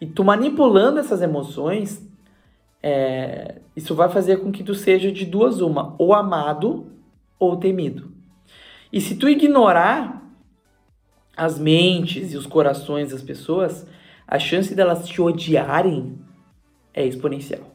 E 0.00 0.06
tu 0.06 0.24
manipulando 0.24 0.98
essas 0.98 1.22
emoções, 1.22 2.04
é, 2.82 3.60
isso 3.76 3.94
vai 3.94 4.08
fazer 4.08 4.38
com 4.38 4.50
que 4.50 4.64
tu 4.64 4.74
seja 4.74 5.12
de 5.12 5.24
duas 5.24 5.60
uma, 5.60 5.94
ou 5.98 6.12
amado 6.12 6.90
ou 7.38 7.56
temido. 7.58 8.10
E 8.92 9.00
se 9.00 9.14
tu 9.14 9.28
ignorar 9.28 10.28
as 11.36 11.60
mentes 11.60 12.32
e 12.32 12.36
os 12.36 12.44
corações 12.44 13.12
das 13.12 13.22
pessoas, 13.22 13.86
a 14.26 14.40
chance 14.40 14.74
delas 14.74 15.06
te 15.06 15.22
odiarem 15.22 16.18
é 16.92 17.06
exponencial. 17.06 17.71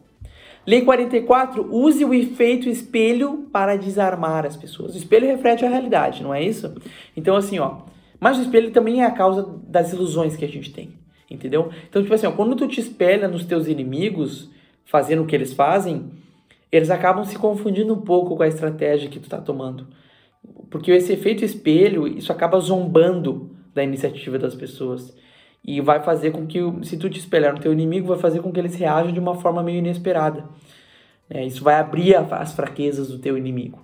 Lei 0.67 0.81
44, 0.81 1.73
use 1.73 2.03
o 2.03 2.13
efeito 2.13 2.67
espelho 2.67 3.47
para 3.53 3.77
desarmar 3.77 4.45
as 4.45 4.57
pessoas. 4.57 4.95
O 4.95 4.97
espelho 4.97 5.25
reflete 5.25 5.63
a 5.63 5.69
realidade, 5.69 6.21
não 6.21 6.33
é 6.33 6.43
isso? 6.43 6.75
Então, 7.15 7.37
assim, 7.37 7.57
ó. 7.57 7.83
Mas 8.19 8.37
o 8.37 8.41
espelho 8.41 8.71
também 8.71 9.01
é 9.01 9.05
a 9.05 9.11
causa 9.11 9.47
das 9.65 9.93
ilusões 9.93 10.35
que 10.35 10.43
a 10.43 10.47
gente 10.47 10.73
tem, 10.73 10.89
entendeu? 11.31 11.69
Então, 11.87 12.01
tipo 12.01 12.13
assim, 12.13 12.27
ó, 12.27 12.33
quando 12.33 12.53
tu 12.53 12.67
te 12.67 12.81
espelha 12.81 13.29
nos 13.29 13.45
teus 13.45 13.65
inimigos, 13.65 14.49
fazendo 14.83 15.23
o 15.23 15.25
que 15.25 15.35
eles 15.35 15.53
fazem, 15.53 16.11
eles 16.69 16.89
acabam 16.89 17.23
se 17.23 17.37
confundindo 17.37 17.93
um 17.93 18.01
pouco 18.01 18.35
com 18.35 18.43
a 18.43 18.47
estratégia 18.47 19.09
que 19.09 19.21
tu 19.21 19.29
tá 19.29 19.39
tomando. 19.39 19.87
Porque 20.69 20.91
esse 20.91 21.13
efeito 21.13 21.45
espelho, 21.45 22.05
isso 22.05 22.29
acaba 22.29 22.59
zombando 22.59 23.55
da 23.73 23.83
iniciativa 23.85 24.37
das 24.37 24.53
pessoas. 24.53 25.15
E 25.67 25.81
vai 25.81 26.01
fazer 26.01 26.31
com 26.31 26.47
que, 26.47 26.59
se 26.83 26.95
tu 26.95 27.09
te 27.09 27.19
espelhar 27.19 27.53
no 27.53 27.59
teu 27.59 27.73
inimigo, 27.73 28.07
vai 28.07 28.17
fazer 28.17 28.41
com 28.41 28.51
que 28.51 28.59
eles 28.59 28.73
reajam 28.73 29.11
de 29.11 29.19
uma 29.19 29.35
forma 29.35 29.61
meio 29.61 29.79
inesperada. 29.79 30.45
É, 31.29 31.45
isso 31.45 31.61
vai 31.61 31.75
abrir 31.75 32.15
as 32.15 32.53
fraquezas 32.53 33.09
do 33.09 33.19
teu 33.19 33.37
inimigo. 33.37 33.79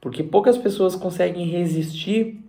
Porque 0.00 0.24
poucas 0.24 0.58
pessoas 0.58 0.96
conseguem 0.96 1.46
resistir 1.46 2.40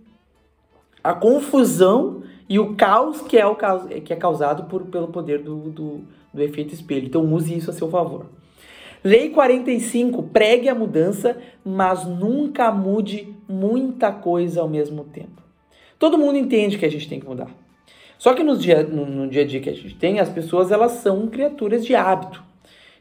à 1.02 1.14
confusão 1.14 2.22
e 2.48 2.58
o 2.58 2.74
caos 2.74 3.20
que 3.20 3.38
é, 3.38 3.46
o 3.46 3.54
caos, 3.54 3.84
que 4.04 4.12
é 4.12 4.16
causado 4.16 4.64
por, 4.64 4.82
pelo 4.86 5.08
poder 5.08 5.42
do, 5.42 5.70
do, 5.70 6.00
do 6.34 6.42
efeito 6.42 6.74
espelho. 6.74 7.06
Então 7.06 7.24
use 7.32 7.56
isso 7.56 7.70
a 7.70 7.72
seu 7.72 7.88
favor. 7.88 8.26
Lei 9.04 9.30
45, 9.30 10.22
pregue 10.24 10.68
a 10.68 10.74
mudança, 10.74 11.36
mas 11.64 12.04
nunca 12.04 12.70
mude 12.70 13.34
muita 13.48 14.12
coisa 14.12 14.60
ao 14.60 14.68
mesmo 14.68 15.04
tempo. 15.04 15.42
Todo 15.98 16.18
mundo 16.18 16.38
entende 16.38 16.78
que 16.78 16.86
a 16.86 16.90
gente 16.90 17.08
tem 17.08 17.20
que 17.20 17.26
mudar. 17.26 17.61
Só 18.22 18.34
que 18.34 18.44
no 18.44 18.56
dia, 18.56 18.84
no, 18.84 19.04
no 19.04 19.28
dia 19.28 19.42
a 19.42 19.44
dia 19.44 19.58
que 19.58 19.68
a 19.68 19.74
gente 19.74 19.96
tem, 19.96 20.20
as 20.20 20.28
pessoas 20.28 20.70
elas 20.70 20.92
são 20.92 21.26
criaturas 21.26 21.84
de 21.84 21.92
hábito. 21.92 22.40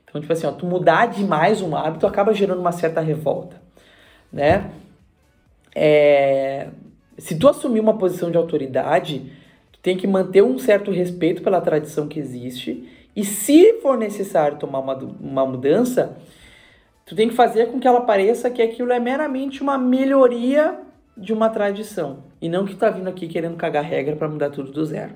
Então, 0.03 0.19
tipo 0.19 0.33
assim, 0.33 0.47
ó, 0.47 0.51
tu 0.51 0.65
mudar 0.65 1.09
demais 1.09 1.61
um 1.61 1.75
hábito 1.75 2.07
acaba 2.07 2.33
gerando 2.33 2.59
uma 2.59 2.71
certa 2.71 3.01
revolta, 3.01 3.61
né? 4.33 4.71
É, 5.75 6.69
se 7.19 7.37
tu 7.37 7.47
assumir 7.47 7.79
uma 7.79 7.99
posição 7.99 8.31
de 8.31 8.37
autoridade, 8.37 9.31
tu 9.71 9.77
tem 9.83 9.95
que 9.95 10.07
manter 10.07 10.41
um 10.41 10.57
certo 10.57 10.89
respeito 10.89 11.43
pela 11.43 11.61
tradição 11.61 12.07
que 12.07 12.19
existe 12.19 12.89
e 13.15 13.23
se 13.23 13.73
for 13.73 13.99
necessário 13.99 14.57
tomar 14.57 14.79
uma, 14.79 14.95
uma 14.95 15.45
mudança, 15.45 16.17
tu 17.05 17.15
tem 17.15 17.29
que 17.29 17.35
fazer 17.35 17.67
com 17.67 17.79
que 17.79 17.87
ela 17.87 18.01
pareça 18.01 18.49
que 18.49 18.59
aquilo 18.59 18.91
é 18.91 18.99
meramente 18.99 19.61
uma 19.61 19.77
melhoria 19.77 20.79
de 21.21 21.31
uma 21.31 21.49
tradição 21.49 22.23
e 22.41 22.49
não 22.49 22.65
que 22.65 22.73
tu 22.73 22.79
tá 22.79 22.89
vindo 22.89 23.07
aqui 23.07 23.27
querendo 23.27 23.55
cagar 23.55 23.83
regra 23.83 24.15
para 24.15 24.27
mudar 24.27 24.49
tudo 24.49 24.71
do 24.71 24.85
zero. 24.85 25.13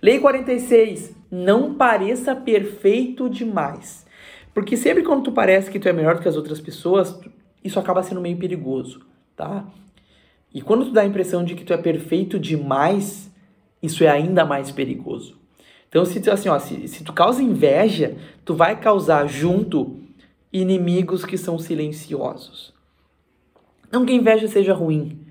Lei 0.00 0.18
46, 0.18 1.14
não 1.30 1.74
pareça 1.74 2.34
perfeito 2.34 3.28
demais. 3.28 4.06
Porque 4.54 4.76
sempre 4.76 5.02
quando 5.02 5.24
tu 5.24 5.32
parece 5.32 5.70
que 5.70 5.78
tu 5.78 5.88
é 5.88 5.92
melhor 5.92 6.16
do 6.16 6.22
que 6.22 6.28
as 6.28 6.36
outras 6.36 6.60
pessoas, 6.60 7.18
isso 7.64 7.78
acaba 7.78 8.02
sendo 8.02 8.20
meio 8.20 8.36
perigoso, 8.36 9.00
tá? 9.36 9.64
E 10.52 10.60
quando 10.60 10.86
tu 10.86 10.92
dá 10.92 11.02
a 11.02 11.06
impressão 11.06 11.44
de 11.44 11.54
que 11.54 11.64
tu 11.64 11.72
é 11.72 11.78
perfeito 11.78 12.38
demais, 12.38 13.30
isso 13.82 14.04
é 14.04 14.08
ainda 14.08 14.44
mais 14.44 14.70
perigoso. 14.70 15.40
Então, 15.88 16.04
se 16.04 16.20
tu, 16.20 16.30
assim, 16.30 16.48
ó, 16.48 16.58
se, 16.58 16.88
se 16.88 17.04
tu 17.04 17.12
causa 17.12 17.42
inveja, 17.42 18.16
tu 18.44 18.54
vai 18.54 18.78
causar 18.78 19.26
junto 19.26 20.00
inimigos 20.52 21.24
que 21.24 21.38
são 21.38 21.58
silenciosos. 21.58 22.74
Não 23.90 24.04
que 24.04 24.12
a 24.12 24.16
inveja 24.16 24.48
seja 24.48 24.74
ruim. 24.74 25.21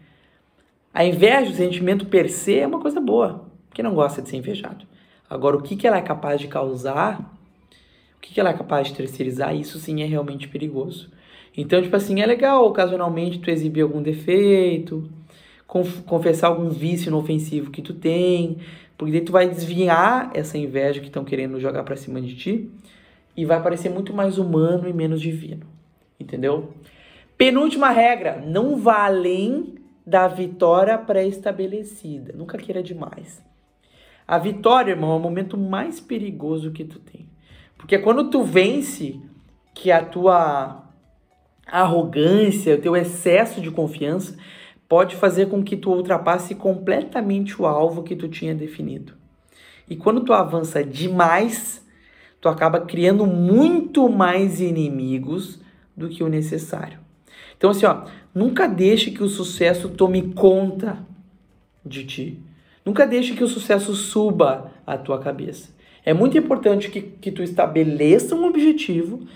A 0.93 1.05
inveja, 1.05 1.51
o 1.51 1.55
sentimento 1.55 2.05
per 2.05 2.29
se, 2.29 2.59
é 2.59 2.67
uma 2.67 2.79
coisa 2.79 2.99
boa. 2.99 3.45
Quem 3.73 3.83
não 3.83 3.95
gosta 3.95 4.21
de 4.21 4.29
ser 4.29 4.37
invejado? 4.37 4.85
Agora, 5.29 5.55
o 5.55 5.61
que, 5.61 5.77
que 5.77 5.87
ela 5.87 5.97
é 5.97 6.01
capaz 6.01 6.41
de 6.41 6.47
causar, 6.47 7.19
o 8.17 8.19
que, 8.19 8.33
que 8.33 8.39
ela 8.39 8.49
é 8.49 8.53
capaz 8.53 8.89
de 8.89 8.95
terceirizar, 8.95 9.55
isso 9.55 9.79
sim 9.79 10.01
é 10.01 10.05
realmente 10.05 10.49
perigoso. 10.49 11.09
Então, 11.55 11.81
tipo 11.81 11.95
assim, 11.95 12.21
é 12.21 12.25
legal 12.25 12.65
ocasionalmente 12.65 13.39
tu 13.39 13.49
exibir 13.49 13.81
algum 13.81 14.01
defeito, 14.01 15.09
confessar 16.05 16.47
algum 16.47 16.69
vício 16.69 17.07
inofensivo 17.07 17.71
que 17.71 17.81
tu 17.81 17.93
tem, 17.93 18.57
porque 18.97 19.13
daí 19.13 19.21
tu 19.21 19.31
vai 19.31 19.47
desviar 19.47 20.29
essa 20.33 20.57
inveja 20.57 20.99
que 20.99 21.07
estão 21.07 21.23
querendo 21.23 21.59
jogar 21.59 21.83
para 21.83 21.95
cima 21.95 22.21
de 22.21 22.35
ti 22.35 22.69
e 23.35 23.45
vai 23.45 23.61
parecer 23.63 23.89
muito 23.89 24.13
mais 24.13 24.37
humano 24.37 24.87
e 24.87 24.93
menos 24.93 25.21
divino. 25.21 25.65
Entendeu? 26.19 26.73
Penúltima 27.37 27.89
regra: 27.89 28.43
não 28.45 28.75
vá 28.75 29.05
além 29.05 29.80
da 30.05 30.27
vitória 30.27 30.97
pré-estabelecida. 30.97 32.33
Nunca 32.35 32.57
queira 32.57 32.81
demais. 32.81 33.43
A 34.27 34.37
vitória, 34.37 34.91
irmão, 34.91 35.13
é 35.13 35.15
o 35.15 35.19
momento 35.19 35.57
mais 35.57 35.99
perigoso 35.99 36.71
que 36.71 36.85
tu 36.85 36.99
tem. 36.99 37.27
Porque 37.77 37.95
é 37.95 37.99
quando 37.99 38.29
tu 38.29 38.43
vence 38.43 39.19
que 39.73 39.91
a 39.91 40.03
tua 40.05 40.83
arrogância, 41.65 42.75
o 42.75 42.81
teu 42.81 42.95
excesso 42.95 43.59
de 43.59 43.71
confiança 43.71 44.37
pode 44.87 45.15
fazer 45.15 45.47
com 45.47 45.63
que 45.63 45.77
tu 45.77 45.91
ultrapasse 45.91 46.55
completamente 46.55 47.61
o 47.61 47.65
alvo 47.65 48.03
que 48.03 48.15
tu 48.15 48.27
tinha 48.27 48.53
definido. 48.53 49.13
E 49.89 49.95
quando 49.95 50.21
tu 50.21 50.31
avança 50.31 50.83
demais, 50.83 51.85
tu 52.39 52.47
acaba 52.47 52.79
criando 52.81 53.25
muito 53.25 54.07
mais 54.07 54.61
inimigos 54.61 55.61
do 55.95 56.07
que 56.07 56.23
o 56.23 56.29
necessário. 56.29 57.00
Então 57.61 57.69
assim, 57.69 57.85
ó, 57.85 58.05
nunca 58.33 58.67
deixe 58.67 59.11
que 59.11 59.21
o 59.21 59.29
sucesso 59.29 59.87
tome 59.89 60.33
conta 60.33 61.05
de 61.85 62.03
ti. 62.03 62.39
Nunca 62.83 63.05
deixe 63.05 63.35
que 63.35 63.43
o 63.43 63.47
sucesso 63.47 63.93
suba 63.93 64.71
à 64.83 64.97
tua 64.97 65.19
cabeça. 65.19 65.69
É 66.03 66.11
muito 66.11 66.35
importante 66.35 66.89
que, 66.89 66.99
que 66.99 67.31
tu 67.31 67.43
estabeleça 67.43 68.33
um 68.33 68.47
objetivo 68.47 69.27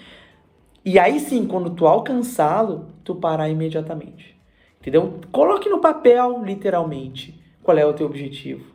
e 0.83 0.97
aí 0.97 1.19
sim, 1.19 1.45
quando 1.45 1.69
tu 1.69 1.85
alcançá-lo, 1.85 2.87
tu 3.03 3.13
parar 3.13 3.47
imediatamente. 3.47 4.35
Entendeu? 4.81 5.19
Coloque 5.31 5.69
no 5.69 5.77
papel, 5.77 6.43
literalmente, 6.43 7.39
qual 7.61 7.77
é 7.77 7.85
o 7.85 7.93
teu 7.93 8.07
objetivo. 8.07 8.65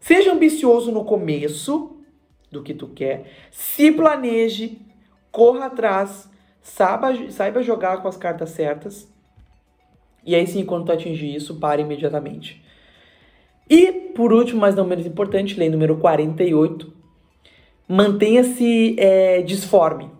Seja 0.00 0.32
ambicioso 0.32 0.90
no 0.90 1.04
começo 1.04 1.96
do 2.50 2.60
que 2.60 2.74
tu 2.74 2.88
quer, 2.88 3.30
se 3.52 3.92
planeje, 3.92 4.80
corra 5.30 5.66
atrás, 5.66 6.28
saiba, 6.66 7.30
saiba 7.30 7.62
jogar 7.62 8.02
com 8.02 8.08
as 8.08 8.16
cartas 8.16 8.50
certas. 8.50 9.08
E 10.24 10.34
aí 10.34 10.46
sim, 10.46 10.64
quando 10.64 10.86
tu 10.86 10.92
atingir 10.92 11.34
isso, 11.34 11.60
pare 11.60 11.82
imediatamente. 11.82 12.62
E, 13.70 13.92
por 13.92 14.32
último, 14.32 14.60
mas 14.60 14.74
não 14.74 14.84
menos 14.84 15.06
importante, 15.06 15.58
lei 15.58 15.68
número 15.68 15.96
48, 15.96 16.92
mantenha-se 17.88 18.96
é, 18.98 19.42
disforme. 19.42 20.10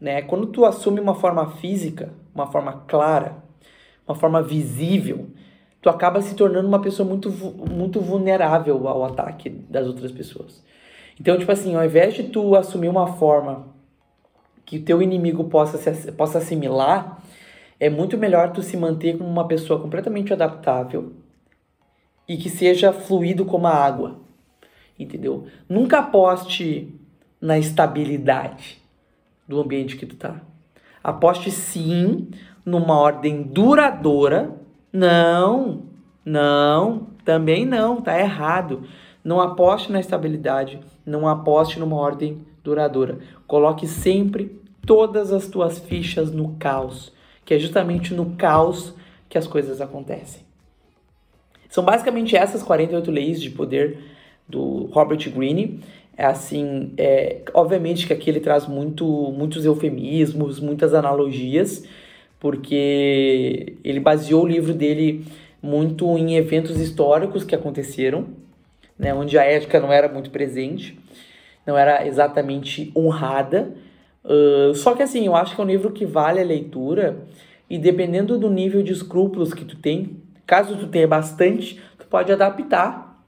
Né? 0.00 0.22
Quando 0.22 0.46
tu 0.46 0.64
assume 0.64 1.00
uma 1.00 1.14
forma 1.14 1.50
física, 1.52 2.10
uma 2.34 2.46
forma 2.46 2.84
clara, 2.88 3.36
uma 4.08 4.14
forma 4.14 4.42
visível, 4.42 5.28
tu 5.82 5.90
acaba 5.90 6.20
se 6.22 6.34
tornando 6.34 6.66
uma 6.66 6.80
pessoa 6.80 7.06
muito, 7.06 7.30
muito 7.30 8.00
vulnerável 8.00 8.88
ao 8.88 9.04
ataque 9.04 9.50
das 9.50 9.86
outras 9.86 10.10
pessoas. 10.10 10.64
Então, 11.20 11.38
tipo 11.38 11.52
assim, 11.52 11.74
ao 11.74 11.84
invés 11.84 12.14
de 12.14 12.24
tu 12.24 12.56
assumir 12.56 12.88
uma 12.88 13.06
forma 13.06 13.73
que 14.64 14.78
o 14.78 14.82
teu 14.82 15.02
inimigo 15.02 15.44
possa, 15.44 15.78
se, 15.78 16.12
possa 16.12 16.38
assimilar, 16.38 17.22
é 17.78 17.90
muito 17.90 18.16
melhor 18.16 18.52
tu 18.52 18.62
se 18.62 18.76
manter 18.76 19.18
como 19.18 19.28
uma 19.28 19.46
pessoa 19.46 19.80
completamente 19.80 20.32
adaptável 20.32 21.12
e 22.28 22.36
que 22.36 22.48
seja 22.48 22.92
fluido 22.92 23.44
como 23.44 23.66
a 23.66 23.74
água. 23.74 24.20
Entendeu? 24.98 25.46
Nunca 25.68 25.98
aposte 25.98 26.94
na 27.40 27.58
estabilidade 27.58 28.80
do 29.46 29.60
ambiente 29.60 29.96
que 29.96 30.06
tu 30.06 30.16
tá. 30.16 30.40
Aposte 31.02 31.50
sim 31.50 32.28
numa 32.64 32.98
ordem 32.98 33.42
duradoura. 33.42 34.54
Não, 34.92 35.82
não, 36.24 37.08
também 37.24 37.66
não, 37.66 38.00
tá 38.00 38.18
errado. 38.18 38.84
Não 39.22 39.40
aposte 39.40 39.90
na 39.90 40.00
estabilidade, 40.00 40.80
não 41.04 41.26
aposte 41.26 41.78
numa 41.78 41.96
ordem 41.96 42.42
duradoura. 42.64 43.18
Coloque 43.46 43.86
sempre 43.86 44.58
todas 44.84 45.32
as 45.32 45.46
tuas 45.46 45.78
fichas 45.78 46.32
no 46.32 46.56
caos, 46.58 47.12
que 47.44 47.54
é 47.54 47.58
justamente 47.58 48.14
no 48.14 48.34
caos 48.36 48.94
que 49.28 49.38
as 49.38 49.46
coisas 49.46 49.80
acontecem. 49.80 50.42
São 51.68 51.84
basicamente 51.84 52.36
essas 52.36 52.62
48 52.62 53.10
leis 53.10 53.42
de 53.42 53.50
poder 53.50 53.98
do 54.48 54.86
Robert 54.92 55.30
Greene. 55.30 55.80
É 56.16 56.24
assim, 56.24 56.92
é, 56.96 57.42
obviamente 57.52 58.06
que 58.06 58.12
aqui 58.12 58.30
ele 58.30 58.40
traz 58.40 58.66
muito, 58.66 59.04
muitos 59.04 59.64
eufemismos, 59.64 60.60
muitas 60.60 60.94
analogias, 60.94 61.84
porque 62.38 63.74
ele 63.82 63.98
baseou 63.98 64.44
o 64.44 64.46
livro 64.46 64.72
dele 64.72 65.24
muito 65.60 66.06
em 66.16 66.36
eventos 66.36 66.78
históricos 66.78 67.42
que 67.42 67.54
aconteceram, 67.54 68.26
né, 68.96 69.12
onde 69.12 69.36
a 69.36 69.42
ética 69.42 69.80
não 69.80 69.92
era 69.92 70.08
muito 70.08 70.30
presente, 70.30 70.96
não 71.66 71.76
era 71.76 72.06
exatamente 72.06 72.92
honrada. 72.96 73.74
Uh, 74.24 74.74
só 74.74 74.94
que 74.94 75.02
assim, 75.02 75.26
eu 75.26 75.34
acho 75.36 75.54
que 75.54 75.60
é 75.60 75.64
um 75.64 75.66
livro 75.66 75.92
que 75.92 76.06
vale 76.06 76.40
a 76.40 76.44
leitura 76.44 77.24
e 77.68 77.78
dependendo 77.78 78.38
do 78.38 78.50
nível 78.50 78.82
de 78.82 78.92
escrúpulos 78.92 79.52
que 79.52 79.64
tu 79.64 79.76
tem, 79.76 80.16
caso 80.46 80.76
tu 80.76 80.86
tenha 80.86 81.08
bastante, 81.08 81.80
tu 81.98 82.06
pode 82.06 82.32
adaptar 82.32 83.22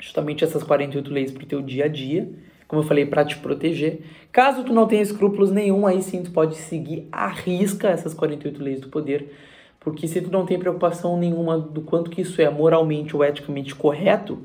justamente 0.00 0.44
essas 0.44 0.62
48 0.62 1.12
leis 1.12 1.30
para 1.30 1.44
o 1.44 1.46
teu 1.46 1.62
dia 1.62 1.84
a 1.84 1.88
dia 1.88 2.28
como 2.72 2.80
eu 2.80 2.86
falei, 2.86 3.04
para 3.04 3.22
te 3.22 3.36
proteger. 3.36 4.00
Caso 4.32 4.64
tu 4.64 4.72
não 4.72 4.86
tenha 4.86 5.02
escrúpulos 5.02 5.50
nenhum, 5.50 5.86
aí 5.86 6.00
sim 6.00 6.22
tu 6.22 6.30
pode 6.30 6.54
seguir 6.54 7.06
à 7.12 7.28
risca 7.28 7.90
essas 7.90 8.14
48 8.14 8.62
leis 8.62 8.80
do 8.80 8.88
poder, 8.88 9.30
porque 9.78 10.08
se 10.08 10.22
tu 10.22 10.30
não 10.30 10.46
tem 10.46 10.58
preocupação 10.58 11.18
nenhuma 11.18 11.58
do 11.58 11.82
quanto 11.82 12.10
que 12.10 12.22
isso 12.22 12.40
é 12.40 12.48
moralmente 12.48 13.14
ou 13.14 13.22
eticamente 13.22 13.74
correto, 13.74 14.38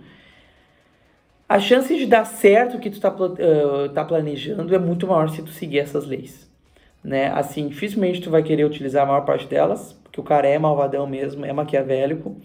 a 1.50 1.60
chance 1.60 1.96
de 1.96 2.06
dar 2.06 2.26
certo 2.26 2.78
o 2.78 2.80
que 2.80 2.90
tu 2.90 3.00
tá, 3.00 3.10
uh, 3.10 3.90
tá 3.94 4.04
planejando 4.04 4.76
é 4.76 4.80
muito 4.80 5.08
maior 5.08 5.30
se 5.30 5.42
tu 5.42 5.50
seguir 5.52 5.80
essas 5.80 6.06
leis. 6.06 6.50
Né? 7.04 7.28
Assim, 7.28 7.70
dificilmente 7.70 8.22
tu 8.22 8.30
vai 8.30 8.44
querer 8.44 8.66
utilizar 8.66 9.04
a 9.04 9.06
maior 9.06 9.22
parte 9.22 9.48
delas, 9.48 9.94
porque 10.04 10.20
o 10.20 10.24
cara 10.24 10.48
é 10.48 10.60
malvadão 10.60 11.08
mesmo, 11.08 11.46
é 11.46 11.54
maquiavélico. 11.54 12.36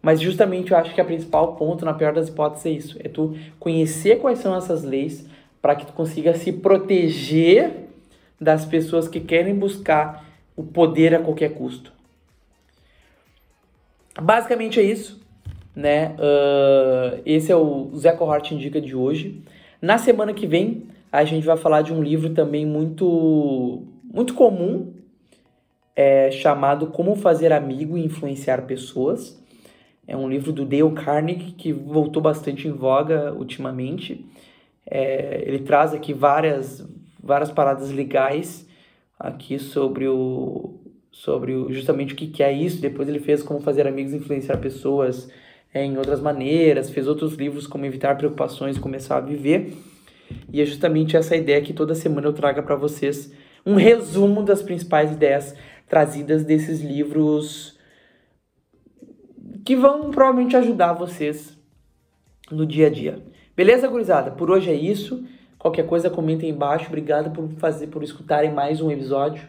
Mas 0.00 0.20
justamente 0.20 0.72
eu 0.72 0.78
acho 0.78 0.94
que 0.94 1.00
a 1.00 1.04
principal 1.04 1.56
ponto, 1.56 1.84
na 1.84 1.92
pior 1.92 2.14
das 2.14 2.28
hipóteses, 2.28 2.66
é 2.66 2.70
isso: 2.70 2.98
é 3.02 3.08
tu 3.08 3.36
conhecer 3.58 4.20
quais 4.20 4.38
são 4.38 4.56
essas 4.56 4.84
leis 4.84 5.28
para 5.60 5.74
que 5.74 5.84
tu 5.84 5.92
consiga 5.92 6.32
se 6.34 6.52
proteger 6.52 7.88
das 8.40 8.64
pessoas 8.64 9.08
que 9.08 9.20
querem 9.20 9.54
buscar 9.54 10.24
o 10.54 10.62
poder 10.62 11.14
a 11.14 11.18
qualquer 11.18 11.54
custo. 11.54 11.92
Basicamente 14.20 14.80
é 14.80 14.82
isso, 14.82 15.20
né? 15.76 16.16
Uh, 16.18 17.20
esse 17.26 17.52
é 17.52 17.56
o 17.56 17.90
Zé 17.94 18.10
Kohart 18.12 18.50
Indica 18.50 18.80
de 18.80 18.96
hoje. 18.96 19.42
Na 19.80 19.98
semana 19.98 20.32
que 20.32 20.46
vem, 20.46 20.84
a 21.12 21.22
gente 21.24 21.46
vai 21.46 21.58
falar 21.58 21.82
de 21.82 21.92
um 21.92 22.02
livro 22.02 22.30
também 22.30 22.64
muito, 22.64 23.82
muito 24.02 24.32
comum, 24.32 24.94
é, 25.94 26.30
chamado 26.30 26.86
Como 26.86 27.14
Fazer 27.14 27.52
Amigo 27.52 27.98
e 27.98 28.04
Influenciar 28.04 28.62
Pessoas. 28.62 29.38
É 30.08 30.16
um 30.16 30.28
livro 30.28 30.50
do 30.50 30.64
Dale 30.64 30.92
Carnegie 30.92 31.52
que 31.52 31.72
voltou 31.72 32.22
bastante 32.22 32.66
em 32.66 32.72
voga 32.72 33.34
ultimamente. 33.34 34.24
É, 34.88 35.42
ele 35.46 35.58
traz 35.58 35.92
aqui 35.92 36.14
várias, 36.14 36.88
várias 37.22 37.50
paradas 37.50 37.90
legais 37.90 38.66
aqui 39.18 39.58
sobre 39.58 40.08
o 40.08 40.74
sobre 41.10 41.72
justamente 41.72 42.12
o 42.12 42.16
que, 42.16 42.26
que 42.26 42.42
é 42.42 42.52
isso. 42.52 42.80
Depois 42.80 43.08
ele 43.08 43.18
fez 43.18 43.42
como 43.42 43.60
fazer 43.60 43.86
amigos 43.86 44.12
influenciar 44.12 44.58
pessoas 44.58 45.28
é, 45.76 45.84
em 45.84 45.98
outras 45.98 46.20
maneiras. 46.20 46.88
Fez 46.88 47.06
outros 47.06 47.34
livros 47.34 47.66
como 47.66 47.84
evitar 47.84 48.16
preocupações 48.16 48.76
e 48.76 48.80
começar 48.80 49.18
a 49.18 49.20
viver. 49.20 49.76
E 50.52 50.60
é 50.60 50.64
justamente 50.64 51.16
essa 51.16 51.36
ideia 51.36 51.60
que 51.60 51.72
toda 51.72 51.94
semana 51.94 52.26
eu 52.26 52.32
trago 52.32 52.62
para 52.62 52.74
vocês 52.74 53.32
um 53.64 53.74
resumo 53.74 54.42
das 54.42 54.62
principais 54.62 55.12
ideias 55.12 55.54
trazidas 55.86 56.44
desses 56.44 56.80
livros 56.80 57.78
que 59.64 59.76
vão 59.76 60.10
provavelmente 60.10 60.56
ajudar 60.56 60.92
vocês 60.92 61.56
no 62.50 62.64
dia 62.64 62.86
a 62.86 62.90
dia. 62.90 63.22
Beleza, 63.56 63.88
gurizada? 63.88 64.30
Por 64.30 64.50
hoje 64.50 64.70
é 64.70 64.74
isso. 64.74 65.24
Qualquer 65.58 65.86
coisa, 65.86 66.08
comenta 66.08 66.44
aí 66.44 66.50
embaixo. 66.50 66.86
Obrigado 66.86 67.30
por 67.30 67.48
fazer, 67.58 67.88
por 67.88 68.02
escutarem 68.02 68.52
mais 68.52 68.80
um 68.80 68.90
episódio 68.90 69.46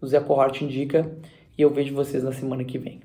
do 0.00 0.06
Zé 0.06 0.20
Cohort 0.20 0.62
Indica. 0.62 1.10
E 1.56 1.62
eu 1.62 1.70
vejo 1.70 1.94
vocês 1.94 2.22
na 2.22 2.32
semana 2.32 2.64
que 2.64 2.78
vem. 2.78 3.00